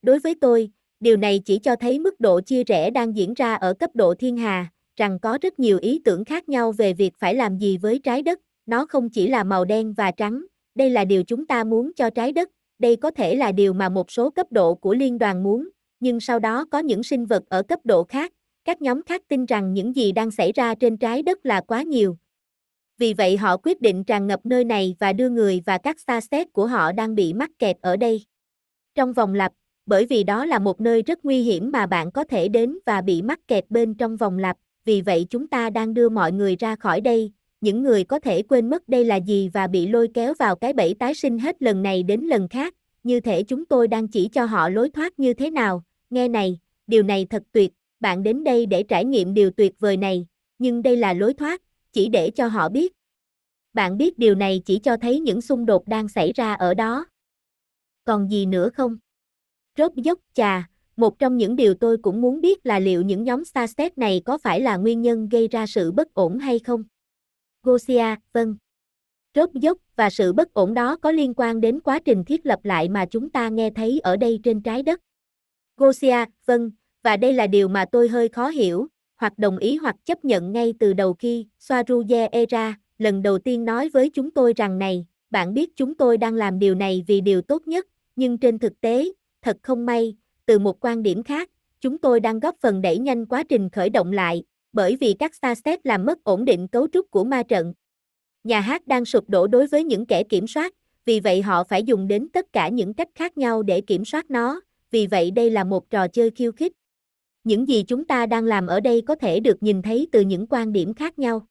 Đối 0.03 0.19
với 0.19 0.35
tôi, 0.41 0.71
Điều 1.07 1.17
này 1.17 1.41
chỉ 1.45 1.59
cho 1.59 1.77
thấy 1.77 1.99
mức 1.99 2.21
độ 2.21 2.41
chia 2.41 2.65
rẽ 2.65 2.91
đang 2.91 3.17
diễn 3.17 3.35
ra 3.35 3.55
ở 3.55 3.75
cấp 3.75 3.91
độ 3.95 4.15
thiên 4.15 4.37
hà, 4.37 4.69
rằng 4.97 5.19
có 5.21 5.39
rất 5.43 5.59
nhiều 5.59 5.79
ý 5.79 6.01
tưởng 6.05 6.25
khác 6.25 6.49
nhau 6.49 6.73
về 6.73 6.93
việc 6.93 7.13
phải 7.19 7.35
làm 7.35 7.59
gì 7.59 7.77
với 7.77 7.99
trái 7.99 8.23
đất, 8.23 8.41
nó 8.67 8.87
không 8.87 9.11
chỉ 9.11 9.29
là 9.29 9.45
màu 9.45 9.65
đen 9.65 9.93
và 9.93 10.11
trắng, 10.11 10.45
đây 10.75 10.91
là 10.91 11.05
điều 11.05 11.23
chúng 11.23 11.47
ta 11.47 11.65
muốn 11.65 11.93
cho 11.97 12.11
trái 12.11 12.33
đất, 12.33 12.51
đây 12.79 12.97
có 12.97 13.11
thể 13.11 13.35
là 13.35 13.53
điều 13.53 13.73
mà 13.73 13.89
một 13.89 14.11
số 14.11 14.31
cấp 14.31 14.47
độ 14.51 14.75
của 14.75 14.95
liên 14.95 15.19
đoàn 15.19 15.43
muốn, 15.43 15.69
nhưng 16.01 16.21
sau 16.21 16.39
đó 16.39 16.65
có 16.71 16.79
những 16.79 17.03
sinh 17.03 17.27
vật 17.27 17.43
ở 17.49 17.63
cấp 17.63 17.81
độ 17.85 18.05
khác, 18.05 18.33
các 18.65 18.83
nhóm 18.83 19.03
khác 19.03 19.23
tin 19.29 19.45
rằng 19.45 19.73
những 19.73 19.97
gì 19.97 20.13
đang 20.13 20.31
xảy 20.31 20.53
ra 20.53 20.75
trên 20.75 20.97
trái 20.97 21.23
đất 21.23 21.47
là 21.47 21.61
quá 21.61 21.83
nhiều. 21.83 22.17
Vì 22.99 23.15
vậy 23.15 23.37
họ 23.37 23.57
quyết 23.57 23.81
định 23.81 24.05
tràn 24.05 24.27
ngập 24.27 24.47
nơi 24.47 24.65
này 24.65 24.97
và 24.99 25.13
đưa 25.13 25.29
người 25.29 25.63
và 25.67 25.79
các 25.79 26.01
xa 26.01 26.21
xét 26.21 26.53
của 26.53 26.67
họ 26.67 26.93
đang 26.93 27.15
bị 27.15 27.33
mắc 27.33 27.51
kẹt 27.59 27.77
ở 27.81 27.97
đây. 27.97 28.25
Trong 28.95 29.13
vòng 29.13 29.35
lặp, 29.35 29.53
bởi 29.87 30.07
vì 30.07 30.25
đó 30.25 30.47
là 30.47 30.59
một 30.59 30.81
nơi 30.81 31.03
rất 31.03 31.25
nguy 31.25 31.43
hiểm 31.43 31.73
mà 31.73 31.87
bạn 31.87 32.13
có 32.13 32.25
thể 32.25 32.49
đến 32.49 32.79
và 32.87 33.01
bị 33.01 33.23
mắc 33.23 33.41
kẹt 33.49 33.65
bên 33.71 33.95
trong 33.95 34.17
vòng 34.17 34.39
lặp, 34.39 34.57
vì 34.85 35.01
vậy 35.01 35.27
chúng 35.31 35.49
ta 35.49 35.71
đang 35.71 35.95
đưa 35.95 36.09
mọi 36.09 36.33
người 36.33 36.57
ra 36.57 36.77
khỏi 36.77 37.01
đây, 37.01 37.33
những 37.61 37.83
người 37.83 38.05
có 38.05 38.19
thể 38.19 38.43
quên 38.43 38.71
mất 38.71 38.89
đây 38.89 39.05
là 39.05 39.17
gì 39.17 39.51
và 39.53 39.67
bị 39.67 39.89
lôi 39.89 40.09
kéo 40.15 40.35
vào 40.39 40.57
cái 40.57 40.73
bẫy 40.73 40.95
tái 40.95 41.15
sinh 41.15 41.39
hết 41.39 41.63
lần 41.63 41.83
này 41.83 42.03
đến 42.03 42.21
lần 42.21 42.49
khác, 42.49 42.75
như 43.03 43.21
thể 43.21 43.43
chúng 43.43 43.67
tôi 43.67 43.89
đang 43.89 44.09
chỉ 44.09 44.29
cho 44.29 44.45
họ 44.45 44.69
lối 44.69 44.91
thoát 44.91 45.19
như 45.19 45.35
thế 45.35 45.51
nào, 45.51 45.83
nghe 46.11 46.29
này, 46.29 46.59
điều 46.87 47.03
này 47.03 47.27
thật 47.31 47.43
tuyệt, 47.53 47.73
bạn 48.01 48.23
đến 48.23 48.45
đây 48.45 48.67
để 48.67 48.83
trải 48.83 49.05
nghiệm 49.05 49.35
điều 49.35 49.51
tuyệt 49.51 49.73
vời 49.79 49.97
này, 49.97 50.27
nhưng 50.59 50.83
đây 50.83 50.97
là 50.97 51.13
lối 51.13 51.35
thoát, 51.35 51.63
chỉ 51.93 52.09
để 52.09 52.31
cho 52.31 52.47
họ 52.47 52.69
biết. 52.69 52.93
Bạn 53.73 53.99
biết 53.99 54.19
điều 54.19 54.35
này 54.35 54.63
chỉ 54.65 54.79
cho 54.79 54.97
thấy 54.97 55.21
những 55.21 55.41
xung 55.41 55.67
đột 55.67 55.89
đang 55.89 56.09
xảy 56.09 56.33
ra 56.33 56.55
ở 56.55 56.75
đó. 56.75 57.07
Còn 58.05 58.31
gì 58.31 58.47
nữa 58.47 58.71
không? 58.75 58.97
Rốt 59.79 59.93
dốc 59.95 60.19
chà, 60.35 60.69
một 60.97 61.19
trong 61.19 61.37
những 61.37 61.57
điều 61.57 61.75
tôi 61.75 61.97
cũng 62.03 62.21
muốn 62.21 62.41
biết 62.41 62.67
là 62.67 62.79
liệu 62.79 63.03
những 63.03 63.25
nhóm 63.25 63.45
Starstep 63.45 63.99
này 63.99 64.23
có 64.25 64.39
phải 64.39 64.61
là 64.61 64.77
nguyên 64.77 65.03
nhân 65.03 65.29
gây 65.29 65.49
ra 65.49 65.67
sự 65.67 65.93
bất 65.93 66.15
ổn 66.15 66.39
hay 66.39 66.59
không? 66.59 66.85
Gosia, 67.63 68.15
vâng. 68.33 68.57
Rốt 69.35 69.51
dốc 69.53 69.79
và 69.97 70.11
sự 70.11 70.33
bất 70.33 70.55
ổn 70.55 70.75
đó 70.75 70.97
có 70.97 71.11
liên 71.11 71.35
quan 71.37 71.61
đến 71.61 71.81
quá 71.81 71.99
trình 72.05 72.25
thiết 72.25 72.47
lập 72.47 72.61
lại 72.63 72.89
mà 72.89 73.07
chúng 73.07 73.31
ta 73.31 73.49
nghe 73.49 73.71
thấy 73.71 74.01
ở 74.03 74.17
đây 74.17 74.41
trên 74.43 74.61
trái 74.61 74.83
đất. 74.83 75.01
Gosia, 75.77 76.25
vâng, 76.47 76.71
và 77.03 77.17
đây 77.17 77.33
là 77.33 77.47
điều 77.47 77.69
mà 77.69 77.85
tôi 77.93 78.09
hơi 78.09 78.29
khó 78.29 78.49
hiểu, 78.49 78.87
hoặc 79.17 79.39
đồng 79.39 79.59
ý 79.59 79.77
hoặc 79.77 79.97
chấp 80.05 80.25
nhận 80.25 80.53
ngay 80.53 80.75
từ 80.79 80.93
đầu 80.93 81.15
khi 81.15 81.47
Swaruje 81.61 82.29
Era 82.33 82.79
lần 82.99 83.23
đầu 83.23 83.39
tiên 83.39 83.65
nói 83.65 83.89
với 83.89 84.11
chúng 84.11 84.31
tôi 84.31 84.53
rằng 84.57 84.79
này, 84.79 85.07
bạn 85.31 85.55
biết 85.55 85.77
chúng 85.77 85.95
tôi 85.95 86.17
đang 86.17 86.35
làm 86.35 86.59
điều 86.59 86.75
này 86.75 87.05
vì 87.07 87.21
điều 87.21 87.43
tốt 87.43 87.63
nhất, 87.67 87.87
nhưng 88.17 88.39
trên 88.39 88.59
thực 88.59 88.81
tế, 88.81 89.13
thật 89.47 89.57
không 89.63 89.87
may, 89.87 90.17
từ 90.47 90.59
một 90.59 90.85
quan 90.85 91.03
điểm 91.03 91.23
khác, 91.23 91.51
chúng 91.81 91.99
tôi 91.99 92.21
đang 92.21 92.41
góp 92.41 92.55
phần 92.61 92.83
đẩy 92.83 92.99
nhanh 92.99 93.27
quá 93.27 93.43
trình 93.43 93.71
khởi 93.71 93.91
động 93.91 94.13
lại, 94.13 94.43
bởi 94.73 94.97
vì 94.97 95.15
các 95.19 95.35
Starstep 95.35 95.85
làm 95.85 96.07
mất 96.07 96.25
ổn 96.25 96.45
định 96.45 96.69
cấu 96.69 96.89
trúc 96.93 97.11
của 97.11 97.25
ma 97.25 97.43
trận. 97.43 97.75
Nhà 98.45 98.61
hát 98.61 98.87
đang 98.87 99.05
sụp 99.05 99.31
đổ 99.31 99.47
đối 99.47 99.67
với 99.67 99.85
những 99.85 100.07
kẻ 100.07 100.23
kiểm 100.23 100.47
soát, 100.47 100.75
vì 101.05 101.21
vậy 101.21 101.43
họ 101.43 101.65
phải 101.65 101.83
dùng 101.83 102.09
đến 102.09 102.29
tất 102.33 102.53
cả 102.53 102.69
những 102.69 102.95
cách 102.95 103.09
khác 103.15 103.39
nhau 103.39 103.63
để 103.63 103.81
kiểm 103.81 104.05
soát 104.05 104.31
nó, 104.31 104.61
vì 104.91 105.07
vậy 105.07 105.31
đây 105.31 105.51
là 105.51 105.65
một 105.65 105.91
trò 105.91 106.09
chơi 106.09 106.31
khiêu 106.31 106.53
khích. 106.53 106.73
Những 107.45 107.69
gì 107.69 107.83
chúng 107.83 108.05
ta 108.05 108.27
đang 108.27 108.45
làm 108.45 108.67
ở 108.67 108.81
đây 108.81 109.03
có 109.07 109.15
thể 109.15 109.41
được 109.41 109.63
nhìn 109.63 109.83
thấy 109.83 110.09
từ 110.13 110.21
những 110.21 110.47
quan 110.51 110.73
điểm 110.73 110.95
khác 110.95 111.19
nhau. 111.19 111.47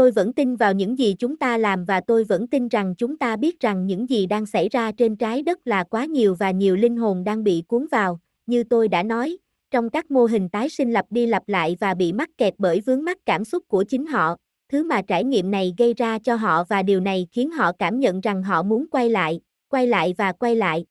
Tôi 0.00 0.10
vẫn 0.10 0.32
tin 0.32 0.56
vào 0.56 0.72
những 0.72 0.98
gì 0.98 1.14
chúng 1.18 1.36
ta 1.36 1.58
làm 1.58 1.84
và 1.84 2.00
tôi 2.00 2.24
vẫn 2.24 2.46
tin 2.46 2.68
rằng 2.68 2.94
chúng 2.98 3.16
ta 3.16 3.36
biết 3.36 3.60
rằng 3.60 3.86
những 3.86 4.10
gì 4.10 4.26
đang 4.26 4.46
xảy 4.46 4.68
ra 4.68 4.92
trên 4.92 5.16
trái 5.16 5.42
đất 5.42 5.58
là 5.64 5.84
quá 5.84 6.04
nhiều 6.04 6.34
và 6.34 6.50
nhiều 6.50 6.76
linh 6.76 6.96
hồn 6.96 7.24
đang 7.24 7.44
bị 7.44 7.62
cuốn 7.68 7.86
vào, 7.90 8.20
như 8.46 8.64
tôi 8.64 8.88
đã 8.88 9.02
nói, 9.02 9.38
trong 9.70 9.90
các 9.90 10.10
mô 10.10 10.24
hình 10.24 10.48
tái 10.48 10.68
sinh 10.68 10.92
lặp 10.92 11.06
đi 11.10 11.26
lặp 11.26 11.42
lại 11.46 11.76
và 11.80 11.94
bị 11.94 12.12
mắc 12.12 12.30
kẹt 12.38 12.54
bởi 12.58 12.80
vướng 12.80 13.04
mắc 13.04 13.18
cảm 13.26 13.44
xúc 13.44 13.64
của 13.68 13.84
chính 13.84 14.06
họ, 14.06 14.36
thứ 14.72 14.84
mà 14.84 15.02
trải 15.02 15.24
nghiệm 15.24 15.50
này 15.50 15.74
gây 15.78 15.94
ra 15.94 16.18
cho 16.18 16.34
họ 16.34 16.64
và 16.64 16.82
điều 16.82 17.00
này 17.00 17.26
khiến 17.32 17.50
họ 17.50 17.72
cảm 17.78 18.00
nhận 18.00 18.20
rằng 18.20 18.42
họ 18.42 18.62
muốn 18.62 18.86
quay 18.90 19.10
lại, 19.10 19.40
quay 19.68 19.86
lại 19.86 20.14
và 20.18 20.32
quay 20.32 20.56
lại. 20.56 20.84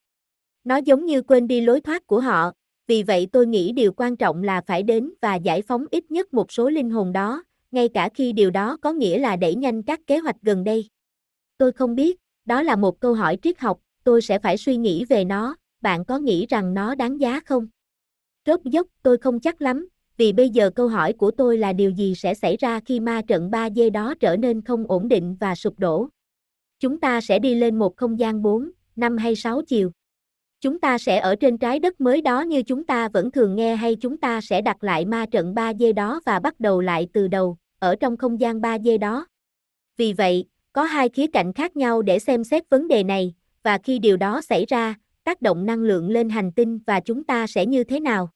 Nó 0.63 0.77
giống 0.77 1.05
như 1.05 1.21
quên 1.21 1.47
đi 1.47 1.61
lối 1.61 1.81
thoát 1.81 2.07
của 2.07 2.19
họ, 2.19 2.51
vì 2.87 3.03
vậy 3.03 3.27
tôi 3.31 3.47
nghĩ 3.47 3.71
điều 3.71 3.91
quan 3.93 4.17
trọng 4.17 4.43
là 4.43 4.61
phải 4.67 4.83
đến 4.83 5.13
và 5.21 5.35
giải 5.35 5.61
phóng 5.61 5.85
ít 5.91 6.11
nhất 6.11 6.33
một 6.33 6.51
số 6.51 6.69
linh 6.69 6.89
hồn 6.89 7.11
đó, 7.11 7.43
ngay 7.71 7.89
cả 7.89 8.09
khi 8.13 8.33
điều 8.33 8.51
đó 8.51 8.77
có 8.81 8.93
nghĩa 8.93 9.19
là 9.19 9.35
đẩy 9.35 9.55
nhanh 9.55 9.83
các 9.83 9.99
kế 10.07 10.17
hoạch 10.17 10.35
gần 10.41 10.63
đây. 10.63 10.89
Tôi 11.57 11.71
không 11.71 11.95
biết, 11.95 12.17
đó 12.45 12.61
là 12.61 12.75
một 12.75 12.99
câu 12.99 13.13
hỏi 13.13 13.37
triết 13.41 13.59
học, 13.59 13.79
tôi 14.03 14.21
sẽ 14.21 14.39
phải 14.39 14.57
suy 14.57 14.77
nghĩ 14.77 15.05
về 15.05 15.23
nó, 15.23 15.55
bạn 15.81 16.05
có 16.05 16.17
nghĩ 16.17 16.45
rằng 16.49 16.73
nó 16.73 16.95
đáng 16.95 17.19
giá 17.19 17.39
không? 17.45 17.67
Rốt 18.45 18.59
dốc, 18.63 18.87
tôi 19.03 19.17
không 19.17 19.39
chắc 19.39 19.61
lắm, 19.61 19.87
vì 20.17 20.33
bây 20.33 20.49
giờ 20.49 20.69
câu 20.75 20.87
hỏi 20.87 21.13
của 21.13 21.31
tôi 21.31 21.57
là 21.57 21.73
điều 21.73 21.91
gì 21.91 22.15
sẽ 22.15 22.33
xảy 22.33 22.57
ra 22.57 22.79
khi 22.79 22.99
ma 22.99 23.21
trận 23.27 23.49
3D 23.49 23.91
đó 23.91 24.13
trở 24.19 24.37
nên 24.37 24.61
không 24.61 24.85
ổn 24.87 25.07
định 25.07 25.35
và 25.39 25.55
sụp 25.55 25.79
đổ. 25.79 26.07
Chúng 26.79 26.99
ta 26.99 27.21
sẽ 27.21 27.39
đi 27.39 27.55
lên 27.55 27.79
một 27.79 27.97
không 27.97 28.19
gian 28.19 28.41
4, 28.41 28.71
5 28.95 29.17
hay 29.17 29.35
6 29.35 29.61
chiều. 29.61 29.91
Chúng 30.61 30.79
ta 30.79 30.97
sẽ 30.97 31.19
ở 31.19 31.35
trên 31.35 31.57
trái 31.57 31.79
đất 31.79 32.01
mới 32.01 32.21
đó 32.21 32.41
như 32.41 32.63
chúng 32.63 32.83
ta 32.83 33.09
vẫn 33.09 33.31
thường 33.31 33.55
nghe 33.55 33.75
hay 33.75 33.95
chúng 33.95 34.17
ta 34.17 34.41
sẽ 34.41 34.61
đặt 34.61 34.83
lại 34.83 35.05
ma 35.05 35.25
trận 35.31 35.53
3D 35.53 35.93
đó 35.93 36.21
và 36.25 36.39
bắt 36.39 36.59
đầu 36.59 36.81
lại 36.81 37.07
từ 37.13 37.27
đầu, 37.27 37.57
ở 37.79 37.95
trong 37.95 38.17
không 38.17 38.39
gian 38.39 38.61
3D 38.61 38.99
đó. 38.99 39.27
Vì 39.97 40.13
vậy, 40.13 40.45
có 40.73 40.83
hai 40.83 41.09
khía 41.09 41.27
cạnh 41.27 41.53
khác 41.53 41.75
nhau 41.75 42.01
để 42.01 42.19
xem 42.19 42.43
xét 42.43 42.69
vấn 42.69 42.87
đề 42.87 43.03
này, 43.03 43.33
và 43.63 43.77
khi 43.77 43.99
điều 43.99 44.17
đó 44.17 44.41
xảy 44.41 44.65
ra, 44.65 44.95
tác 45.23 45.41
động 45.41 45.65
năng 45.65 45.79
lượng 45.79 46.09
lên 46.09 46.29
hành 46.29 46.51
tinh 46.51 46.79
và 46.87 46.99
chúng 46.99 47.23
ta 47.23 47.47
sẽ 47.47 47.65
như 47.65 47.83
thế 47.83 47.99
nào? 47.99 48.29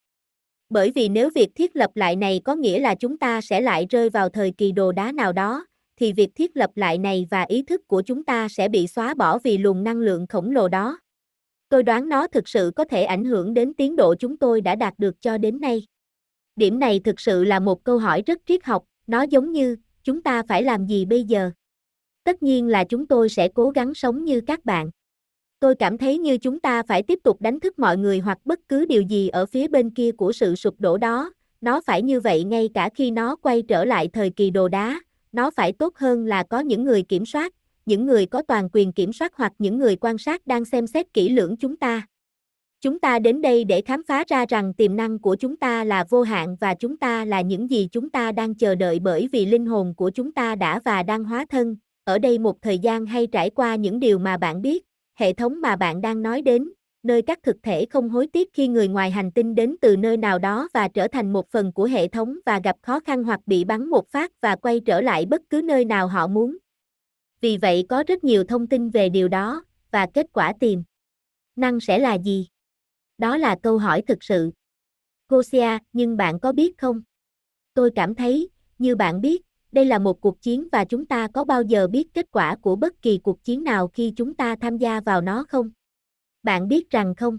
Bởi 0.70 0.92
vì 0.96 1.10
nếu 1.10 1.30
việc 1.36 1.50
thiết 1.56 1.76
lập 1.76 1.92
lại 1.96 2.16
này 2.16 2.42
có 2.44 2.56
nghĩa 2.56 2.80
là 2.80 2.96
chúng 2.96 3.18
ta 3.18 3.42
sẽ 3.42 3.62
lại 3.62 3.86
rơi 3.90 4.10
vào 4.10 4.30
thời 4.30 4.52
kỳ 4.52 4.72
đồ 4.72 4.92
đá 4.92 5.12
nào 5.12 5.34
đó, 5.34 5.66
thì 6.00 6.14
việc 6.14 6.30
thiết 6.36 6.58
lập 6.58 6.70
lại 6.76 6.98
này 6.98 7.28
và 7.32 7.42
ý 7.42 7.64
thức 7.64 7.88
của 7.88 8.02
chúng 8.02 8.24
ta 8.24 8.48
sẽ 8.50 8.70
bị 8.70 8.88
xóa 8.88 9.14
bỏ 9.14 9.40
vì 9.40 9.58
luồng 9.58 9.84
năng 9.84 9.98
lượng 9.98 10.28
khổng 10.28 10.52
lồ 10.52 10.68
đó. 10.68 11.00
Tôi 11.74 11.84
đoán 11.84 12.10
nó 12.10 12.28
thực 12.28 12.48
sự 12.48 12.72
có 12.76 12.84
thể 12.84 13.04
ảnh 13.04 13.26
hưởng 13.26 13.54
đến 13.54 13.74
tiến 13.74 13.96
độ 13.96 14.16
chúng 14.16 14.38
tôi 14.38 14.62
đã 14.62 14.76
đạt 14.76 14.94
được 14.98 15.22
cho 15.22 15.38
đến 15.38 15.62
nay. 15.62 15.86
Điểm 16.56 16.80
này 16.80 17.00
thực 17.00 17.20
sự 17.20 17.44
là 17.44 17.60
một 17.60 17.84
câu 17.84 17.98
hỏi 17.98 18.24
rất 18.26 18.42
triết 18.46 18.66
học, 18.66 18.84
nó 19.08 19.22
giống 19.22 19.52
như, 19.52 19.76
chúng 20.04 20.22
ta 20.22 20.44
phải 20.48 20.64
làm 20.64 20.86
gì 20.86 21.06
bây 21.06 21.24
giờ? 21.24 21.52
Tất 22.24 22.44
nhiên 22.44 22.68
là 22.68 22.84
chúng 22.84 23.08
tôi 23.08 23.30
sẽ 23.30 23.48
cố 23.48 23.70
gắng 23.70 23.94
sống 23.94 24.26
như 24.26 24.42
các 24.42 24.66
bạn. 24.66 24.90
Tôi 25.60 25.76
cảm 25.76 25.98
thấy 25.98 26.18
như 26.18 26.38
chúng 26.38 26.60
ta 26.60 26.84
phải 26.84 27.04
tiếp 27.04 27.20
tục 27.24 27.42
đánh 27.42 27.60
thức 27.60 27.80
mọi 27.80 27.98
người 27.98 28.20
hoặc 28.20 28.38
bất 28.46 28.60
cứ 28.70 28.86
điều 28.86 29.02
gì 29.02 29.30
ở 29.30 29.46
phía 29.46 29.68
bên 29.68 29.90
kia 29.90 30.12
của 30.12 30.32
sự 30.32 30.56
sụp 30.56 30.76
đổ 30.80 30.98
đó, 30.98 31.34
nó 31.62 31.82
phải 31.86 32.02
như 32.02 32.20
vậy 32.20 32.44
ngay 32.44 32.70
cả 32.74 32.90
khi 32.96 33.12
nó 33.12 33.36
quay 33.36 33.62
trở 33.62 33.86
lại 33.86 34.10
thời 34.14 34.30
kỳ 34.30 34.50
đồ 34.50 34.68
đá, 34.68 35.00
nó 35.32 35.52
phải 35.52 35.72
tốt 35.72 35.98
hơn 35.98 36.26
là 36.26 36.44
có 36.44 36.60
những 36.60 36.84
người 36.84 37.04
kiểm 37.04 37.26
soát, 37.26 37.54
những 37.86 38.06
người 38.06 38.26
có 38.26 38.42
toàn 38.42 38.70
quyền 38.74 38.92
kiểm 38.92 39.14
soát 39.14 39.32
hoặc 39.36 39.54
những 39.60 39.78
người 39.78 39.96
quan 39.96 40.18
sát 40.18 40.48
đang 40.48 40.66
xem 40.66 40.88
xét 40.88 41.14
kỹ 41.14 41.30
lưỡng 41.30 41.58
chúng 41.58 41.78
ta. 41.78 42.08
Chúng 42.82 43.00
ta 43.00 43.20
đến 43.20 43.42
đây 43.42 43.64
để 43.64 43.82
khám 43.82 44.04
phá 44.08 44.24
ra 44.28 44.46
rằng 44.50 44.74
tiềm 44.74 44.96
năng 44.96 45.20
của 45.20 45.36
chúng 45.36 45.58
ta 45.58 45.84
là 45.84 46.06
vô 46.10 46.22
hạn 46.22 46.56
và 46.60 46.74
chúng 46.74 46.98
ta 46.98 47.26
là 47.26 47.42
những 47.42 47.70
gì 47.70 47.88
chúng 47.92 48.10
ta 48.10 48.32
đang 48.32 48.56
chờ 48.56 48.76
đợi 48.76 49.00
bởi 49.00 49.30
vì 49.32 49.46
linh 49.46 49.66
hồn 49.66 49.94
của 49.98 50.10
chúng 50.10 50.32
ta 50.32 50.56
đã 50.56 50.80
và 50.86 51.04
đang 51.04 51.24
hóa 51.24 51.46
thân, 51.50 51.76
ở 52.04 52.20
đây 52.20 52.40
một 52.40 52.62
thời 52.62 52.80
gian 52.80 53.06
hay 53.06 53.28
trải 53.28 53.50
qua 53.50 53.76
những 53.76 54.00
điều 54.00 54.20
mà 54.20 54.38
bạn 54.38 54.62
biết, 54.62 54.86
hệ 55.16 55.34
thống 55.34 55.62
mà 55.62 55.76
bạn 55.76 56.02
đang 56.02 56.22
nói 56.22 56.42
đến, 56.42 56.70
nơi 57.04 57.22
các 57.22 57.40
thực 57.44 57.58
thể 57.64 57.86
không 57.86 58.10
hối 58.10 58.28
tiếc 58.28 58.54
khi 58.54 58.68
người 58.68 58.88
ngoài 58.88 59.12
hành 59.12 59.32
tinh 59.32 59.56
đến 59.56 59.76
từ 59.82 59.98
nơi 59.98 60.18
nào 60.18 60.40
đó 60.40 60.68
và 60.74 60.88
trở 60.88 61.08
thành 61.08 61.34
một 61.34 61.50
phần 61.52 61.72
của 61.72 61.86
hệ 61.86 62.08
thống 62.08 62.40
và 62.46 62.60
gặp 62.64 62.76
khó 62.82 63.00
khăn 63.00 63.24
hoặc 63.24 63.40
bị 63.46 63.64
bắn 63.64 63.86
một 63.86 64.10
phát 64.10 64.32
và 64.42 64.56
quay 64.56 64.80
trở 64.80 65.02
lại 65.02 65.26
bất 65.26 65.42
cứ 65.50 65.62
nơi 65.62 65.86
nào 65.86 66.08
họ 66.08 66.28
muốn. 66.28 66.58
Vì 67.44 67.58
vậy 67.58 67.86
có 67.89 68.04
rất 68.08 68.24
nhiều 68.24 68.44
thông 68.44 68.68
tin 68.68 68.89
về 68.89 69.10
điều 69.10 69.28
đó, 69.28 69.64
và 69.91 70.08
kết 70.14 70.26
quả 70.34 70.54
tìm 70.60 70.84
năng 71.56 71.80
sẽ 71.80 72.00
là 72.00 72.14
gì? 72.14 72.48
Đó 73.18 73.38
là 73.38 73.58
câu 73.64 73.78
hỏi 73.78 74.02
thực 74.08 74.24
sự. 74.24 74.52
Gosia, 75.30 75.78
nhưng 75.94 76.18
bạn 76.18 76.39
có 76.39 76.52
biết 76.52 76.78
không? 76.78 77.02
Tôi 77.74 77.91
cảm 77.96 78.16
thấy, 78.16 78.50
như 78.78 78.96
bạn 78.96 79.22
biết, 79.22 79.41
đây 79.72 79.86
là 79.86 80.00
một 80.00 80.22
cuộc 80.22 80.41
chiến 80.41 80.68
và 80.72 80.86
chúng 80.86 81.06
ta 81.06 81.28
có 81.34 81.44
bao 81.44 81.62
giờ 81.62 81.88
biết 81.88 82.14
kết 82.14 82.32
quả 82.32 82.56
của 82.56 82.76
bất 82.76 83.02
kỳ 83.02 83.18
cuộc 83.18 83.44
chiến 83.44 83.64
nào 83.64 83.88
khi 83.88 84.14
chúng 84.16 84.34
ta 84.34 84.56
tham 84.62 84.78
gia 84.78 85.00
vào 85.00 85.22
nó 85.22 85.46
không? 85.50 85.70
Bạn 86.44 86.68
biết 86.68 86.89
rằng 86.89 87.16
không? 87.16 87.38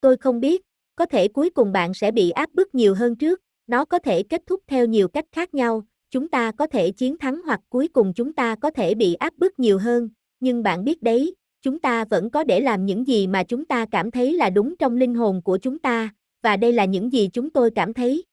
Tôi 0.00 0.16
không 0.16 0.40
biết, 0.40 0.62
có 0.96 1.06
thể 1.06 1.28
cuối 1.28 1.50
cùng 1.50 1.72
bạn 1.72 1.94
sẽ 1.94 2.10
bị 2.10 2.30
áp 2.30 2.50
bức 2.52 2.74
nhiều 2.74 2.94
hơn 2.94 3.16
trước, 3.16 3.40
nó 3.66 3.84
có 3.84 3.98
thể 3.98 4.22
kết 4.22 4.42
thúc 4.46 4.60
theo 4.66 4.86
nhiều 4.86 5.08
cách 5.08 5.26
khác 5.32 5.54
nhau, 5.54 5.82
chúng 6.14 6.28
ta 6.28 6.52
có 6.52 6.66
thể 6.66 6.90
chiến 6.90 7.18
thắng 7.18 7.40
hoặc 7.46 7.60
cuối 7.68 7.88
cùng 7.88 8.12
chúng 8.12 8.32
ta 8.32 8.54
có 8.54 8.70
thể 8.70 8.94
bị 8.94 9.14
áp 9.14 9.34
bức 9.36 9.58
nhiều 9.58 9.78
hơn, 9.78 10.08
nhưng 10.40 10.62
bạn 10.62 10.84
biết 10.84 11.02
đấy, 11.02 11.34
chúng 11.62 11.78
ta 11.78 12.04
vẫn 12.04 12.30
có 12.30 12.44
để 12.44 12.60
làm 12.60 12.86
những 12.86 13.06
gì 13.06 13.26
mà 13.26 13.44
chúng 13.44 13.64
ta 13.64 13.86
cảm 13.90 14.10
thấy 14.10 14.32
là 14.32 14.50
đúng 14.50 14.76
trong 14.76 14.96
linh 14.96 15.14
hồn 15.14 15.42
của 15.42 15.58
chúng 15.58 15.78
ta, 15.78 16.08
và 16.42 16.56
đây 16.56 16.72
là 16.72 16.84
những 16.84 17.12
gì 17.12 17.28
chúng 17.32 17.50
tôi 17.50 17.70
cảm 17.74 17.94
thấy. 17.94 18.24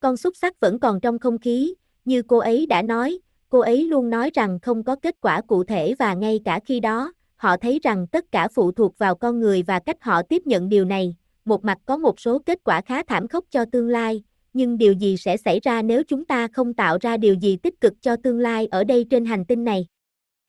Con 0.00 0.16
xúc 0.16 0.36
sắc 0.36 0.60
vẫn 0.60 0.78
còn 0.78 1.00
trong 1.00 1.18
không 1.18 1.38
khí, 1.38 1.74
như 2.04 2.22
cô 2.22 2.38
ấy 2.38 2.66
đã 2.66 2.82
nói, 2.82 3.18
cô 3.48 3.58
ấy 3.58 3.84
luôn 3.84 4.10
nói 4.10 4.30
rằng 4.34 4.58
không 4.62 4.84
có 4.84 4.96
kết 4.96 5.14
quả 5.20 5.40
cụ 5.40 5.64
thể 5.64 5.94
và 5.98 6.14
ngay 6.14 6.40
cả 6.44 6.60
khi 6.64 6.80
đó, 6.80 7.12
họ 7.36 7.56
thấy 7.56 7.80
rằng 7.82 8.06
tất 8.06 8.24
cả 8.32 8.48
phụ 8.54 8.72
thuộc 8.72 8.98
vào 8.98 9.14
con 9.14 9.40
người 9.40 9.62
và 9.62 9.78
cách 9.78 10.02
họ 10.02 10.22
tiếp 10.22 10.42
nhận 10.46 10.68
điều 10.68 10.84
này. 10.84 11.16
Một 11.44 11.64
mặt 11.64 11.78
có 11.86 11.96
một 11.96 12.20
số 12.20 12.38
kết 12.38 12.58
quả 12.64 12.80
khá 12.80 13.02
thảm 13.02 13.28
khốc 13.28 13.44
cho 13.50 13.64
tương 13.72 13.88
lai, 13.88 14.22
nhưng 14.56 14.78
điều 14.78 14.92
gì 14.92 15.16
sẽ 15.16 15.36
xảy 15.36 15.60
ra 15.60 15.82
nếu 15.82 16.02
chúng 16.04 16.24
ta 16.24 16.48
không 16.48 16.74
tạo 16.74 16.98
ra 17.00 17.16
điều 17.16 17.34
gì 17.34 17.56
tích 17.56 17.80
cực 17.80 18.02
cho 18.02 18.16
tương 18.16 18.38
lai 18.38 18.66
ở 18.66 18.84
đây 18.84 19.06
trên 19.10 19.24
hành 19.24 19.44
tinh 19.44 19.64
này? 19.64 19.86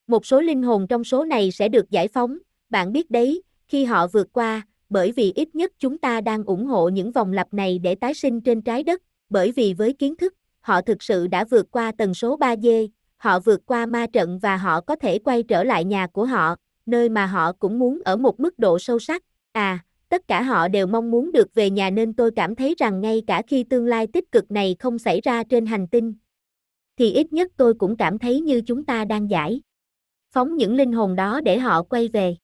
Một 0.07 0.25
số 0.25 0.41
linh 0.41 0.63
hồn 0.63 0.87
trong 0.87 1.03
số 1.03 1.23
này 1.23 1.51
sẽ 1.51 1.69
được 1.69 1.89
giải 1.89 2.07
phóng, 2.07 2.37
bạn 2.69 2.93
biết 2.93 3.11
đấy, 3.11 3.43
khi 3.67 3.85
họ 3.85 4.07
vượt 4.07 4.27
qua, 4.33 4.61
bởi 4.89 5.11
vì 5.11 5.31
ít 5.35 5.55
nhất 5.55 5.71
chúng 5.79 5.97
ta 5.97 6.21
đang 6.21 6.43
ủng 6.43 6.65
hộ 6.65 6.89
những 6.89 7.11
vòng 7.11 7.33
lặp 7.33 7.53
này 7.53 7.79
để 7.79 7.95
tái 7.95 8.13
sinh 8.13 8.41
trên 8.41 8.61
trái 8.61 8.83
đất, 8.83 9.01
bởi 9.29 9.51
vì 9.51 9.73
với 9.73 9.93
kiến 9.93 10.15
thức, 10.15 10.33
họ 10.59 10.81
thực 10.81 11.03
sự 11.03 11.27
đã 11.27 11.43
vượt 11.43 11.71
qua 11.71 11.91
tần 11.97 12.13
số 12.13 12.37
3D, 12.37 12.87
họ 13.17 13.39
vượt 13.39 13.65
qua 13.65 13.85
ma 13.85 14.07
trận 14.13 14.39
và 14.39 14.57
họ 14.57 14.81
có 14.81 14.95
thể 14.95 15.19
quay 15.19 15.43
trở 15.43 15.63
lại 15.63 15.85
nhà 15.85 16.07
của 16.07 16.25
họ, 16.25 16.55
nơi 16.85 17.09
mà 17.09 17.25
họ 17.25 17.51
cũng 17.51 17.79
muốn 17.79 18.01
ở 18.05 18.15
một 18.15 18.39
mức 18.39 18.59
độ 18.59 18.79
sâu 18.79 18.99
sắc. 18.99 19.23
À, 19.51 19.79
tất 20.09 20.27
cả 20.27 20.41
họ 20.41 20.67
đều 20.67 20.87
mong 20.87 21.11
muốn 21.11 21.31
được 21.31 21.53
về 21.53 21.69
nhà 21.69 21.89
nên 21.89 22.13
tôi 22.13 22.31
cảm 22.35 22.55
thấy 22.55 22.75
rằng 22.77 23.01
ngay 23.01 23.23
cả 23.27 23.41
khi 23.47 23.63
tương 23.63 23.85
lai 23.85 24.07
tích 24.07 24.31
cực 24.31 24.51
này 24.51 24.75
không 24.79 24.99
xảy 24.99 25.21
ra 25.21 25.43
trên 25.43 25.65
hành 25.65 25.87
tinh, 25.87 26.13
thì 26.97 27.11
ít 27.11 27.33
nhất 27.33 27.51
tôi 27.57 27.73
cũng 27.73 27.97
cảm 27.97 28.19
thấy 28.19 28.41
như 28.41 28.61
chúng 28.61 28.85
ta 28.85 29.05
đang 29.05 29.29
giải. 29.29 29.61
Phóng 30.31 30.55
những 30.55 30.75
linh 30.75 30.91
hồn 30.91 31.15
đó 31.15 31.41
để 31.41 31.59
họ 31.59 31.83
quay 31.83 32.07
về. 32.07 32.35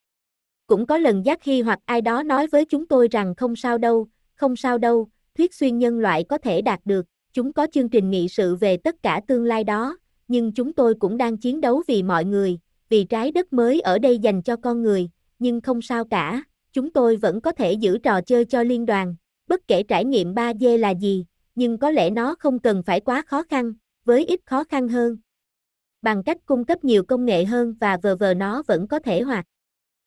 Cũng 0.68 0.86
có 0.86 0.98
lần 0.98 1.26
giác 1.26 1.40
khi 1.42 1.62
hoặc 1.62 1.80
ai 1.86 2.02
đó 2.02 2.24
nói 2.24 2.48
với 2.48 2.66
chúng 2.66 2.88
tôi 2.88 3.08
rằng 3.12 3.36
không 3.36 3.56
sao 3.56 3.78
đâu, 3.78 4.08
không 4.36 4.56
sao 4.56 4.78
đâu, 4.78 5.08
thuyết 5.38 5.54
xuyên 5.54 5.78
nhân 5.78 6.00
loại 6.00 6.24
có 6.24 6.38
thể 6.38 6.62
đạt 6.62 6.80
được, 6.86 7.06
chúng 7.34 7.54
có 7.54 7.68
chương 7.72 7.90
trình 7.90 8.10
nghị 8.10 8.28
sự 8.28 8.56
về 8.56 8.78
tất 8.78 8.96
cả 9.04 9.22
tương 9.28 9.46
lai 9.46 9.64
đó, 9.64 9.98
nhưng 10.28 10.52
chúng 10.52 10.74
tôi 10.74 10.94
cũng 11.00 11.18
đang 11.18 11.38
chiến 11.38 11.62
đấu 11.62 11.84
vì 11.88 12.04
mọi 12.04 12.26
người, 12.26 12.60
vì 12.90 13.04
trái 13.04 13.32
đất 13.32 13.54
mới 13.54 13.82
ở 13.82 14.00
đây 14.00 14.20
dành 14.20 14.42
cho 14.42 14.56
con 14.56 14.82
người, 14.82 15.10
nhưng 15.40 15.62
không 15.62 15.82
sao 15.82 16.06
cả, 16.06 16.44
chúng 16.74 16.90
tôi 16.90 17.16
vẫn 17.16 17.42
có 17.42 17.52
thể 17.52 17.74
giữ 17.74 17.98
trò 17.98 18.22
chơi 18.22 18.46
cho 18.46 18.64
liên 18.64 18.86
đoàn, 18.86 19.16
bất 19.48 19.68
kể 19.68 19.84
trải 19.84 20.06
nghiệm 20.06 20.34
3D 20.34 20.78
là 20.78 20.90
gì, 20.90 21.26
nhưng 21.56 21.78
có 21.78 21.92
lẽ 21.92 22.10
nó 22.10 22.36
không 22.40 22.60
cần 22.60 22.84
phải 22.84 23.00
quá 23.00 23.24
khó 23.28 23.44
khăn, 23.44 23.74
với 24.06 24.26
ít 24.26 24.40
khó 24.46 24.64
khăn 24.64 24.88
hơn. 24.88 25.18
Bằng 26.02 26.24
cách 26.24 26.38
cung 26.46 26.66
cấp 26.66 26.84
nhiều 26.84 27.04
công 27.04 27.26
nghệ 27.26 27.46
hơn 27.46 27.76
và 27.80 27.98
vờ 27.98 28.16
vờ 28.16 28.34
nó 28.34 28.64
vẫn 28.68 28.88
có 28.88 29.00
thể 29.00 29.22
hoạt 29.22 29.46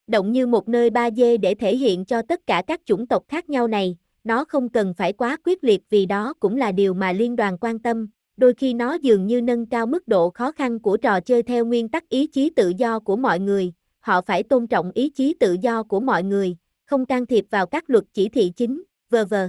động 0.06 0.32
như 0.32 0.46
một 0.46 0.68
nơi 0.68 0.90
3D 0.90 1.40
để 1.40 1.54
thể 1.54 1.76
hiện 1.76 2.04
cho 2.04 2.22
tất 2.22 2.46
cả 2.46 2.62
các 2.66 2.80
chủng 2.84 3.06
tộc 3.06 3.24
khác 3.28 3.50
nhau 3.50 3.68
này, 3.68 3.96
nó 4.24 4.44
không 4.44 4.68
cần 4.68 4.94
phải 4.94 5.12
quá 5.12 5.36
quyết 5.44 5.64
liệt 5.64 5.82
vì 5.90 6.06
đó 6.06 6.34
cũng 6.40 6.56
là 6.56 6.72
điều 6.72 6.94
mà 6.94 7.12
liên 7.12 7.36
đoàn 7.36 7.58
quan 7.60 7.78
tâm, 7.78 8.08
đôi 8.36 8.54
khi 8.54 8.74
nó 8.74 8.94
dường 8.94 9.26
như 9.26 9.42
nâng 9.42 9.66
cao 9.66 9.86
mức 9.86 10.08
độ 10.08 10.30
khó 10.30 10.52
khăn 10.52 10.80
của 10.80 10.96
trò 10.96 11.20
chơi 11.20 11.42
theo 11.42 11.64
nguyên 11.64 11.88
tắc 11.88 12.08
ý 12.08 12.26
chí 12.26 12.50
tự 12.50 12.72
do 12.78 12.98
của 12.98 13.16
mọi 13.16 13.40
người, 13.40 13.72
họ 14.06 14.20
phải 14.20 14.42
tôn 14.42 14.66
trọng 14.66 14.90
ý 14.94 15.08
chí 15.08 15.34
tự 15.40 15.56
do 15.60 15.82
của 15.82 16.00
mọi 16.00 16.22
người, 16.22 16.56
không 16.84 17.06
can 17.06 17.26
thiệp 17.26 17.44
vào 17.50 17.66
các 17.66 17.90
luật 17.90 18.04
chỉ 18.12 18.28
thị 18.28 18.52
chính, 18.56 18.82
vờ 19.10 19.24
vờ. 19.24 19.48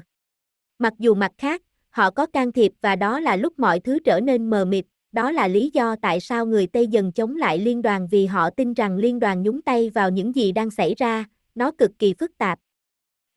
Mặc 0.80 0.94
dù 1.00 1.16
mặt 1.16 1.32
khác, 1.38 1.62
họ 1.90 2.12
có 2.12 2.26
can 2.26 2.52
thiệp 2.52 2.72
và 2.82 2.96
đó 2.96 3.20
là 3.20 3.36
lúc 3.36 3.60
mọi 3.60 3.80
thứ 3.80 4.00
trở 4.00 4.20
nên 4.20 4.50
mờ 4.50 4.66
mịt, 4.66 4.86
đó 5.12 5.32
là 5.32 5.48
lý 5.48 5.70
do 5.74 5.96
tại 6.02 6.20
sao 6.20 6.46
người 6.46 6.68
Tây 6.68 6.88
dần 6.88 7.12
chống 7.12 7.36
lại 7.36 7.60
liên 7.60 7.82
đoàn 7.82 8.08
vì 8.12 8.26
họ 8.26 8.50
tin 8.50 8.74
rằng 8.74 8.98
liên 8.98 9.20
đoàn 9.20 9.44
nhúng 9.44 9.62
tay 9.62 9.90
vào 9.90 10.10
những 10.10 10.36
gì 10.36 10.52
đang 10.52 10.70
xảy 10.70 10.96
ra, 10.98 11.26
nó 11.56 11.72
cực 11.72 11.92
kỳ 12.00 12.14
phức 12.14 12.38
tạp. 12.38 12.60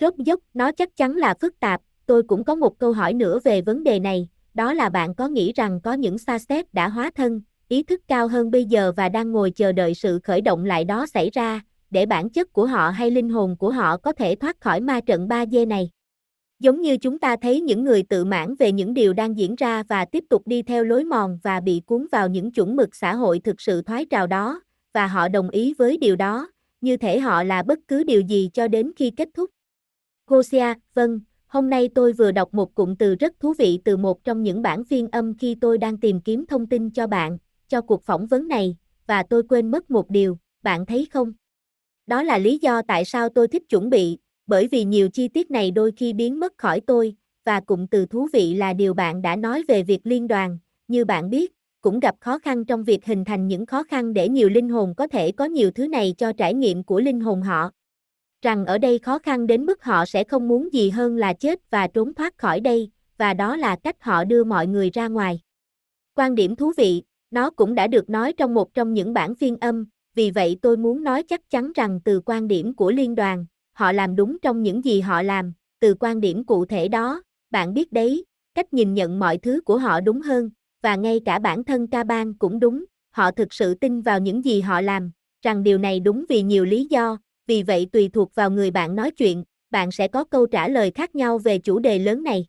Rốt 0.01 0.15
dốc, 0.17 0.41
nó 0.55 0.73
chắc 0.73 0.97
chắn 0.97 1.17
là 1.17 1.35
phức 1.41 1.61
tạp, 1.61 1.81
tôi 2.07 2.23
cũng 2.23 2.45
có 2.45 2.55
một 2.55 2.79
câu 2.79 2.93
hỏi 2.93 3.13
nữa 3.13 3.39
về 3.45 3.61
vấn 3.61 3.85
đề 3.85 3.99
này, 3.99 4.29
đó 4.55 4.73
là 4.73 4.89
bạn 4.89 5.15
có 5.15 5.29
nghĩ 5.29 5.53
rằng 5.53 5.81
có 5.81 5.93
những 5.93 6.19
xa 6.19 6.39
xét 6.39 6.75
đã 6.75 6.89
hóa 6.89 7.11
thân, 7.15 7.43
ý 7.71 7.83
thức 7.83 8.01
cao 8.09 8.29
hơn 8.29 8.51
bây 8.51 8.65
giờ 8.65 8.93
và 8.97 9.09
đang 9.09 9.33
ngồi 9.33 9.51
chờ 9.51 9.73
đợi 9.73 9.95
sự 9.95 10.19
khởi 10.25 10.41
động 10.41 10.65
lại 10.65 10.85
đó 10.85 11.07
xảy 11.07 11.31
ra, 11.31 11.61
để 11.91 12.07
bản 12.07 12.31
chất 12.31 12.53
của 12.53 12.67
họ 12.67 12.91
hay 12.91 13.11
linh 13.11 13.29
hồn 13.29 13.57
của 13.59 13.71
họ 13.71 13.97
có 13.97 14.13
thể 14.13 14.35
thoát 14.35 14.61
khỏi 14.61 14.81
ma 14.81 15.01
trận 15.01 15.29
3D 15.29 15.69
này. 15.69 15.91
Giống 16.59 16.81
như 16.81 16.97
chúng 16.97 17.19
ta 17.19 17.37
thấy 17.43 17.61
những 17.61 17.85
người 17.85 18.03
tự 18.03 18.25
mãn 18.25 18.55
về 18.55 18.73
những 18.73 18.95
điều 18.95 19.13
đang 19.13 19.39
diễn 19.39 19.55
ra 19.55 19.83
và 19.83 20.05
tiếp 20.05 20.25
tục 20.31 20.43
đi 20.47 20.63
theo 20.63 20.85
lối 20.85 21.05
mòn 21.05 21.39
và 21.43 21.61
bị 21.61 21.83
cuốn 21.87 22.07
vào 22.13 22.29
những 22.29 22.53
chuẩn 22.53 22.77
mực 22.77 22.95
xã 22.95 23.15
hội 23.15 23.41
thực 23.41 23.61
sự 23.61 23.83
thoái 23.83 24.05
trào 24.05 24.27
đó, 24.27 24.61
và 24.93 25.07
họ 25.07 25.29
đồng 25.29 25.51
ý 25.51 25.75
với 25.79 25.97
điều 25.97 26.17
đó, 26.17 26.51
như 26.81 26.97
thể 26.97 27.21
họ 27.21 27.43
là 27.43 27.63
bất 27.63 27.79
cứ 27.89 28.05
điều 28.05 28.21
gì 28.21 28.51
cho 28.55 28.69
đến 28.69 28.93
khi 28.97 29.11
kết 29.11 29.29
thúc. 29.35 29.51
Gosia, 30.27 30.75
vâng, 30.95 31.21
hôm 31.47 31.71
nay 31.71 31.89
tôi 31.95 32.13
vừa 32.13 32.33
đọc 32.33 32.55
một 32.55 32.75
cụm 32.75 32.95
từ 32.95 33.15
rất 33.15 33.33
thú 33.41 33.55
vị 33.59 33.79
từ 33.85 33.97
một 33.97 34.25
trong 34.25 34.43
những 34.43 34.63
bản 34.63 34.85
phiên 34.85 35.09
âm 35.09 35.35
khi 35.39 35.57
tôi 35.61 35.79
đang 35.79 35.99
tìm 35.99 36.21
kiếm 36.21 36.47
thông 36.47 36.67
tin 36.67 36.91
cho 36.91 37.07
bạn, 37.07 37.39
cho 37.71 37.81
cuộc 37.81 38.03
phỏng 38.03 38.27
vấn 38.27 38.49
này, 38.49 38.77
và 39.07 39.23
tôi 39.23 39.43
quên 39.49 39.71
mất 39.71 39.91
một 39.91 40.11
điều, 40.11 40.39
bạn 40.63 40.87
thấy 40.87 41.09
không? 41.13 41.33
Đó 42.07 42.23
là 42.23 42.39
lý 42.39 42.59
do 42.59 42.83
tại 42.83 43.05
sao 43.05 43.29
tôi 43.29 43.49
thích 43.49 43.63
chuẩn 43.69 43.91
bị, 43.91 44.19
bởi 44.47 44.69
vì 44.69 44.85
nhiều 44.85 45.09
chi 45.09 45.29
tiết 45.29 45.51
này 45.51 45.71
đôi 45.71 45.93
khi 45.97 46.13
biến 46.13 46.41
mất 46.41 46.59
khỏi 46.59 46.81
tôi, 46.81 47.15
và 47.45 47.61
cụm 47.61 47.87
từ 47.87 48.07
thú 48.07 48.29
vị 48.33 48.55
là 48.55 48.73
điều 48.73 48.95
bạn 48.95 49.23
đã 49.23 49.37
nói 49.37 49.65
về 49.69 49.83
việc 49.83 50.01
liên 50.05 50.29
đoàn, 50.29 50.59
như 50.89 51.05
bạn 51.05 51.31
biết, 51.31 51.53
cũng 51.81 52.01
gặp 52.01 52.15
khó 52.21 52.39
khăn 52.39 52.65
trong 52.65 52.85
việc 52.85 53.07
hình 53.07 53.25
thành 53.25 53.49
những 53.49 53.67
khó 53.67 53.83
khăn 53.83 54.13
để 54.13 54.29
nhiều 54.29 54.49
linh 54.49 54.69
hồn 54.69 54.95
có 54.97 55.07
thể 55.07 55.33
có 55.33 55.45
nhiều 55.45 55.71
thứ 55.71 55.89
này 55.89 56.15
cho 56.19 56.33
trải 56.33 56.55
nghiệm 56.55 56.85
của 56.85 57.01
linh 57.01 57.21
hồn 57.21 57.43
họ. 57.43 57.71
Rằng 58.43 58.67
ở 58.67 58.79
đây 58.79 58.99
khó 58.99 59.19
khăn 59.19 59.47
đến 59.47 59.67
mức 59.67 59.85
họ 59.85 60.05
sẽ 60.07 60.25
không 60.25 60.49
muốn 60.49 60.73
gì 60.73 60.91
hơn 60.91 61.17
là 61.17 61.33
chết 61.33 61.71
và 61.71 61.87
trốn 61.87 62.15
thoát 62.15 62.39
khỏi 62.39 62.61
đây, 62.61 62.91
và 63.19 63.35
đó 63.35 63.57
là 63.57 63.77
cách 63.77 63.97
họ 64.03 64.25
đưa 64.25 64.45
mọi 64.45 64.67
người 64.67 64.91
ra 64.91 65.09
ngoài. 65.09 65.41
Quan 66.15 66.35
điểm 66.35 66.57
thú 66.57 66.73
vị, 66.77 67.03
nó 67.31 67.51
cũng 67.51 67.75
đã 67.75 67.87
được 67.87 68.11
nói 68.11 68.33
trong 68.33 68.55
một 68.55 68.75
trong 68.75 68.95
những 68.95 69.13
bản 69.13 69.35
phiên 69.35 69.57
âm, 69.57 69.87
vì 70.15 70.31
vậy 70.31 70.57
tôi 70.63 70.77
muốn 70.77 71.05
nói 71.05 71.23
chắc 71.23 71.51
chắn 71.51 71.73
rằng 71.75 72.01
từ 72.05 72.21
quan 72.27 72.49
điểm 72.49 72.75
của 72.75 72.91
liên 72.91 73.15
đoàn, 73.15 73.47
họ 73.73 73.93
làm 73.93 74.17
đúng 74.17 74.37
trong 74.43 74.63
những 74.63 74.85
gì 74.85 75.01
họ 75.01 75.23
làm, 75.23 75.53
từ 75.81 75.95
quan 76.01 76.21
điểm 76.21 76.45
cụ 76.45 76.65
thể 76.65 76.89
đó, 76.89 77.23
bạn 77.51 77.75
biết 77.75 77.93
đấy, 77.93 78.25
cách 78.55 78.73
nhìn 78.73 78.95
nhận 78.95 79.19
mọi 79.19 79.39
thứ 79.39 79.61
của 79.65 79.79
họ 79.79 80.01
đúng 80.01 80.21
hơn, 80.21 80.51
và 80.83 80.97
ngay 80.97 81.21
cả 81.25 81.39
bản 81.39 81.65
thân 81.65 81.87
ca 81.87 82.05
bang 82.05 82.35
cũng 82.35 82.61
đúng, 82.61 82.85
họ 83.11 83.31
thực 83.31 83.53
sự 83.55 83.75
tin 83.75 84.01
vào 84.01 84.21
những 84.21 84.45
gì 84.45 84.61
họ 84.61 84.81
làm, 84.81 85.11
rằng 85.43 85.63
điều 85.63 85.79
này 85.79 86.01
đúng 86.01 86.25
vì 86.29 86.43
nhiều 86.43 86.65
lý 86.65 86.87
do, 86.91 87.19
vì 87.47 87.63
vậy 87.63 87.87
tùy 87.93 88.09
thuộc 88.13 88.35
vào 88.35 88.51
người 88.51 88.71
bạn 88.71 88.97
nói 88.97 89.11
chuyện, 89.11 89.45
bạn 89.71 89.91
sẽ 89.91 90.09
có 90.09 90.25
câu 90.25 90.47
trả 90.47 90.69
lời 90.69 90.91
khác 90.91 91.15
nhau 91.15 91.39
về 91.39 91.59
chủ 91.59 91.79
đề 91.79 91.99
lớn 91.99 92.23
này. 92.23 92.47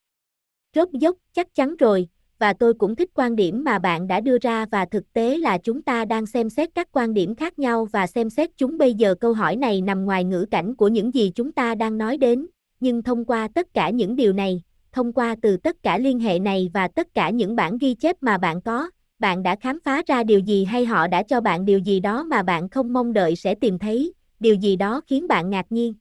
Rốt 0.76 0.90
dốc, 0.92 1.18
chắc 1.34 1.56
chắn 1.56 1.76
rồi, 1.76 2.08
và 2.42 2.54
tôi 2.54 2.74
cũng 2.74 2.96
thích 2.96 3.10
quan 3.14 3.36
điểm 3.36 3.64
mà 3.64 3.80
bạn 3.80 4.08
đã 4.08 4.20
đưa 4.20 4.38
ra 4.42 4.66
và 4.72 4.86
thực 4.86 5.14
tế 5.14 5.38
là 5.38 5.58
chúng 5.58 5.82
ta 5.82 6.06
đang 6.06 6.26
xem 6.26 6.50
xét 6.50 6.70
các 6.76 6.88
quan 6.92 7.14
điểm 7.14 7.36
khác 7.36 7.60
nhau 7.60 7.88
và 7.92 8.08
xem 8.08 8.30
xét 8.30 8.50
chúng 8.58 8.78
bây 8.78 8.94
giờ 8.94 9.16
câu 9.16 9.34
hỏi 9.34 9.56
này 9.56 9.82
nằm 9.82 10.06
ngoài 10.06 10.24
ngữ 10.24 10.46
cảnh 10.52 10.76
của 10.76 10.88
những 10.88 11.14
gì 11.14 11.32
chúng 11.36 11.52
ta 11.52 11.76
đang 11.76 11.98
nói 11.98 12.18
đến, 12.18 12.48
nhưng 12.80 13.04
thông 13.04 13.26
qua 13.26 13.48
tất 13.56 13.74
cả 13.74 13.90
những 13.90 14.16
điều 14.16 14.34
này, 14.34 14.62
thông 14.92 15.14
qua 15.14 15.36
từ 15.42 15.58
tất 15.58 15.84
cả 15.84 15.98
liên 15.98 16.20
hệ 16.20 16.40
này 16.40 16.70
và 16.74 16.88
tất 16.88 17.14
cả 17.14 17.30
những 17.30 17.56
bản 17.56 17.78
ghi 17.78 17.94
chép 17.94 18.16
mà 18.22 18.38
bạn 18.38 18.62
có, 18.62 18.90
bạn 19.20 19.44
đã 19.44 19.56
khám 19.56 19.80
phá 19.84 20.02
ra 20.08 20.24
điều 20.24 20.40
gì 20.40 20.64
hay 20.64 20.86
họ 20.86 21.08
đã 21.08 21.24
cho 21.24 21.42
bạn 21.42 21.66
điều 21.66 21.80
gì 21.80 22.00
đó 22.00 22.24
mà 22.24 22.44
bạn 22.44 22.70
không 22.70 22.94
mong 22.94 23.14
đợi 23.14 23.36
sẽ 23.36 23.56
tìm 23.56 23.80
thấy, 23.80 24.14
điều 24.40 24.56
gì 24.56 24.76
đó 24.76 25.02
khiến 25.08 25.28
bạn 25.28 25.50
ngạc 25.50 25.66
nhiên. 25.70 25.94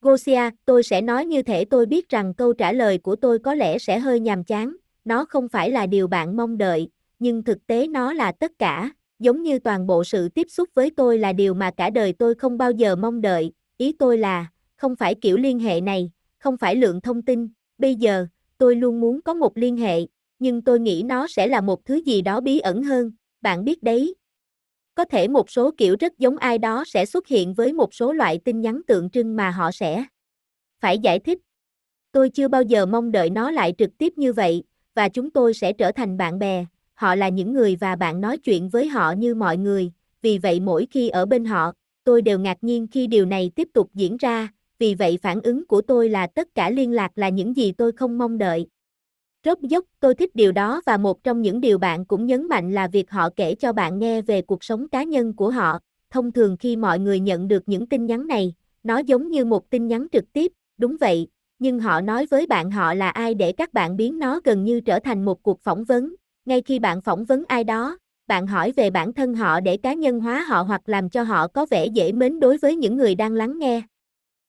Gosia, 0.00 0.50
tôi 0.64 0.82
sẽ 0.82 1.00
nói 1.00 1.26
như 1.26 1.42
thể 1.42 1.64
tôi 1.64 1.86
biết 1.86 2.08
rằng 2.08 2.34
câu 2.34 2.52
trả 2.52 2.72
lời 2.72 2.98
của 2.98 3.16
tôi 3.16 3.38
có 3.38 3.54
lẽ 3.54 3.78
sẽ 3.78 3.98
hơi 3.98 4.20
nhàm 4.20 4.44
chán, 4.44 4.76
nó 5.08 5.24
không 5.24 5.48
phải 5.48 5.70
là 5.70 5.86
điều 5.86 6.08
bạn 6.08 6.36
mong 6.36 6.58
đợi, 6.58 6.88
nhưng 7.18 7.44
thực 7.44 7.66
tế 7.66 7.86
nó 7.86 8.12
là 8.12 8.32
tất 8.32 8.52
cả, 8.58 8.90
giống 9.18 9.42
như 9.42 9.58
toàn 9.58 9.86
bộ 9.86 10.04
sự 10.04 10.28
tiếp 10.28 10.46
xúc 10.50 10.68
với 10.74 10.90
tôi 10.96 11.18
là 11.18 11.32
điều 11.32 11.54
mà 11.54 11.70
cả 11.70 11.90
đời 11.90 12.12
tôi 12.12 12.34
không 12.34 12.58
bao 12.58 12.70
giờ 12.70 12.96
mong 12.96 13.20
đợi, 13.20 13.52
ý 13.76 13.92
tôi 13.92 14.18
là, 14.18 14.46
không 14.76 14.96
phải 14.96 15.14
kiểu 15.14 15.36
liên 15.36 15.58
hệ 15.58 15.80
này, 15.80 16.10
không 16.38 16.56
phải 16.56 16.76
lượng 16.76 17.00
thông 17.00 17.22
tin, 17.22 17.48
bây 17.78 17.94
giờ, 17.94 18.26
tôi 18.58 18.76
luôn 18.76 19.00
muốn 19.00 19.20
có 19.22 19.34
một 19.34 19.58
liên 19.58 19.76
hệ, 19.76 20.00
nhưng 20.38 20.62
tôi 20.62 20.80
nghĩ 20.80 21.02
nó 21.06 21.26
sẽ 21.26 21.46
là 21.46 21.60
một 21.60 21.84
thứ 21.84 21.94
gì 21.94 22.22
đó 22.22 22.40
bí 22.40 22.58
ẩn 22.58 22.82
hơn, 22.82 23.12
bạn 23.40 23.64
biết 23.64 23.82
đấy. 23.82 24.14
Có 24.94 25.04
thể 25.04 25.28
một 25.28 25.50
số 25.50 25.70
kiểu 25.76 25.96
rất 26.00 26.18
giống 26.18 26.36
ai 26.36 26.58
đó 26.58 26.84
sẽ 26.86 27.04
xuất 27.04 27.26
hiện 27.26 27.54
với 27.54 27.72
một 27.72 27.94
số 27.94 28.12
loại 28.12 28.40
tin 28.44 28.60
nhắn 28.60 28.80
tượng 28.86 29.10
trưng 29.10 29.36
mà 29.36 29.50
họ 29.50 29.70
sẽ 29.72 30.04
phải 30.80 30.98
giải 30.98 31.18
thích. 31.18 31.38
Tôi 32.12 32.30
chưa 32.30 32.48
bao 32.48 32.62
giờ 32.62 32.86
mong 32.86 33.12
đợi 33.12 33.30
nó 33.30 33.50
lại 33.50 33.74
trực 33.78 33.90
tiếp 33.98 34.12
như 34.16 34.32
vậy, 34.32 34.62
và 34.98 35.08
chúng 35.08 35.30
tôi 35.30 35.54
sẽ 35.54 35.72
trở 35.72 35.92
thành 35.92 36.16
bạn 36.16 36.38
bè, 36.38 36.64
họ 36.94 37.14
là 37.14 37.28
những 37.28 37.52
người 37.52 37.76
và 37.76 37.96
bạn 37.96 38.20
nói 38.20 38.38
chuyện 38.38 38.68
với 38.68 38.88
họ 38.88 39.12
như 39.12 39.34
mọi 39.34 39.56
người, 39.56 39.92
vì 40.22 40.38
vậy 40.38 40.60
mỗi 40.60 40.86
khi 40.90 41.08
ở 41.08 41.26
bên 41.26 41.44
họ, 41.44 41.72
tôi 42.04 42.22
đều 42.22 42.38
ngạc 42.38 42.64
nhiên 42.64 42.86
khi 42.86 43.06
điều 43.06 43.26
này 43.26 43.50
tiếp 43.54 43.68
tục 43.74 43.90
diễn 43.94 44.16
ra, 44.16 44.48
vì 44.78 44.94
vậy 44.94 45.18
phản 45.22 45.40
ứng 45.42 45.66
của 45.66 45.80
tôi 45.80 46.08
là 46.08 46.26
tất 46.26 46.48
cả 46.54 46.70
liên 46.70 46.92
lạc 46.92 47.10
là 47.16 47.28
những 47.28 47.56
gì 47.56 47.72
tôi 47.72 47.92
không 47.92 48.18
mong 48.18 48.38
đợi. 48.38 48.66
Rốt 49.44 49.58
dốc, 49.60 49.84
tôi 50.00 50.14
thích 50.14 50.30
điều 50.34 50.52
đó 50.52 50.80
và 50.86 50.96
một 50.96 51.24
trong 51.24 51.42
những 51.42 51.60
điều 51.60 51.78
bạn 51.78 52.04
cũng 52.04 52.26
nhấn 52.26 52.48
mạnh 52.48 52.72
là 52.72 52.86
việc 52.86 53.10
họ 53.10 53.30
kể 53.36 53.54
cho 53.54 53.72
bạn 53.72 53.98
nghe 53.98 54.22
về 54.22 54.42
cuộc 54.42 54.64
sống 54.64 54.88
cá 54.88 55.02
nhân 55.02 55.32
của 55.32 55.50
họ. 55.50 55.78
Thông 56.10 56.32
thường 56.32 56.56
khi 56.56 56.76
mọi 56.76 56.98
người 56.98 57.20
nhận 57.20 57.48
được 57.48 57.62
những 57.66 57.86
tin 57.86 58.06
nhắn 58.06 58.26
này, 58.26 58.54
nó 58.82 58.98
giống 58.98 59.30
như 59.30 59.44
một 59.44 59.70
tin 59.70 59.86
nhắn 59.88 60.06
trực 60.12 60.32
tiếp, 60.32 60.52
đúng 60.78 60.96
vậy, 61.00 61.28
nhưng 61.58 61.80
họ 61.80 62.00
nói 62.00 62.26
với 62.26 62.46
bạn 62.46 62.70
họ 62.70 62.94
là 62.94 63.08
ai 63.10 63.34
để 63.34 63.52
các 63.52 63.72
bạn 63.72 63.96
biến 63.96 64.18
nó 64.18 64.40
gần 64.44 64.64
như 64.64 64.80
trở 64.80 64.98
thành 65.00 65.24
một 65.24 65.42
cuộc 65.42 65.60
phỏng 65.62 65.84
vấn. 65.84 66.14
Ngay 66.44 66.62
khi 66.62 66.78
bạn 66.78 67.00
phỏng 67.00 67.24
vấn 67.24 67.44
ai 67.48 67.64
đó, 67.64 67.98
bạn 68.26 68.46
hỏi 68.46 68.72
về 68.76 68.90
bản 68.90 69.12
thân 69.12 69.34
họ 69.34 69.60
để 69.60 69.76
cá 69.76 69.94
nhân 69.94 70.20
hóa 70.20 70.44
họ 70.48 70.62
hoặc 70.62 70.80
làm 70.86 71.10
cho 71.10 71.22
họ 71.22 71.48
có 71.48 71.66
vẻ 71.70 71.86
dễ 71.86 72.12
mến 72.12 72.40
đối 72.40 72.56
với 72.56 72.76
những 72.76 72.96
người 72.96 73.14
đang 73.14 73.32
lắng 73.32 73.58
nghe. 73.58 73.82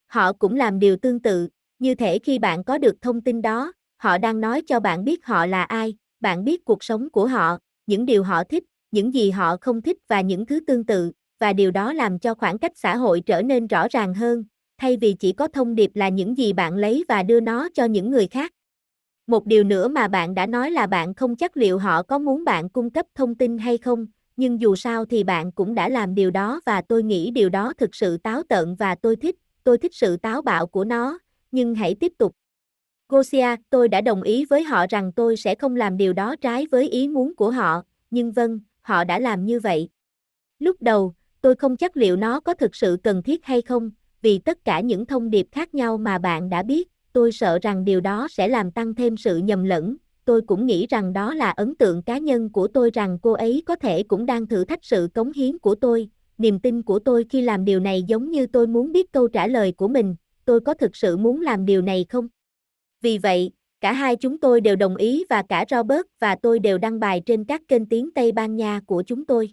Họ 0.08 0.34
cũng 0.34 0.56
làm 0.56 0.80
điều 0.80 0.98
tương 0.98 1.20
tự, 1.20 1.48
như 1.80 1.96
thể 1.96 2.20
khi 2.20 2.40
bạn 2.40 2.64
có 2.64 2.78
được 2.78 2.96
thông 3.02 3.22
tin 3.22 3.42
đó, 3.42 3.74
họ 3.98 4.18
đang 4.18 4.42
nói 4.42 4.62
cho 4.68 4.80
bạn 4.80 5.04
biết 5.06 5.26
họ 5.26 5.46
là 5.46 5.64
ai, 5.64 5.96
bạn 6.20 6.44
biết 6.44 6.66
cuộc 6.66 6.84
sống 6.84 7.10
của 7.10 7.28
họ, 7.28 7.58
những 7.88 8.06
điều 8.06 8.24
họ 8.24 8.44
thích, 8.44 8.64
những 8.92 9.14
gì 9.14 9.32
họ 9.32 9.58
không 9.62 9.82
thích 9.82 9.98
và 10.08 10.22
những 10.22 10.46
thứ 10.46 10.60
tương 10.68 10.86
tự, 10.86 11.12
và 11.40 11.54
điều 11.54 11.72
đó 11.72 11.94
làm 11.94 12.20
cho 12.20 12.34
khoảng 12.34 12.58
cách 12.58 12.72
xã 12.76 12.96
hội 12.98 13.22
trở 13.26 13.42
nên 13.42 13.68
rõ 13.68 13.88
ràng 13.92 14.14
hơn, 14.14 14.44
thay 14.80 14.98
vì 14.98 15.14
chỉ 15.14 15.32
có 15.32 15.48
thông 15.48 15.76
điệp 15.76 15.92
là 15.94 16.10
những 16.10 16.38
gì 16.38 16.54
bạn 16.54 16.76
lấy 16.76 17.06
và 17.08 17.24
đưa 17.24 17.40
nó 17.40 17.70
cho 17.74 17.86
những 17.86 18.12
người 18.12 18.28
khác. 18.28 18.54
Một 19.28 19.46
điều 19.46 19.64
nữa 19.64 19.88
mà 19.88 20.08
bạn 20.08 20.36
đã 20.36 20.46
nói 20.46 20.72
là 20.72 20.88
bạn 20.88 21.14
không 21.14 21.36
chắc 21.36 21.58
liệu 21.58 21.78
họ 21.78 22.04
có 22.04 22.20
muốn 22.20 22.44
bạn 22.44 22.70
cung 22.70 22.90
cấp 22.90 23.06
thông 23.16 23.36
tin 23.36 23.58
hay 23.58 23.78
không, 23.78 24.08
nhưng 24.38 24.62
dù 24.62 24.76
sao 24.76 25.06
thì 25.06 25.24
bạn 25.24 25.52
cũng 25.52 25.76
đã 25.76 25.90
làm 25.90 26.16
điều 26.16 26.32
đó 26.32 26.62
và 26.66 26.82
tôi 26.82 27.04
nghĩ 27.04 27.32
điều 27.32 27.50
đó 27.50 27.74
thực 27.78 27.96
sự 27.96 28.18
táo 28.18 28.44
tợn 28.50 28.76
và 28.76 28.96
tôi 28.96 29.16
thích, 29.16 29.36
tôi 29.64 29.78
thích 29.78 29.96
sự 29.96 30.18
táo 30.18 30.42
bạo 30.42 30.68
của 30.68 30.86
nó, 30.86 31.20
nhưng 31.52 31.76
hãy 31.76 31.96
tiếp 31.96 32.14
tục. 32.18 32.36
Gosia, 33.10 33.56
tôi 33.70 33.88
đã 33.88 34.02
đồng 34.02 34.22
ý 34.22 34.46
với 34.46 34.64
họ 34.64 34.86
rằng 34.90 35.12
tôi 35.12 35.38
sẽ 35.38 35.56
không 35.56 35.76
làm 35.76 35.98
điều 35.98 36.14
đó 36.14 36.36
trái 36.36 36.68
với 36.72 36.90
ý 36.90 37.08
muốn 37.08 37.36
của 37.36 37.52
họ, 37.52 37.84
nhưng 38.12 38.32
vâng, 38.32 38.60
họ 38.82 39.04
đã 39.04 39.20
làm 39.20 39.46
như 39.46 39.60
vậy. 39.60 39.90
Lúc 40.60 40.82
đầu, 40.82 41.14
tôi 41.42 41.56
không 41.56 41.78
chắc 41.78 41.98
liệu 41.98 42.16
nó 42.16 42.40
có 42.40 42.54
thực 42.54 42.76
sự 42.76 42.98
cần 43.04 43.24
thiết 43.24 43.46
hay 43.46 43.62
không, 43.62 43.92
vì 44.22 44.40
tất 44.40 44.66
cả 44.66 44.80
những 44.80 45.06
thông 45.06 45.30
điệp 45.30 45.48
khác 45.52 45.76
nhau 45.76 45.98
mà 45.98 46.18
bạn 46.18 46.50
đã 46.50 46.64
biết, 46.64 46.90
tôi 47.14 47.32
sợ 47.32 47.60
rằng 47.62 47.86
điều 47.86 48.02
đó 48.02 48.28
sẽ 48.32 48.48
làm 48.48 48.72
tăng 48.72 48.96
thêm 48.96 49.18
sự 49.18 49.38
nhầm 49.38 49.64
lẫn. 49.64 49.96
Tôi 50.26 50.42
cũng 50.42 50.66
nghĩ 50.66 50.88
rằng 50.90 51.14
đó 51.14 51.34
là 51.34 51.50
ấn 51.50 51.76
tượng 51.76 52.04
cá 52.04 52.18
nhân 52.18 52.50
của 52.50 52.68
tôi 52.68 52.92
rằng 52.94 53.20
cô 53.22 53.32
ấy 53.32 53.64
có 53.66 53.76
thể 53.76 54.04
cũng 54.04 54.26
đang 54.26 54.48
thử 54.48 54.66
thách 54.66 54.86
sự 54.86 55.08
cống 55.14 55.32
hiến 55.32 55.60
của 55.60 55.76
tôi. 55.76 56.10
Niềm 56.38 56.60
tin 56.60 56.82
của 56.82 57.00
tôi 57.00 57.26
khi 57.30 57.42
làm 57.42 57.66
điều 57.66 57.80
này 57.80 58.04
giống 58.04 58.32
như 58.32 58.48
tôi 58.48 58.68
muốn 58.68 58.92
biết 58.92 59.12
câu 59.12 59.28
trả 59.28 59.48
lời 59.48 59.72
của 59.72 59.88
mình, 59.88 60.16
tôi 60.46 60.60
có 60.60 60.74
thực 60.74 60.96
sự 60.96 61.18
muốn 61.18 61.42
làm 61.42 61.66
điều 61.66 61.82
này 61.82 62.06
không? 62.10 62.28
Vì 63.02 63.18
vậy, 63.18 63.52
cả 63.82 63.94
hai 63.94 64.16
chúng 64.16 64.38
tôi 64.38 64.62
đều 64.62 64.76
đồng 64.76 64.96
ý 64.96 65.26
và 65.30 65.44
cả 65.50 65.66
Robert 65.70 66.02
và 66.20 66.36
tôi 66.36 66.60
đều 66.60 66.78
đăng 66.78 67.00
bài 67.00 67.22
trên 67.26 67.44
các 67.44 67.62
kênh 67.68 67.86
tiếng 67.86 68.12
Tây 68.12 68.32
Ban 68.32 68.56
Nha 68.56 68.82
của 68.86 69.04
chúng 69.08 69.26
tôi. 69.26 69.50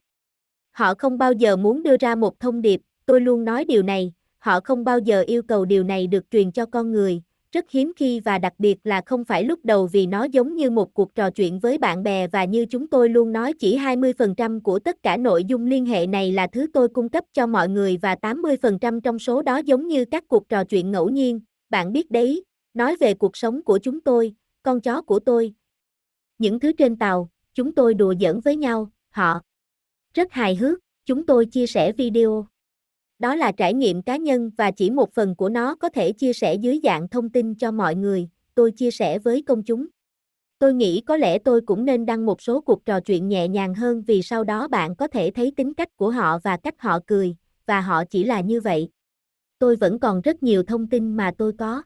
Họ 0.70 0.94
không 0.98 1.18
bao 1.18 1.32
giờ 1.32 1.56
muốn 1.56 1.82
đưa 1.82 1.96
ra 1.96 2.14
một 2.14 2.40
thông 2.40 2.62
điệp, 2.62 2.80
tôi 3.06 3.20
luôn 3.20 3.44
nói 3.44 3.64
điều 3.64 3.82
này, 3.82 4.12
họ 4.46 4.60
không 4.60 4.84
bao 4.84 4.98
giờ 4.98 5.24
yêu 5.26 5.42
cầu 5.42 5.64
điều 5.64 5.84
này 5.84 6.06
được 6.06 6.30
truyền 6.30 6.52
cho 6.52 6.66
con 6.66 6.92
người, 6.92 7.22
rất 7.52 7.70
hiếm 7.70 7.92
khi 7.96 8.20
và 8.20 8.38
đặc 8.38 8.52
biệt 8.58 8.78
là 8.84 9.00
không 9.06 9.24
phải 9.24 9.44
lúc 9.44 9.60
đầu 9.64 9.86
vì 9.86 10.06
nó 10.06 10.24
giống 10.24 10.56
như 10.56 10.70
một 10.70 10.94
cuộc 10.94 11.14
trò 11.14 11.30
chuyện 11.30 11.58
với 11.58 11.78
bạn 11.78 12.02
bè 12.02 12.26
và 12.26 12.44
như 12.44 12.66
chúng 12.66 12.86
tôi 12.86 13.08
luôn 13.08 13.32
nói 13.32 13.52
chỉ 13.52 13.78
20% 13.78 14.60
của 14.60 14.78
tất 14.78 15.02
cả 15.02 15.16
nội 15.16 15.44
dung 15.44 15.66
liên 15.66 15.86
hệ 15.86 16.06
này 16.06 16.32
là 16.32 16.46
thứ 16.46 16.66
tôi 16.72 16.88
cung 16.88 17.08
cấp 17.08 17.24
cho 17.32 17.46
mọi 17.46 17.68
người 17.68 17.96
và 18.02 18.16
80% 18.22 19.00
trong 19.00 19.18
số 19.18 19.42
đó 19.42 19.56
giống 19.56 19.88
như 19.88 20.04
các 20.04 20.24
cuộc 20.28 20.48
trò 20.48 20.64
chuyện 20.64 20.90
ngẫu 20.90 21.08
nhiên, 21.08 21.40
bạn 21.70 21.92
biết 21.92 22.10
đấy, 22.10 22.44
nói 22.74 22.96
về 23.00 23.14
cuộc 23.14 23.36
sống 23.36 23.62
của 23.62 23.78
chúng 23.78 24.00
tôi, 24.00 24.34
con 24.62 24.80
chó 24.80 25.02
của 25.02 25.18
tôi. 25.18 25.54
Những 26.38 26.60
thứ 26.60 26.72
trên 26.72 26.96
tàu, 26.96 27.30
chúng 27.54 27.74
tôi 27.74 27.94
đùa 27.94 28.14
giỡn 28.20 28.40
với 28.40 28.56
nhau, 28.56 28.90
họ 29.10 29.40
rất 30.14 30.32
hài 30.32 30.56
hước, 30.56 30.78
chúng 31.06 31.26
tôi 31.26 31.46
chia 31.46 31.66
sẻ 31.66 31.92
video. 31.92 32.46
Đó 33.18 33.34
là 33.34 33.52
trải 33.52 33.74
nghiệm 33.74 34.02
cá 34.02 34.16
nhân 34.16 34.50
và 34.56 34.70
chỉ 34.70 34.90
một 34.90 35.14
phần 35.14 35.34
của 35.34 35.48
nó 35.48 35.74
có 35.74 35.88
thể 35.88 36.12
chia 36.12 36.32
sẻ 36.32 36.54
dưới 36.54 36.80
dạng 36.82 37.08
thông 37.08 37.30
tin 37.30 37.54
cho 37.54 37.70
mọi 37.70 37.94
người, 37.94 38.28
tôi 38.54 38.70
chia 38.72 38.90
sẻ 38.90 39.18
với 39.18 39.42
công 39.42 39.62
chúng. 39.62 39.86
Tôi 40.58 40.74
nghĩ 40.74 41.00
có 41.00 41.16
lẽ 41.16 41.38
tôi 41.38 41.60
cũng 41.60 41.84
nên 41.84 42.06
đăng 42.06 42.26
một 42.26 42.42
số 42.42 42.60
cuộc 42.60 42.84
trò 42.84 43.00
chuyện 43.00 43.28
nhẹ 43.28 43.48
nhàng 43.48 43.74
hơn 43.74 44.02
vì 44.06 44.22
sau 44.22 44.44
đó 44.44 44.68
bạn 44.68 44.96
có 44.96 45.06
thể 45.06 45.30
thấy 45.30 45.52
tính 45.56 45.74
cách 45.74 45.96
của 45.96 46.10
họ 46.10 46.38
và 46.38 46.56
cách 46.56 46.74
họ 46.78 46.98
cười, 47.06 47.36
và 47.66 47.80
họ 47.80 48.04
chỉ 48.04 48.24
là 48.24 48.40
như 48.40 48.60
vậy. 48.60 48.88
Tôi 49.58 49.76
vẫn 49.76 49.98
còn 49.98 50.20
rất 50.20 50.42
nhiều 50.42 50.62
thông 50.62 50.86
tin 50.86 51.16
mà 51.16 51.32
tôi 51.38 51.52
có. 51.58 51.82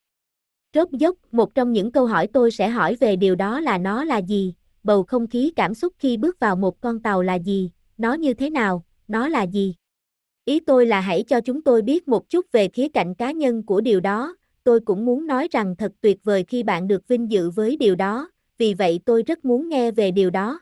Rốt 0.75 0.91
dốc, 0.91 1.17
một 1.33 1.55
trong 1.55 1.73
những 1.73 1.93
câu 1.93 2.07
hỏi 2.07 2.27
tôi 2.27 2.51
sẽ 2.51 2.69
hỏi 2.69 2.97
về 3.01 3.17
điều 3.17 3.35
đó 3.35 3.61
là 3.61 3.79
nó 3.79 4.05
là 4.05 4.19
gì, 4.19 4.55
bầu 4.83 5.03
không 5.03 5.27
khí 5.27 5.53
cảm 5.57 5.75
xúc 5.75 5.93
khi 5.99 6.17
bước 6.17 6.41
vào 6.41 6.57
một 6.57 6.81
con 6.81 7.01
tàu 7.01 7.23
là 7.23 7.35
gì, 7.35 7.71
nó 7.99 8.15
như 8.15 8.35
thế 8.35 8.51
nào, 8.51 8.85
nó 9.09 9.29
là 9.29 9.43
gì. 9.43 9.75
Ý 10.45 10.61
tôi 10.61 10.87
là 10.87 11.01
hãy 11.01 11.23
cho 11.23 11.41
chúng 11.41 11.63
tôi 11.63 11.83
biết 11.83 12.09
một 12.09 12.29
chút 12.29 12.53
về 12.53 12.69
khía 12.69 12.89
cạnh 12.89 13.15
cá 13.15 13.31
nhân 13.31 13.63
của 13.63 13.81
điều 13.81 14.01
đó, 14.01 14.37
tôi 14.65 14.81
cũng 14.81 15.05
muốn 15.05 15.27
nói 15.27 15.49
rằng 15.51 15.77
thật 15.77 15.93
tuyệt 16.01 16.25
vời 16.25 16.45
khi 16.49 16.63
bạn 16.63 16.89
được 16.89 17.09
vinh 17.09 17.31
dự 17.31 17.51
với 17.51 17.77
điều 17.77 17.95
đó, 17.95 18.31
vì 18.59 18.75
vậy 18.75 19.01
tôi 19.05 19.23
rất 19.23 19.45
muốn 19.45 19.69
nghe 19.69 19.91
về 19.91 20.11
điều 20.11 20.31
đó. 20.31 20.61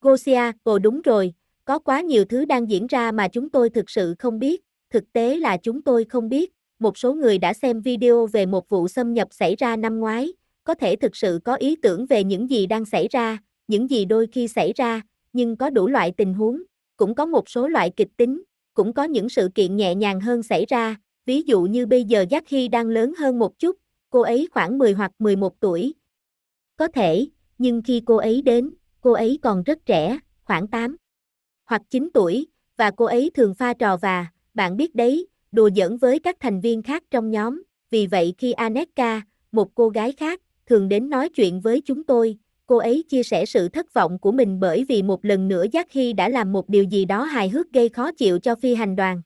Gosia, 0.00 0.52
ồ 0.62 0.78
đúng 0.78 1.02
rồi, 1.02 1.32
có 1.64 1.78
quá 1.78 2.00
nhiều 2.00 2.24
thứ 2.24 2.44
đang 2.44 2.70
diễn 2.70 2.86
ra 2.86 3.12
mà 3.12 3.28
chúng 3.28 3.50
tôi 3.50 3.70
thực 3.70 3.90
sự 3.90 4.14
không 4.18 4.38
biết, 4.38 4.62
thực 4.90 5.12
tế 5.12 5.36
là 5.36 5.56
chúng 5.56 5.82
tôi 5.82 6.04
không 6.04 6.28
biết, 6.28 6.52
một 6.78 6.98
số 6.98 7.14
người 7.14 7.38
đã 7.38 7.52
xem 7.52 7.80
video 7.80 8.26
về 8.26 8.46
một 8.46 8.68
vụ 8.68 8.88
xâm 8.88 9.14
nhập 9.14 9.28
xảy 9.30 9.56
ra 9.56 9.76
năm 9.76 10.00
ngoái, 10.00 10.32
có 10.64 10.74
thể 10.74 10.96
thực 10.96 11.16
sự 11.16 11.40
có 11.44 11.54
ý 11.54 11.76
tưởng 11.76 12.06
về 12.06 12.24
những 12.24 12.50
gì 12.50 12.66
đang 12.66 12.84
xảy 12.84 13.08
ra, 13.10 13.38
những 13.68 13.90
gì 13.90 14.04
đôi 14.04 14.26
khi 14.32 14.48
xảy 14.48 14.72
ra, 14.72 15.00
nhưng 15.32 15.56
có 15.56 15.70
đủ 15.70 15.88
loại 15.88 16.12
tình 16.16 16.34
huống, 16.34 16.62
cũng 16.96 17.14
có 17.14 17.26
một 17.26 17.48
số 17.48 17.68
loại 17.68 17.90
kịch 17.96 18.08
tính, 18.16 18.42
cũng 18.74 18.92
có 18.92 19.04
những 19.04 19.28
sự 19.28 19.48
kiện 19.54 19.76
nhẹ 19.76 19.94
nhàng 19.94 20.20
hơn 20.20 20.42
xảy 20.42 20.66
ra, 20.68 20.96
ví 21.26 21.42
dụ 21.42 21.62
như 21.62 21.86
bây 21.86 22.04
giờ 22.04 22.24
Jackie 22.30 22.70
đang 22.70 22.88
lớn 22.88 23.12
hơn 23.18 23.38
một 23.38 23.58
chút, 23.58 23.76
cô 24.10 24.20
ấy 24.20 24.48
khoảng 24.52 24.78
10 24.78 24.92
hoặc 24.92 25.12
11 25.18 25.60
tuổi. 25.60 25.94
Có 26.76 26.88
thể, 26.88 27.26
nhưng 27.58 27.82
khi 27.82 28.02
cô 28.06 28.16
ấy 28.16 28.42
đến, 28.42 28.74
cô 29.00 29.12
ấy 29.12 29.38
còn 29.42 29.62
rất 29.62 29.86
trẻ, 29.86 30.18
khoảng 30.44 30.68
8 30.68 30.96
hoặc 31.64 31.82
9 31.90 32.08
tuổi, 32.14 32.46
và 32.76 32.90
cô 32.90 33.04
ấy 33.04 33.30
thường 33.34 33.54
pha 33.54 33.74
trò 33.74 33.96
và, 33.96 34.26
bạn 34.54 34.76
biết 34.76 34.94
đấy, 34.94 35.26
đùa 35.52 35.70
giỡn 35.76 35.96
với 35.96 36.18
các 36.18 36.36
thành 36.40 36.60
viên 36.60 36.82
khác 36.82 37.02
trong 37.10 37.30
nhóm, 37.30 37.62
vì 37.90 38.06
vậy 38.06 38.34
khi 38.38 38.52
Aneka, 38.52 39.22
một 39.52 39.74
cô 39.74 39.88
gái 39.88 40.12
khác, 40.12 40.40
thường 40.66 40.88
đến 40.88 41.10
nói 41.10 41.28
chuyện 41.28 41.60
với 41.60 41.80
chúng 41.80 42.04
tôi, 42.04 42.38
cô 42.66 42.76
ấy 42.76 43.04
chia 43.08 43.22
sẻ 43.22 43.46
sự 43.46 43.68
thất 43.68 43.94
vọng 43.94 44.18
của 44.18 44.32
mình 44.32 44.60
bởi 44.60 44.84
vì 44.88 45.02
một 45.02 45.24
lần 45.24 45.48
nữa 45.48 45.64
Giác 45.72 45.92
Hy 45.92 46.12
đã 46.12 46.28
làm 46.28 46.52
một 46.52 46.68
điều 46.68 46.84
gì 46.84 47.04
đó 47.04 47.22
hài 47.22 47.48
hước 47.48 47.72
gây 47.72 47.88
khó 47.88 48.12
chịu 48.12 48.38
cho 48.38 48.54
phi 48.54 48.74
hành 48.74 48.96
đoàn. 48.96 49.22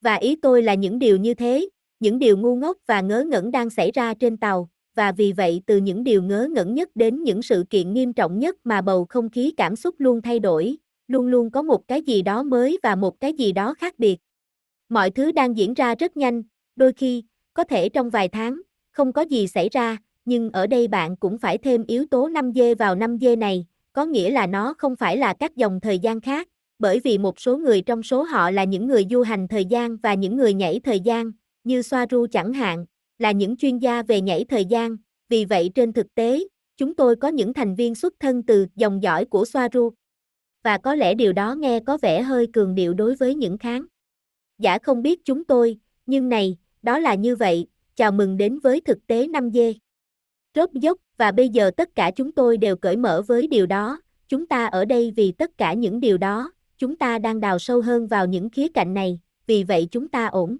Và 0.00 0.14
ý 0.14 0.36
tôi 0.36 0.62
là 0.62 0.74
những 0.74 0.98
điều 0.98 1.16
như 1.16 1.34
thế, 1.34 1.68
những 2.00 2.18
điều 2.18 2.38
ngu 2.38 2.56
ngốc 2.56 2.76
và 2.86 3.00
ngớ 3.00 3.24
ngẩn 3.24 3.50
đang 3.50 3.70
xảy 3.70 3.90
ra 3.90 4.14
trên 4.14 4.36
tàu, 4.36 4.68
và 4.94 5.12
vì 5.12 5.32
vậy 5.32 5.62
từ 5.66 5.76
những 5.76 6.04
điều 6.04 6.22
ngớ 6.22 6.48
ngẩn 6.52 6.74
nhất 6.74 6.88
đến 6.94 7.22
những 7.22 7.42
sự 7.42 7.64
kiện 7.70 7.92
nghiêm 7.92 8.12
trọng 8.12 8.38
nhất 8.38 8.56
mà 8.64 8.80
bầu 8.80 9.06
không 9.08 9.30
khí 9.30 9.54
cảm 9.56 9.76
xúc 9.76 9.94
luôn 9.98 10.22
thay 10.22 10.38
đổi, 10.38 10.76
luôn 11.08 11.26
luôn 11.26 11.50
có 11.50 11.62
một 11.62 11.88
cái 11.88 12.02
gì 12.02 12.22
đó 12.22 12.42
mới 12.42 12.78
và 12.82 12.94
một 12.94 13.20
cái 13.20 13.32
gì 13.32 13.52
đó 13.52 13.74
khác 13.74 13.98
biệt. 13.98 14.16
Mọi 14.88 15.10
thứ 15.10 15.32
đang 15.32 15.56
diễn 15.56 15.74
ra 15.74 15.94
rất 15.94 16.16
nhanh, 16.16 16.42
đôi 16.76 16.92
khi, 16.92 17.24
có 17.54 17.64
thể 17.64 17.88
trong 17.88 18.10
vài 18.10 18.28
tháng, 18.28 18.60
không 18.92 19.12
có 19.12 19.22
gì 19.22 19.46
xảy 19.46 19.68
ra, 19.68 19.96
nhưng 20.26 20.50
ở 20.50 20.66
đây 20.66 20.88
bạn 20.88 21.16
cũng 21.16 21.38
phải 21.38 21.58
thêm 21.58 21.84
yếu 21.88 22.06
tố 22.10 22.28
5G 22.28 22.76
vào 22.76 22.96
5G 22.96 23.38
này, 23.38 23.66
có 23.92 24.04
nghĩa 24.04 24.30
là 24.30 24.46
nó 24.46 24.74
không 24.78 24.96
phải 24.96 25.16
là 25.16 25.34
các 25.34 25.56
dòng 25.56 25.80
thời 25.80 25.98
gian 25.98 26.20
khác, 26.20 26.48
bởi 26.78 27.00
vì 27.00 27.18
một 27.18 27.40
số 27.40 27.56
người 27.56 27.80
trong 27.82 28.02
số 28.02 28.22
họ 28.22 28.50
là 28.50 28.64
những 28.64 28.86
người 28.86 29.06
du 29.10 29.22
hành 29.22 29.48
thời 29.48 29.64
gian 29.64 29.96
và 29.96 30.14
những 30.14 30.36
người 30.36 30.54
nhảy 30.54 30.80
thời 30.80 31.00
gian, 31.00 31.32
như 31.64 31.82
Soaru 31.82 32.26
chẳng 32.32 32.52
hạn, 32.52 32.86
là 33.18 33.30
những 33.30 33.56
chuyên 33.56 33.78
gia 33.78 34.02
về 34.02 34.20
nhảy 34.20 34.44
thời 34.44 34.64
gian, 34.64 34.96
vì 35.28 35.44
vậy 35.44 35.70
trên 35.74 35.92
thực 35.92 36.14
tế, 36.14 36.40
chúng 36.76 36.94
tôi 36.94 37.16
có 37.16 37.28
những 37.28 37.54
thành 37.54 37.74
viên 37.74 37.94
xuất 37.94 38.14
thân 38.20 38.42
từ 38.42 38.66
dòng 38.76 39.02
dõi 39.02 39.24
của 39.24 39.44
Soaru. 39.44 39.90
Và 40.64 40.78
có 40.78 40.94
lẽ 40.94 41.14
điều 41.14 41.32
đó 41.32 41.54
nghe 41.54 41.80
có 41.80 41.98
vẻ 42.02 42.22
hơi 42.22 42.46
cường 42.52 42.74
điệu 42.74 42.94
đối 42.94 43.14
với 43.14 43.34
những 43.34 43.58
kháng. 43.58 43.84
Giả 44.58 44.78
không 44.78 45.02
biết 45.02 45.24
chúng 45.24 45.44
tôi, 45.44 45.78
nhưng 46.06 46.28
này, 46.28 46.56
đó 46.82 46.98
là 46.98 47.14
như 47.14 47.36
vậy, 47.36 47.66
chào 47.96 48.12
mừng 48.12 48.36
đến 48.36 48.58
với 48.58 48.80
thực 48.80 49.06
tế 49.06 49.26
5G 49.26 49.74
rốt 50.56 50.70
dốc, 50.72 50.98
và 51.18 51.32
bây 51.32 51.48
giờ 51.48 51.70
tất 51.76 51.94
cả 51.94 52.10
chúng 52.16 52.32
tôi 52.32 52.56
đều 52.56 52.76
cởi 52.76 52.96
mở 52.96 53.22
với 53.26 53.46
điều 53.46 53.66
đó, 53.66 54.00
chúng 54.28 54.46
ta 54.46 54.66
ở 54.66 54.84
đây 54.84 55.12
vì 55.16 55.32
tất 55.32 55.50
cả 55.58 55.72
những 55.72 56.00
điều 56.00 56.18
đó, 56.18 56.52
chúng 56.78 56.96
ta 56.96 57.18
đang 57.18 57.40
đào 57.40 57.58
sâu 57.58 57.80
hơn 57.80 58.06
vào 58.06 58.26
những 58.26 58.50
khía 58.50 58.68
cạnh 58.68 58.94
này, 58.94 59.20
vì 59.46 59.64
vậy 59.64 59.88
chúng 59.90 60.08
ta 60.08 60.26
ổn. 60.26 60.56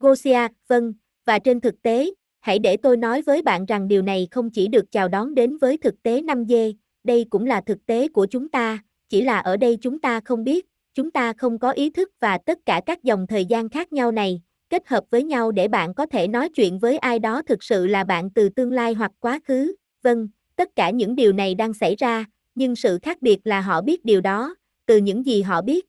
Gosia, 0.00 0.48
vâng, 0.68 0.94
và 1.26 1.38
trên 1.38 1.60
thực 1.60 1.82
tế, 1.82 2.10
hãy 2.40 2.58
để 2.58 2.76
tôi 2.76 2.96
nói 2.96 3.22
với 3.22 3.42
bạn 3.42 3.66
rằng 3.66 3.88
điều 3.88 4.02
này 4.02 4.28
không 4.30 4.50
chỉ 4.50 4.68
được 4.68 4.92
chào 4.92 5.08
đón 5.08 5.34
đến 5.34 5.58
với 5.58 5.76
thực 5.76 6.02
tế 6.02 6.22
5G, 6.22 6.72
đây 7.04 7.26
cũng 7.30 7.46
là 7.46 7.60
thực 7.60 7.86
tế 7.86 8.08
của 8.08 8.26
chúng 8.26 8.48
ta, 8.48 8.78
chỉ 9.08 9.22
là 9.22 9.38
ở 9.38 9.56
đây 9.56 9.78
chúng 9.80 9.98
ta 9.98 10.20
không 10.20 10.44
biết, 10.44 10.66
chúng 10.94 11.10
ta 11.10 11.32
không 11.32 11.58
có 11.58 11.70
ý 11.70 11.90
thức 11.90 12.10
và 12.20 12.38
tất 12.38 12.58
cả 12.66 12.80
các 12.86 13.02
dòng 13.02 13.26
thời 13.26 13.44
gian 13.44 13.68
khác 13.68 13.92
nhau 13.92 14.12
này, 14.12 14.42
kết 14.70 14.88
hợp 14.88 15.04
với 15.10 15.22
nhau 15.22 15.52
để 15.52 15.68
bạn 15.68 15.94
có 15.94 16.06
thể 16.06 16.28
nói 16.28 16.48
chuyện 16.48 16.78
với 16.78 16.98
ai 16.98 17.18
đó 17.18 17.42
thực 17.42 17.64
sự 17.64 17.86
là 17.86 18.04
bạn 18.04 18.30
từ 18.30 18.48
tương 18.48 18.72
lai 18.72 18.94
hoặc 18.94 19.12
quá 19.20 19.40
khứ. 19.44 19.74
Vâng, 20.02 20.28
tất 20.56 20.68
cả 20.76 20.90
những 20.90 21.16
điều 21.16 21.32
này 21.32 21.54
đang 21.54 21.74
xảy 21.74 21.96
ra, 21.96 22.24
nhưng 22.54 22.76
sự 22.76 22.98
khác 23.02 23.22
biệt 23.22 23.38
là 23.44 23.60
họ 23.60 23.82
biết 23.82 24.04
điều 24.04 24.20
đó, 24.20 24.54
từ 24.86 24.96
những 24.96 25.26
gì 25.26 25.42
họ 25.42 25.62
biết. 25.62 25.86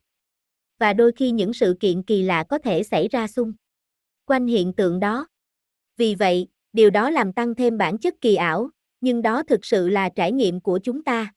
Và 0.78 0.92
đôi 0.92 1.12
khi 1.12 1.30
những 1.30 1.52
sự 1.52 1.76
kiện 1.80 2.02
kỳ 2.02 2.22
lạ 2.22 2.44
có 2.48 2.58
thể 2.58 2.82
xảy 2.82 3.08
ra 3.08 3.26
xung 3.26 3.52
quanh 4.26 4.46
hiện 4.46 4.72
tượng 4.72 5.00
đó. 5.00 5.26
Vì 5.96 6.14
vậy, 6.14 6.46
điều 6.72 6.90
đó 6.90 7.10
làm 7.10 7.32
tăng 7.32 7.54
thêm 7.54 7.78
bản 7.78 7.98
chất 7.98 8.14
kỳ 8.20 8.34
ảo, 8.34 8.70
nhưng 9.00 9.22
đó 9.22 9.42
thực 9.42 9.64
sự 9.64 9.88
là 9.88 10.08
trải 10.08 10.32
nghiệm 10.32 10.60
của 10.60 10.78
chúng 10.82 11.04
ta. 11.04 11.32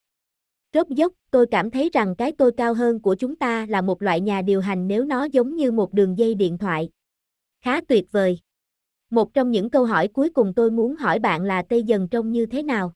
Rốt 0.74 0.88
dốc, 0.88 1.12
tôi 1.30 1.46
cảm 1.50 1.70
thấy 1.70 1.90
rằng 1.92 2.14
cái 2.18 2.32
tôi 2.38 2.52
cao 2.56 2.74
hơn 2.74 3.00
của 3.02 3.14
chúng 3.14 3.36
ta 3.36 3.66
là 3.68 3.82
một 3.82 4.02
loại 4.02 4.20
nhà 4.20 4.42
điều 4.42 4.60
hành 4.60 4.88
nếu 4.88 5.04
nó 5.04 5.24
giống 5.24 5.56
như 5.56 5.72
một 5.72 5.92
đường 5.92 6.18
dây 6.18 6.34
điện 6.34 6.58
thoại. 6.58 6.88
Khá 7.66 7.80
tuyệt 7.88 8.12
vời. 8.12 8.38
Một 9.10 9.34
trong 9.34 9.50
những 9.50 9.70
câu 9.70 9.84
hỏi 9.84 10.08
cuối 10.08 10.30
cùng 10.30 10.52
tôi 10.54 10.70
muốn 10.70 10.96
hỏi 10.96 11.18
bạn 11.18 11.42
là 11.42 11.62
Tây 11.68 11.82
Dần 11.82 12.08
trông 12.08 12.32
như 12.32 12.46
thế 12.46 12.62
nào? 12.62 12.92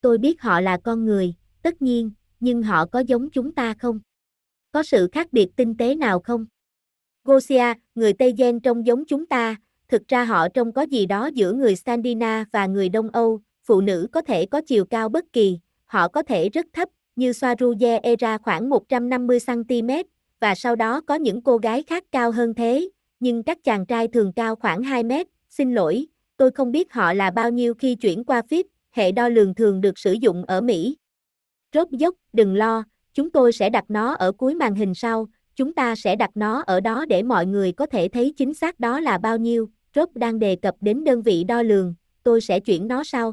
Tôi 0.00 0.18
biết 0.18 0.42
họ 0.42 0.60
là 0.60 0.78
con 0.84 1.04
người, 1.04 1.34
tất 1.62 1.82
nhiên, 1.82 2.10
nhưng 2.40 2.62
họ 2.62 2.86
có 2.86 2.98
giống 3.00 3.30
chúng 3.30 3.52
ta 3.52 3.74
không? 3.78 4.00
Có 4.72 4.82
sự 4.82 5.08
khác 5.12 5.32
biệt 5.32 5.48
tinh 5.56 5.76
tế 5.76 5.94
nào 5.94 6.20
không? 6.20 6.46
Gosia, 7.24 7.74
người 7.94 8.12
Tây 8.12 8.34
Gen 8.38 8.60
trông 8.60 8.86
giống 8.86 9.04
chúng 9.04 9.26
ta, 9.26 9.56
thực 9.88 10.08
ra 10.08 10.24
họ 10.24 10.48
trông 10.48 10.72
có 10.72 10.82
gì 10.82 11.06
đó 11.06 11.26
giữa 11.26 11.52
người 11.52 11.76
Sandina 11.76 12.44
và 12.52 12.66
người 12.66 12.88
Đông 12.88 13.10
Âu, 13.10 13.40
phụ 13.64 13.80
nữ 13.80 14.08
có 14.12 14.22
thể 14.22 14.46
có 14.46 14.60
chiều 14.66 14.84
cao 14.84 15.08
bất 15.08 15.24
kỳ, 15.32 15.58
họ 15.84 16.08
có 16.08 16.22
thể 16.22 16.48
rất 16.48 16.66
thấp, 16.72 16.88
như 17.16 17.30
Swaruye 17.30 18.00
Era 18.02 18.38
khoảng 18.38 18.70
150cm, 18.70 20.04
và 20.40 20.54
sau 20.54 20.76
đó 20.76 21.00
có 21.00 21.14
những 21.14 21.42
cô 21.42 21.56
gái 21.56 21.82
khác 21.82 22.04
cao 22.12 22.30
hơn 22.30 22.54
thế, 22.54 22.88
nhưng 23.20 23.42
các 23.42 23.58
chàng 23.64 23.86
trai 23.86 24.08
thường 24.08 24.32
cao 24.32 24.56
khoảng 24.56 24.82
2 24.82 25.02
mét, 25.02 25.26
xin 25.48 25.74
lỗi, 25.74 26.06
tôi 26.36 26.50
không 26.50 26.72
biết 26.72 26.92
họ 26.92 27.12
là 27.12 27.30
bao 27.30 27.50
nhiêu 27.50 27.74
khi 27.74 27.94
chuyển 27.94 28.24
qua 28.24 28.42
FIP, 28.48 28.64
hệ 28.90 29.12
đo 29.12 29.28
lường 29.28 29.54
thường 29.54 29.80
được 29.80 29.98
sử 29.98 30.12
dụng 30.12 30.44
ở 30.44 30.60
Mỹ. 30.60 30.96
Rốt 31.74 31.90
dốc, 31.90 32.14
đừng 32.32 32.54
lo, 32.54 32.84
chúng 33.14 33.30
tôi 33.30 33.52
sẽ 33.52 33.70
đặt 33.70 33.84
nó 33.88 34.14
ở 34.14 34.32
cuối 34.32 34.54
màn 34.54 34.74
hình 34.74 34.94
sau, 34.94 35.28
chúng 35.54 35.74
ta 35.74 35.96
sẽ 35.96 36.16
đặt 36.16 36.30
nó 36.34 36.62
ở 36.66 36.80
đó 36.80 37.04
để 37.08 37.22
mọi 37.22 37.46
người 37.46 37.72
có 37.72 37.86
thể 37.86 38.08
thấy 38.08 38.34
chính 38.36 38.54
xác 38.54 38.80
đó 38.80 39.00
là 39.00 39.18
bao 39.18 39.36
nhiêu. 39.38 39.68
Rốt 39.94 40.08
đang 40.14 40.38
đề 40.38 40.56
cập 40.56 40.74
đến 40.80 41.04
đơn 41.04 41.22
vị 41.22 41.44
đo 41.44 41.62
lường, 41.62 41.94
tôi 42.22 42.40
sẽ 42.40 42.60
chuyển 42.60 42.88
nó 42.88 43.04
sau. 43.04 43.32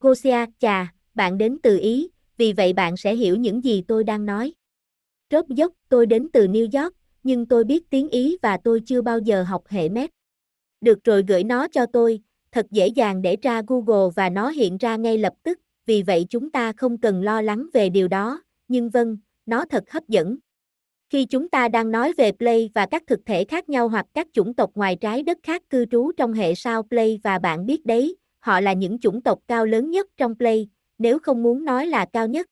Gosia, 0.00 0.46
chà, 0.58 0.94
bạn 1.14 1.38
đến 1.38 1.58
từ 1.62 1.78
Ý, 1.78 2.08
vì 2.36 2.52
vậy 2.52 2.72
bạn 2.72 2.96
sẽ 2.96 3.14
hiểu 3.14 3.36
những 3.36 3.64
gì 3.64 3.82
tôi 3.88 4.04
đang 4.04 4.26
nói. 4.26 4.52
Rốt 5.30 5.48
dốc, 5.48 5.72
tôi 5.88 6.06
đến 6.06 6.28
từ 6.32 6.46
New 6.46 6.82
York, 6.82 6.94
nhưng 7.22 7.46
tôi 7.46 7.64
biết 7.64 7.90
tiếng 7.90 8.08
Ý 8.08 8.36
và 8.42 8.56
tôi 8.64 8.80
chưa 8.86 9.02
bao 9.02 9.18
giờ 9.18 9.42
học 9.42 9.62
hệ 9.68 9.88
mét. 9.88 10.10
Được 10.80 11.04
rồi 11.04 11.24
gửi 11.28 11.44
nó 11.44 11.68
cho 11.68 11.86
tôi, 11.86 12.20
thật 12.52 12.66
dễ 12.70 12.86
dàng 12.86 13.22
để 13.22 13.36
tra 13.36 13.62
Google 13.66 14.10
và 14.16 14.30
nó 14.30 14.50
hiện 14.50 14.76
ra 14.76 14.96
ngay 14.96 15.18
lập 15.18 15.32
tức, 15.42 15.58
vì 15.86 16.02
vậy 16.02 16.26
chúng 16.30 16.50
ta 16.50 16.72
không 16.72 16.98
cần 16.98 17.22
lo 17.22 17.42
lắng 17.42 17.66
về 17.72 17.88
điều 17.88 18.08
đó, 18.08 18.42
nhưng 18.68 18.90
vâng, 18.90 19.16
nó 19.46 19.64
thật 19.64 19.90
hấp 19.90 20.08
dẫn. 20.08 20.36
Khi 21.10 21.24
chúng 21.24 21.48
ta 21.48 21.68
đang 21.68 21.90
nói 21.90 22.12
về 22.16 22.32
Play 22.32 22.70
và 22.74 22.86
các 22.86 23.02
thực 23.06 23.20
thể 23.26 23.44
khác 23.44 23.68
nhau 23.68 23.88
hoặc 23.88 24.06
các 24.14 24.26
chủng 24.32 24.54
tộc 24.54 24.70
ngoài 24.74 24.96
trái 25.00 25.22
đất 25.22 25.38
khác 25.42 25.62
cư 25.70 25.86
trú 25.86 26.12
trong 26.16 26.32
hệ 26.32 26.54
sao 26.54 26.82
Play 26.82 27.20
và 27.22 27.38
bạn 27.38 27.66
biết 27.66 27.86
đấy, 27.86 28.16
họ 28.38 28.60
là 28.60 28.72
những 28.72 28.98
chủng 28.98 29.22
tộc 29.22 29.38
cao 29.46 29.66
lớn 29.66 29.90
nhất 29.90 30.06
trong 30.16 30.34
Play, 30.38 30.68
nếu 30.98 31.18
không 31.18 31.42
muốn 31.42 31.64
nói 31.64 31.86
là 31.86 32.06
cao 32.12 32.26
nhất. 32.26 32.46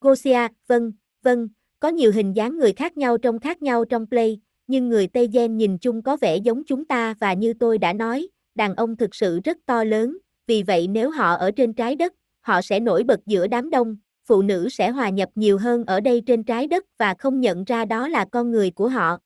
Gosia, 0.00 0.48
vâng, 0.66 0.92
vâng, 1.22 1.48
có 1.80 1.88
nhiều 1.88 2.12
hình 2.12 2.32
dáng 2.32 2.58
người 2.58 2.72
khác 2.72 2.96
nhau 2.96 3.18
trong 3.18 3.38
khác 3.38 3.62
nhau 3.62 3.84
trong 3.84 4.06
Play, 4.06 4.40
nhưng 4.66 4.88
người 4.88 5.06
Tây 5.06 5.28
Gen 5.32 5.56
nhìn 5.56 5.78
chung 5.78 6.02
có 6.02 6.16
vẻ 6.16 6.36
giống 6.36 6.64
chúng 6.64 6.84
ta 6.84 7.14
và 7.20 7.32
như 7.32 7.54
tôi 7.54 7.78
đã 7.78 7.92
nói, 7.92 8.28
đàn 8.54 8.74
ông 8.74 8.96
thực 8.96 9.14
sự 9.14 9.40
rất 9.44 9.56
to 9.66 9.84
lớn, 9.84 10.18
vì 10.46 10.62
vậy 10.62 10.88
nếu 10.88 11.10
họ 11.10 11.34
ở 11.34 11.50
trên 11.50 11.72
trái 11.72 11.96
đất, 11.96 12.12
họ 12.40 12.62
sẽ 12.62 12.80
nổi 12.80 13.04
bật 13.04 13.20
giữa 13.26 13.46
đám 13.46 13.70
đông, 13.70 13.96
phụ 14.26 14.42
nữ 14.42 14.68
sẽ 14.68 14.90
hòa 14.90 15.08
nhập 15.08 15.28
nhiều 15.34 15.58
hơn 15.58 15.84
ở 15.84 16.00
đây 16.00 16.22
trên 16.26 16.44
trái 16.44 16.66
đất 16.66 16.84
và 16.98 17.14
không 17.18 17.40
nhận 17.40 17.64
ra 17.64 17.84
đó 17.84 18.08
là 18.08 18.24
con 18.32 18.50
người 18.50 18.70
của 18.70 18.88
họ. 18.88 19.18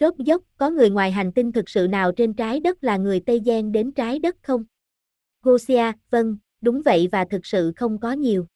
Rốt 0.00 0.14
dốc, 0.18 0.42
có 0.56 0.70
người 0.70 0.90
ngoài 0.90 1.10
hành 1.10 1.32
tinh 1.32 1.52
thực 1.52 1.68
sự 1.68 1.86
nào 1.86 2.12
trên 2.12 2.34
trái 2.34 2.60
đất 2.60 2.84
là 2.84 2.96
người 2.96 3.20
Tây 3.20 3.40
Gen 3.44 3.72
đến 3.72 3.92
trái 3.92 4.18
đất 4.18 4.36
không? 4.42 4.64
Gosia, 5.42 5.92
vâng, 6.10 6.36
đúng 6.60 6.82
vậy 6.84 7.08
và 7.12 7.24
thực 7.30 7.46
sự 7.46 7.72
không 7.76 8.00
có 8.00 8.12
nhiều. 8.12 8.46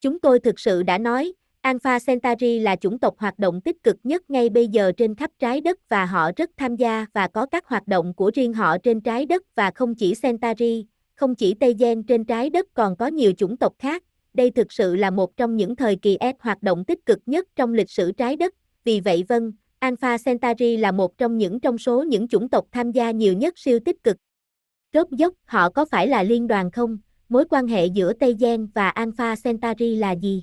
Chúng 0.00 0.20
tôi 0.20 0.40
thực 0.40 0.60
sự 0.60 0.82
đã 0.82 0.98
nói, 0.98 1.32
Alpha 1.62 1.98
Centauri 2.06 2.58
là 2.58 2.76
chủng 2.76 2.98
tộc 2.98 3.18
hoạt 3.18 3.38
động 3.38 3.60
tích 3.60 3.82
cực 3.82 3.96
nhất 4.04 4.30
ngay 4.30 4.48
bây 4.48 4.68
giờ 4.68 4.92
trên 4.96 5.14
khắp 5.14 5.30
trái 5.38 5.60
đất 5.60 5.88
và 5.88 6.06
họ 6.06 6.30
rất 6.36 6.50
tham 6.56 6.76
gia 6.76 7.06
và 7.12 7.28
có 7.28 7.46
các 7.46 7.66
hoạt 7.66 7.88
động 7.88 8.14
của 8.14 8.30
riêng 8.34 8.52
họ 8.52 8.78
trên 8.78 9.00
trái 9.00 9.26
đất 9.26 9.42
và 9.54 9.70
không 9.74 9.94
chỉ 9.94 10.14
Centauri, 10.22 10.86
không 11.14 11.34
chỉ 11.34 11.54
Tây 11.54 11.74
Gen 11.78 12.02
trên 12.02 12.24
trái 12.24 12.50
đất 12.50 12.66
còn 12.74 12.96
có 12.96 13.06
nhiều 13.06 13.32
chủng 13.32 13.56
tộc 13.56 13.72
khác. 13.78 14.02
Đây 14.34 14.50
thực 14.50 14.72
sự 14.72 14.96
là 14.96 15.10
một 15.10 15.36
trong 15.36 15.56
những 15.56 15.76
thời 15.76 15.96
kỳ 15.96 16.18
S 16.20 16.42
hoạt 16.42 16.62
động 16.62 16.84
tích 16.84 17.06
cực 17.06 17.18
nhất 17.26 17.48
trong 17.56 17.74
lịch 17.74 17.90
sử 17.90 18.12
trái 18.12 18.36
đất. 18.36 18.54
Vì 18.84 19.00
vậy 19.00 19.24
vâng, 19.28 19.52
Alpha 19.78 20.16
Centauri 20.24 20.76
là 20.76 20.92
một 20.92 21.18
trong 21.18 21.38
những 21.38 21.60
trong 21.60 21.78
số 21.78 22.02
những 22.02 22.28
chủng 22.28 22.48
tộc 22.48 22.66
tham 22.72 22.92
gia 22.92 23.10
nhiều 23.10 23.32
nhất 23.32 23.54
siêu 23.56 23.78
tích 23.84 24.04
cực. 24.04 24.16
Rốt 24.94 25.10
dốc, 25.10 25.34
họ 25.44 25.70
có 25.70 25.84
phải 25.84 26.08
là 26.08 26.22
liên 26.22 26.46
đoàn 26.46 26.70
không? 26.70 26.98
Mối 27.28 27.44
quan 27.50 27.66
hệ 27.66 27.86
giữa 27.86 28.12
Tây 28.12 28.36
Gen 28.40 28.66
và 28.74 28.88
Alpha 28.88 29.34
Centauri 29.44 29.96
là 29.96 30.12
gì? 30.12 30.42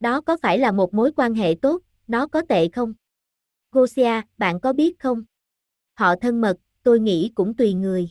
Đó 0.00 0.20
có 0.20 0.36
phải 0.42 0.58
là 0.58 0.72
một 0.72 0.94
mối 0.94 1.12
quan 1.16 1.34
hệ 1.34 1.54
tốt, 1.62 1.82
nó 2.06 2.26
có 2.26 2.42
tệ 2.48 2.68
không? 2.68 2.94
Gosia, 3.72 4.20
bạn 4.38 4.60
có 4.60 4.72
biết 4.72 4.98
không? 4.98 5.24
Họ 5.94 6.16
thân 6.16 6.40
mật, 6.40 6.56
tôi 6.82 7.00
nghĩ 7.00 7.30
cũng 7.34 7.54
tùy 7.54 7.74
người. 7.74 8.10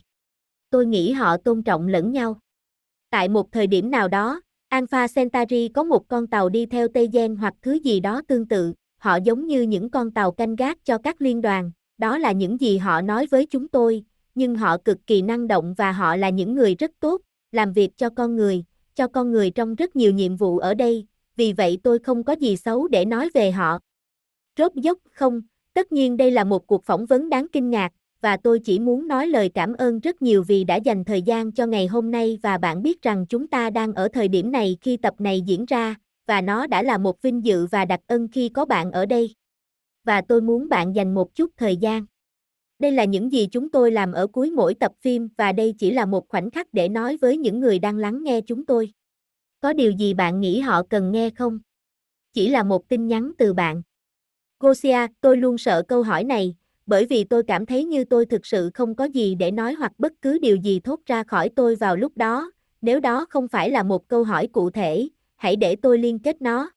Tôi 0.70 0.86
nghĩ 0.86 1.12
họ 1.12 1.38
tôn 1.38 1.64
trọng 1.64 1.88
lẫn 1.88 2.12
nhau. 2.12 2.40
Tại 3.10 3.30
một 3.30 3.52
thời 3.52 3.68
điểm 3.68 3.92
nào 3.92 4.08
đó, 4.08 4.42
Alpha 4.70 5.08
Centauri 5.16 5.68
có 5.68 5.84
một 5.84 6.08
con 6.08 6.28
tàu 6.28 6.50
đi 6.50 6.66
theo 6.66 6.88
Tây 6.88 7.10
Gen 7.14 7.36
hoặc 7.36 7.54
thứ 7.62 7.74
gì 7.74 8.00
đó 8.00 8.22
tương 8.28 8.48
tự, 8.48 8.74
họ 8.98 9.16
giống 9.16 9.48
như 9.48 9.62
những 9.62 9.90
con 9.90 10.12
tàu 10.12 10.32
canh 10.32 10.56
gác 10.56 10.86
cho 10.86 10.98
các 10.98 11.22
liên 11.22 11.42
đoàn, 11.42 11.72
đó 11.98 12.18
là 12.18 12.32
những 12.32 12.62
gì 12.62 12.78
họ 12.78 13.02
nói 13.02 13.26
với 13.32 13.46
chúng 13.46 13.68
tôi, 13.68 14.04
nhưng 14.36 14.56
họ 14.56 14.78
cực 14.78 14.98
kỳ 15.08 15.22
năng 15.22 15.48
động 15.48 15.74
và 15.74 15.92
họ 15.92 16.16
là 16.16 16.30
những 16.30 16.56
người 16.56 16.76
rất 16.76 16.92
tốt, 17.00 17.22
làm 17.52 17.74
việc 17.74 17.98
cho 17.98 18.10
con 18.10 18.36
người, 18.36 18.64
cho 18.96 19.08
con 19.08 19.32
người 19.32 19.52
trong 19.52 19.76
rất 19.76 19.96
nhiều 19.96 20.12
nhiệm 20.12 20.36
vụ 20.36 20.58
ở 20.58 20.74
đây, 20.74 21.06
vì 21.36 21.54
vậy 21.54 21.78
tôi 21.84 22.00
không 22.00 22.24
có 22.24 22.34
gì 22.34 22.58
xấu 22.58 22.88
để 22.88 23.06
nói 23.06 23.30
về 23.34 23.52
họ. 23.52 23.80
Rốt 24.58 24.74
dốc 24.76 24.98
không, 25.12 25.42
tất 25.74 25.92
nhiên 25.92 26.18
đây 26.18 26.32
là 26.32 26.44
một 26.44 26.68
cuộc 26.68 26.84
phỏng 26.86 27.06
vấn 27.06 27.30
đáng 27.30 27.48
kinh 27.52 27.70
ngạc, 27.70 27.92
và 28.22 28.38
tôi 28.38 28.60
chỉ 28.60 28.80
muốn 28.80 29.08
nói 29.08 29.28
lời 29.28 29.50
cảm 29.54 29.74
ơn 29.74 30.00
rất 30.00 30.22
nhiều 30.22 30.44
vì 30.44 30.64
đã 30.64 30.76
dành 30.76 31.04
thời 31.04 31.22
gian 31.22 31.52
cho 31.52 31.66
ngày 31.66 31.88
hôm 31.88 32.12
nay 32.12 32.40
và 32.44 32.58
bạn 32.58 32.84
biết 32.84 33.02
rằng 33.02 33.26
chúng 33.30 33.48
ta 33.48 33.70
đang 33.70 33.94
ở 33.94 34.08
thời 34.08 34.28
điểm 34.28 34.52
này 34.52 34.78
khi 34.82 34.98
tập 34.98 35.14
này 35.20 35.42
diễn 35.42 35.66
ra, 35.66 35.96
và 36.28 36.42
nó 36.42 36.68
đã 36.68 36.84
là 36.84 36.98
một 36.98 37.22
vinh 37.22 37.46
dự 37.46 37.66
và 37.66 37.86
đặc 37.86 38.00
ân 38.08 38.28
khi 38.28 38.50
có 38.50 38.66
bạn 38.66 38.92
ở 38.92 39.06
đây. 39.06 39.36
Và 40.04 40.22
tôi 40.22 40.42
muốn 40.42 40.70
bạn 40.70 40.96
dành 40.96 41.14
một 41.14 41.36
chút 41.36 41.52
thời 41.58 41.78
gian. 41.78 42.06
Đây 42.80 42.92
là 42.92 43.06
những 43.06 43.32
gì 43.32 43.48
chúng 43.52 43.70
tôi 43.70 43.92
làm 43.92 44.12
ở 44.12 44.28
cuối 44.28 44.52
mỗi 44.52 44.74
tập 44.74 44.92
phim 45.02 45.30
và 45.38 45.52
đây 45.52 45.74
chỉ 45.78 45.92
là 45.92 46.06
một 46.06 46.30
khoảnh 46.30 46.52
khắc 46.52 46.74
để 46.74 46.90
nói 46.90 47.18
với 47.18 47.38
những 47.38 47.60
người 47.60 47.80
đang 47.80 47.98
lắng 47.98 48.24
nghe 48.24 48.42
chúng 48.42 48.66
tôi. 48.66 48.92
Có 49.66 49.74
điều 49.74 49.92
gì 49.92 50.14
bạn 50.14 50.40
nghĩ 50.40 50.60
họ 50.60 50.84
cần 50.90 51.12
nghe 51.12 51.30
không? 51.30 51.60
Chỉ 52.34 52.50
là 52.50 52.64
một 52.64 52.90
tin 52.90 53.08
nhắn 53.08 53.32
từ 53.38 53.54
bạn. 53.54 53.82
Gosia, 54.60 55.08
tôi 55.22 55.38
luôn 55.38 55.58
sợ 55.58 55.84
câu 55.88 56.04
hỏi 56.04 56.24
này, 56.24 56.56
bởi 56.86 57.06
vì 57.06 57.24
tôi 57.24 57.44
cảm 57.44 57.66
thấy 57.66 57.86
như 57.86 58.04
tôi 58.04 58.26
thực 58.26 58.46
sự 58.46 58.70
không 58.74 58.96
có 58.96 59.06
gì 59.06 59.36
để 59.36 59.52
nói 59.52 59.74
hoặc 59.74 59.92
bất 59.98 60.14
cứ 60.22 60.40
điều 60.40 60.56
gì 60.56 60.80
thốt 60.80 61.00
ra 61.06 61.24
khỏi 61.24 61.50
tôi 61.56 61.76
vào 61.76 61.96
lúc 61.96 62.18
đó, 62.18 62.52
nếu 62.82 63.00
đó 63.00 63.26
không 63.30 63.48
phải 63.48 63.70
là 63.70 63.84
một 63.84 64.08
câu 64.08 64.24
hỏi 64.24 64.48
cụ 64.48 64.70
thể, 64.70 65.10
hãy 65.36 65.56
để 65.56 65.76
tôi 65.76 65.98
liên 65.98 66.20
kết 66.20 66.42
nó. 66.42 66.72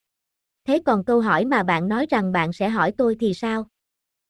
Thế 0.65 0.79
còn 0.85 1.03
câu 1.03 1.21
hỏi 1.21 1.45
mà 1.45 1.63
bạn 1.63 1.87
nói 1.87 2.05
rằng 2.09 2.31
bạn 2.31 2.53
sẽ 2.53 2.69
hỏi 2.69 2.91
tôi 2.91 3.15
thì 3.19 3.33
sao? 3.33 3.67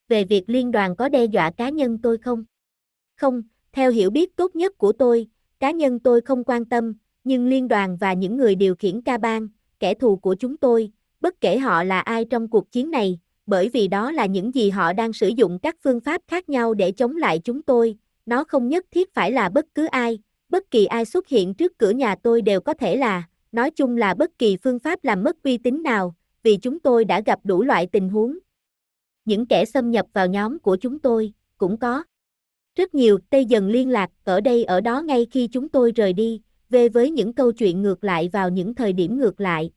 Về 0.08 0.24
việc 0.24 0.44
liên 0.48 0.72
đoàn 0.72 0.96
có 0.96 1.10
đe 1.10 1.26
dọa 1.26 1.52
cá 1.52 1.70
nhân 1.70 1.98
tôi 2.04 2.18
không? 2.18 2.44
Không, 3.16 3.44
theo 3.72 3.92
hiểu 3.92 4.10
biết 4.10 4.36
tốt 4.36 4.56
nhất 4.56 4.78
của 4.78 4.92
tôi, 4.92 5.28
cá 5.60 5.72
nhân 5.72 6.00
tôi 6.00 6.22
không 6.22 6.44
quan 6.44 6.66
tâm, 6.66 6.94
nhưng 7.24 7.48
liên 7.48 7.68
đoàn 7.68 7.98
và 7.98 8.14
những 8.14 8.38
người 8.38 8.56
điều 8.56 8.76
khiển 8.76 9.02
ca 9.02 9.18
bang, 9.18 9.48
kẻ 9.80 9.94
thù 9.94 10.16
của 10.16 10.36
chúng 10.36 10.58
tôi, 10.58 10.92
bất 11.22 11.42
kể 11.42 11.58
họ 11.58 11.84
là 11.84 12.00
ai 12.00 12.26
trong 12.26 12.48
cuộc 12.48 12.72
chiến 12.72 12.92
này, 12.92 13.20
bởi 13.46 13.70
vì 13.70 13.88
đó 13.88 14.12
là 14.12 14.26
những 14.26 14.56
gì 14.56 14.70
họ 14.70 14.94
đang 14.94 15.14
sử 15.14 15.28
dụng 15.28 15.60
các 15.60 15.76
phương 15.84 16.00
pháp 16.00 16.22
khác 16.28 16.50
nhau 16.50 16.74
để 16.74 16.92
chống 16.92 17.18
lại 17.18 17.40
chúng 17.44 17.62
tôi, 17.62 17.96
nó 18.26 18.44
không 18.44 18.68
nhất 18.68 18.86
thiết 18.92 19.14
phải 19.14 19.32
là 19.32 19.50
bất 19.50 19.66
cứ 19.76 19.86
ai, 19.86 20.20
bất 20.50 20.72
kỳ 20.72 20.86
ai 20.86 21.06
xuất 21.06 21.28
hiện 21.28 21.54
trước 21.54 21.78
cửa 21.78 21.90
nhà 21.90 22.16
tôi 22.16 22.42
đều 22.42 22.62
có 22.62 22.74
thể 22.74 22.96
là, 22.96 23.24
nói 23.52 23.72
chung 23.72 23.98
là 23.98 24.14
bất 24.14 24.38
kỳ 24.38 24.58
phương 24.64 24.80
pháp 24.80 25.04
làm 25.04 25.24
mất 25.24 25.44
uy 25.44 25.58
tín 25.58 25.84
nào, 25.84 26.16
vì 26.44 26.58
chúng 26.58 26.80
tôi 26.80 27.06
đã 27.06 27.22
gặp 27.26 27.40
đủ 27.44 27.64
loại 27.64 27.88
tình 27.92 28.10
huống. 28.10 28.38
Những 29.26 29.46
kẻ 29.46 29.66
xâm 29.66 29.92
nhập 29.92 30.06
vào 30.14 30.28
nhóm 30.28 30.60
của 30.60 30.76
chúng 30.76 31.00
tôi, 31.00 31.34
cũng 31.58 31.78
có. 31.78 32.04
Rất 32.76 32.96
nhiều 32.96 33.20
Tây 33.30 33.46
dần 33.46 33.68
liên 33.68 33.90
lạc 33.90 34.10
ở 34.24 34.42
đây 34.42 34.64
ở 34.64 34.82
đó 34.82 35.02
ngay 35.02 35.28
khi 35.32 35.48
chúng 35.48 35.70
tôi 35.70 35.92
rời 35.92 36.14
đi, 36.14 36.42
về 36.70 36.90
với 36.90 37.12
những 37.12 37.34
câu 37.34 37.52
chuyện 37.52 37.82
ngược 37.82 38.04
lại 38.04 38.30
vào 38.34 38.50
những 38.50 38.76
thời 38.76 38.94
điểm 38.94 39.18
ngược 39.18 39.42
lại. 39.42 39.72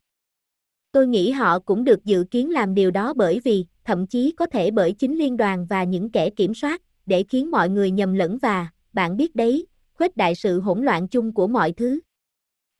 Tôi 0.91 1.07
nghĩ 1.07 1.31
họ 1.31 1.59
cũng 1.59 1.83
được 1.83 2.05
dự 2.05 2.23
kiến 2.31 2.51
làm 2.51 2.73
điều 2.73 2.91
đó 2.91 3.13
bởi 3.13 3.39
vì, 3.43 3.65
thậm 3.85 4.07
chí 4.07 4.31
có 4.31 4.45
thể 4.45 4.71
bởi 4.71 4.91
chính 4.91 5.17
liên 5.17 5.37
đoàn 5.37 5.65
và 5.65 5.83
những 5.83 6.11
kẻ 6.11 6.29
kiểm 6.29 6.53
soát, 6.53 6.81
để 7.05 7.23
khiến 7.23 7.51
mọi 7.51 7.69
người 7.69 7.91
nhầm 7.91 8.13
lẫn 8.13 8.37
và, 8.37 8.67
bạn 8.93 9.17
biết 9.17 9.35
đấy, 9.35 9.67
khuếch 9.93 10.17
đại 10.17 10.35
sự 10.35 10.59
hỗn 10.59 10.83
loạn 10.83 11.07
chung 11.07 11.33
của 11.33 11.47
mọi 11.47 11.71
thứ. 11.71 11.99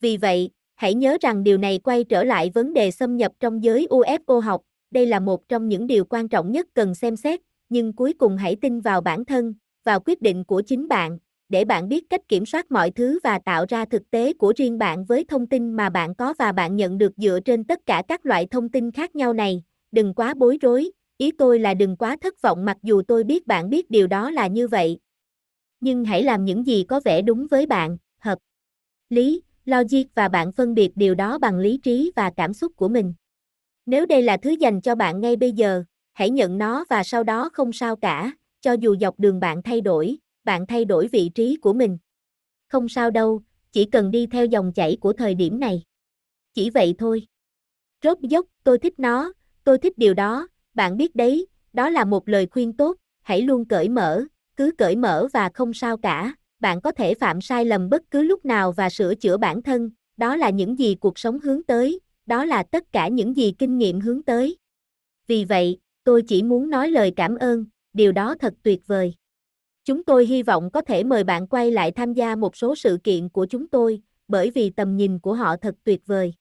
Vì 0.01 0.18
vậy, 0.18 0.49
hãy 0.76 0.93
nhớ 0.93 1.18
rằng 1.22 1.43
điều 1.43 1.57
này 1.57 1.80
quay 1.80 2.03
trở 2.03 2.24
lại 2.24 2.51
vấn 2.53 2.74
đề 2.74 2.91
xâm 2.91 3.18
nhập 3.18 3.32
trong 3.39 3.64
giới 3.64 3.88
UFO 3.89 4.39
học, 4.39 4.61
đây 4.91 5.05
là 5.05 5.20
một 5.20 5.47
trong 5.47 5.68
những 5.68 5.88
điều 5.88 6.05
quan 6.05 6.28
trọng 6.28 6.51
nhất 6.51 6.68
cần 6.74 6.95
xem 6.95 7.16
xét, 7.16 7.39
nhưng 7.70 7.93
cuối 7.93 8.14
cùng 8.14 8.38
hãy 8.38 8.55
tin 8.55 8.80
vào 8.80 9.01
bản 9.01 9.26
thân, 9.26 9.53
vào 9.84 9.99
quyết 9.99 10.22
định 10.22 10.43
của 10.43 10.61
chính 10.61 10.88
bạn, 10.88 11.18
để 11.54 11.66
bạn 11.66 11.89
biết 11.89 12.10
cách 12.10 12.22
kiểm 12.28 12.45
soát 12.45 12.72
mọi 12.72 12.91
thứ 12.91 13.20
và 13.24 13.39
tạo 13.39 13.66
ra 13.70 13.86
thực 13.86 14.12
tế 14.12 14.34
của 14.34 14.54
riêng 14.58 14.78
bạn 14.78 15.06
với 15.06 15.26
thông 15.28 15.47
tin 15.47 15.74
mà 15.74 15.89
bạn 15.89 16.16
có 16.16 16.34
và 16.39 16.51
bạn 16.51 16.76
nhận 16.76 16.97
được 16.97 17.14
dựa 17.18 17.39
trên 17.45 17.64
tất 17.64 17.80
cả 17.86 18.04
các 18.08 18.26
loại 18.26 18.47
thông 18.51 18.70
tin 18.70 18.91
khác 18.91 19.16
nhau 19.16 19.34
này. 19.34 19.64
Đừng 19.91 20.14
quá 20.14 20.34
bối 20.34 20.58
rối, 20.62 20.91
ý 21.18 21.32
tôi 21.32 21.60
là 21.60 21.74
đừng 21.74 21.95
quá 21.97 22.18
thất 22.22 22.41
vọng 22.41 22.66
mặc 22.66 22.78
dù 22.84 23.01
tôi 23.08 23.24
biết 23.24 23.47
bạn 23.47 23.70
biết 23.70 23.91
điều 23.91 24.08
đó 24.08 24.32
là 24.32 24.47
như 24.47 24.68
vậy. 24.68 24.99
Nhưng 25.80 26.06
hãy 26.06 26.24
làm 26.24 26.45
những 26.45 26.68
gì 26.68 26.84
có 26.84 26.99
vẻ 27.06 27.22
đúng 27.22 27.47
với 27.47 27.66
bạn, 27.66 27.97
hợp 28.20 28.39
lý, 29.10 29.41
logic 29.66 30.16
và 30.16 30.28
bạn 30.28 30.51
phân 30.51 30.74
biệt 30.74 30.91
điều 30.95 31.16
đó 31.16 31.38
bằng 31.38 31.60
lý 31.60 31.78
trí 31.78 32.12
và 32.16 32.32
cảm 32.38 32.54
xúc 32.54 32.72
của 32.76 32.88
mình. 32.88 33.14
Nếu 33.86 34.06
đây 34.06 34.22
là 34.22 34.38
thứ 34.38 34.49
dành 34.49 34.82
cho 34.82 34.95
bạn 34.95 35.22
ngay 35.22 35.36
bây 35.36 35.51
giờ, 35.51 35.84
hãy 36.14 36.30
nhận 36.30 36.58
nó 36.58 36.86
và 36.89 37.04
sau 37.04 37.24
đó 37.24 37.49
không 37.54 37.74
sao 37.74 37.95
cả, 37.95 38.32
cho 38.62 38.74
dù 38.74 38.95
dọc 39.01 39.20
đường 39.20 39.39
bạn 39.39 39.62
thay 39.64 39.82
đổi, 39.82 40.18
bạn 40.44 40.66
thay 40.68 40.86
đổi 40.86 41.08
vị 41.08 41.30
trí 41.36 41.56
của 41.62 41.74
mình. 41.74 41.98
Không 42.68 42.89
sao 42.89 43.12
đâu, 43.12 43.41
chỉ 43.72 43.86
cần 43.86 44.12
đi 44.12 44.28
theo 44.28 44.46
dòng 44.46 44.74
chảy 44.74 44.98
của 45.02 45.14
thời 45.14 45.36
điểm 45.36 45.60
này. 45.60 45.84
Chỉ 46.54 46.70
vậy 46.70 46.96
thôi. 46.98 47.28
Rốt 48.04 48.20
dốc, 48.20 48.46
tôi 48.64 48.80
thích 48.80 49.00
nó, 49.00 49.34
tôi 49.64 49.78
thích 49.78 49.98
điều 49.98 50.14
đó, 50.14 50.48
bạn 50.74 50.98
biết 50.98 51.16
đấy, 51.16 51.48
đó 51.74 51.89
là 51.89 52.06
một 52.06 52.30
lời 52.30 52.48
khuyên 52.52 52.74
tốt, 52.74 52.98
hãy 53.22 53.41
luôn 53.41 53.66
cởi 53.66 53.89
mở, 53.89 54.24
cứ 54.56 54.72
cởi 54.78 54.96
mở 54.96 55.28
và 55.34 55.50
không 55.54 55.74
sao 55.74 55.98
cả, 55.98 56.36
bạn 56.60 56.82
có 56.82 56.91
thể 56.91 57.14
phạm 57.14 57.41
sai 57.41 57.66
lầm 57.66 57.89
bất 57.89 58.02
cứ 58.12 58.22
lúc 58.22 58.46
nào 58.46 58.72
và 58.72 58.89
sửa 58.89 59.16
chữa 59.16 59.38
bản 59.38 59.62
thân, 59.62 59.91
đó 60.18 60.36
là 60.36 60.50
những 60.50 60.80
gì 60.80 60.96
cuộc 60.96 61.20
sống 61.20 61.39
hướng 61.39 61.64
tới, 61.64 62.00
đó 62.26 62.46
là 62.46 62.64
tất 62.64 62.84
cả 62.91 63.08
những 63.08 63.38
gì 63.38 63.54
kinh 63.58 63.78
nghiệm 63.78 64.00
hướng 64.00 64.24
tới. 64.24 64.58
Vì 65.28 65.46
vậy, 65.46 65.78
tôi 66.04 66.22
chỉ 66.28 66.44
muốn 66.44 66.70
nói 66.70 66.91
lời 66.91 67.14
cảm 67.16 67.36
ơn, 67.36 67.66
điều 67.94 68.12
đó 68.12 68.36
thật 68.39 68.54
tuyệt 68.64 68.88
vời. 68.88 69.14
Chúng 69.86 70.04
tôi 70.04 70.26
hy 70.26 70.44
vọng 70.44 70.70
có 70.72 70.82
thể 70.82 71.04
mời 71.04 71.24
bạn 71.24 71.48
quay 71.48 71.72
lại 71.72 71.92
tham 71.92 72.14
gia 72.14 72.36
một 72.36 72.56
số 72.56 72.76
sự 72.76 72.98
kiện 73.04 73.30
của 73.30 73.46
chúng 73.46 73.68
tôi, 73.68 74.02
bởi 74.28 74.52
vì 74.52 74.70
tầm 74.70 74.98
nhìn 74.98 75.20
của 75.20 75.34
họ 75.34 75.56
thật 75.58 75.76
tuyệt 75.84 76.02
vời. 76.06 76.34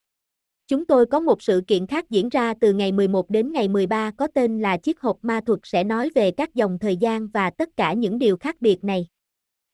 Chúng 0.69 0.87
tôi 0.87 1.07
có 1.07 1.21
một 1.21 1.43
sự 1.43 1.63
kiện 1.67 1.87
khác 1.87 2.11
diễn 2.11 2.29
ra 2.29 2.55
từ 2.61 2.73
ngày 2.73 2.93
11 2.93 3.31
đến 3.31 3.53
ngày 3.53 3.69
13 3.69 4.11
có 4.17 4.27
tên 4.35 4.61
là 4.61 4.77
Chiếc 4.77 5.01
hộp 5.01 5.19
ma 5.23 5.41
thuật 5.47 5.61
sẽ 5.63 5.85
nói 5.85 6.11
về 6.15 6.31
các 6.31 6.55
dòng 6.55 6.79
thời 6.79 6.97
gian 6.97 7.29
và 7.29 7.51
tất 7.51 7.69
cả 7.77 7.93
những 7.93 8.19
điều 8.19 8.37
khác 8.37 8.57
biệt 8.61 8.85
này. 8.85 9.07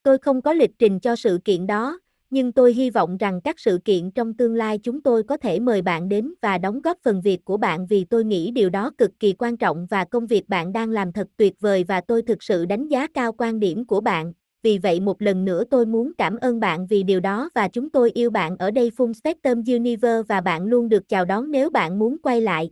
Tôi 0.02 0.18
không 0.18 0.42
có 0.42 0.52
lịch 0.52 0.70
trình 0.78 1.00
cho 1.00 1.16
sự 1.16 1.38
kiện 1.44 1.66
đó, 1.66 1.98
nhưng 2.30 2.52
tôi 2.52 2.72
hy 2.72 2.90
vọng 2.90 3.16
rằng 3.16 3.40
các 3.40 3.60
sự 3.60 3.78
kiện 3.84 4.10
trong 4.10 4.34
tương 4.34 4.54
lai 4.54 4.78
chúng 4.78 5.02
tôi 5.02 5.22
có 5.22 5.36
thể 5.36 5.60
mời 5.60 5.82
bạn 5.82 6.08
đến 6.08 6.34
và 6.42 6.58
đóng 6.58 6.82
góp 6.82 6.98
phần 7.02 7.20
việc 7.20 7.44
của 7.44 7.56
bạn 7.56 7.86
vì 7.86 8.04
tôi 8.04 8.24
nghĩ 8.24 8.50
điều 8.50 8.70
đó 8.70 8.90
cực 8.98 9.10
kỳ 9.20 9.32
quan 9.32 9.56
trọng 9.56 9.86
và 9.86 10.04
công 10.04 10.26
việc 10.26 10.48
bạn 10.48 10.72
đang 10.72 10.90
làm 10.90 11.12
thật 11.12 11.28
tuyệt 11.36 11.60
vời 11.60 11.84
và 11.88 12.00
tôi 12.00 12.22
thực 12.22 12.42
sự 12.42 12.64
đánh 12.64 12.88
giá 12.88 13.06
cao 13.06 13.32
quan 13.32 13.60
điểm 13.60 13.86
của 13.86 14.00
bạn. 14.00 14.32
Vì 14.62 14.78
vậy 14.78 15.00
một 15.00 15.22
lần 15.22 15.44
nữa 15.44 15.64
tôi 15.70 15.86
muốn 15.86 16.12
cảm 16.18 16.36
ơn 16.36 16.60
bạn 16.60 16.86
vì 16.86 17.02
điều 17.02 17.20
đó 17.20 17.50
và 17.54 17.68
chúng 17.68 17.90
tôi 17.90 18.10
yêu 18.10 18.30
bạn 18.30 18.56
ở 18.56 18.70
đây 18.70 18.90
Full 18.96 19.12
Spectrum 19.12 19.62
Universe 19.66 20.22
và 20.28 20.40
bạn 20.40 20.64
luôn 20.64 20.88
được 20.88 21.08
chào 21.08 21.24
đón 21.24 21.50
nếu 21.50 21.70
bạn 21.70 21.98
muốn 21.98 22.16
quay 22.22 22.40
lại. 22.40 22.70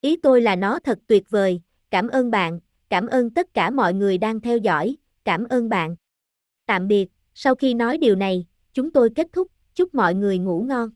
Ý 0.00 0.16
tôi 0.16 0.40
là 0.40 0.56
nó 0.56 0.78
thật 0.78 0.98
tuyệt 1.06 1.30
vời, 1.30 1.60
cảm 1.90 2.08
ơn 2.08 2.30
bạn, 2.30 2.60
cảm 2.90 3.06
ơn 3.06 3.30
tất 3.30 3.54
cả 3.54 3.70
mọi 3.70 3.94
người 3.94 4.18
đang 4.18 4.40
theo 4.40 4.58
dõi, 4.58 4.96
cảm 5.24 5.44
ơn 5.48 5.68
bạn. 5.68 5.96
Tạm 6.66 6.88
biệt, 6.88 7.08
sau 7.34 7.54
khi 7.54 7.74
nói 7.74 7.98
điều 7.98 8.14
này, 8.14 8.46
chúng 8.72 8.90
tôi 8.90 9.10
kết 9.14 9.26
thúc, 9.32 9.48
chúc 9.74 9.94
mọi 9.94 10.14
người 10.14 10.38
ngủ 10.38 10.64
ngon. 10.68 10.90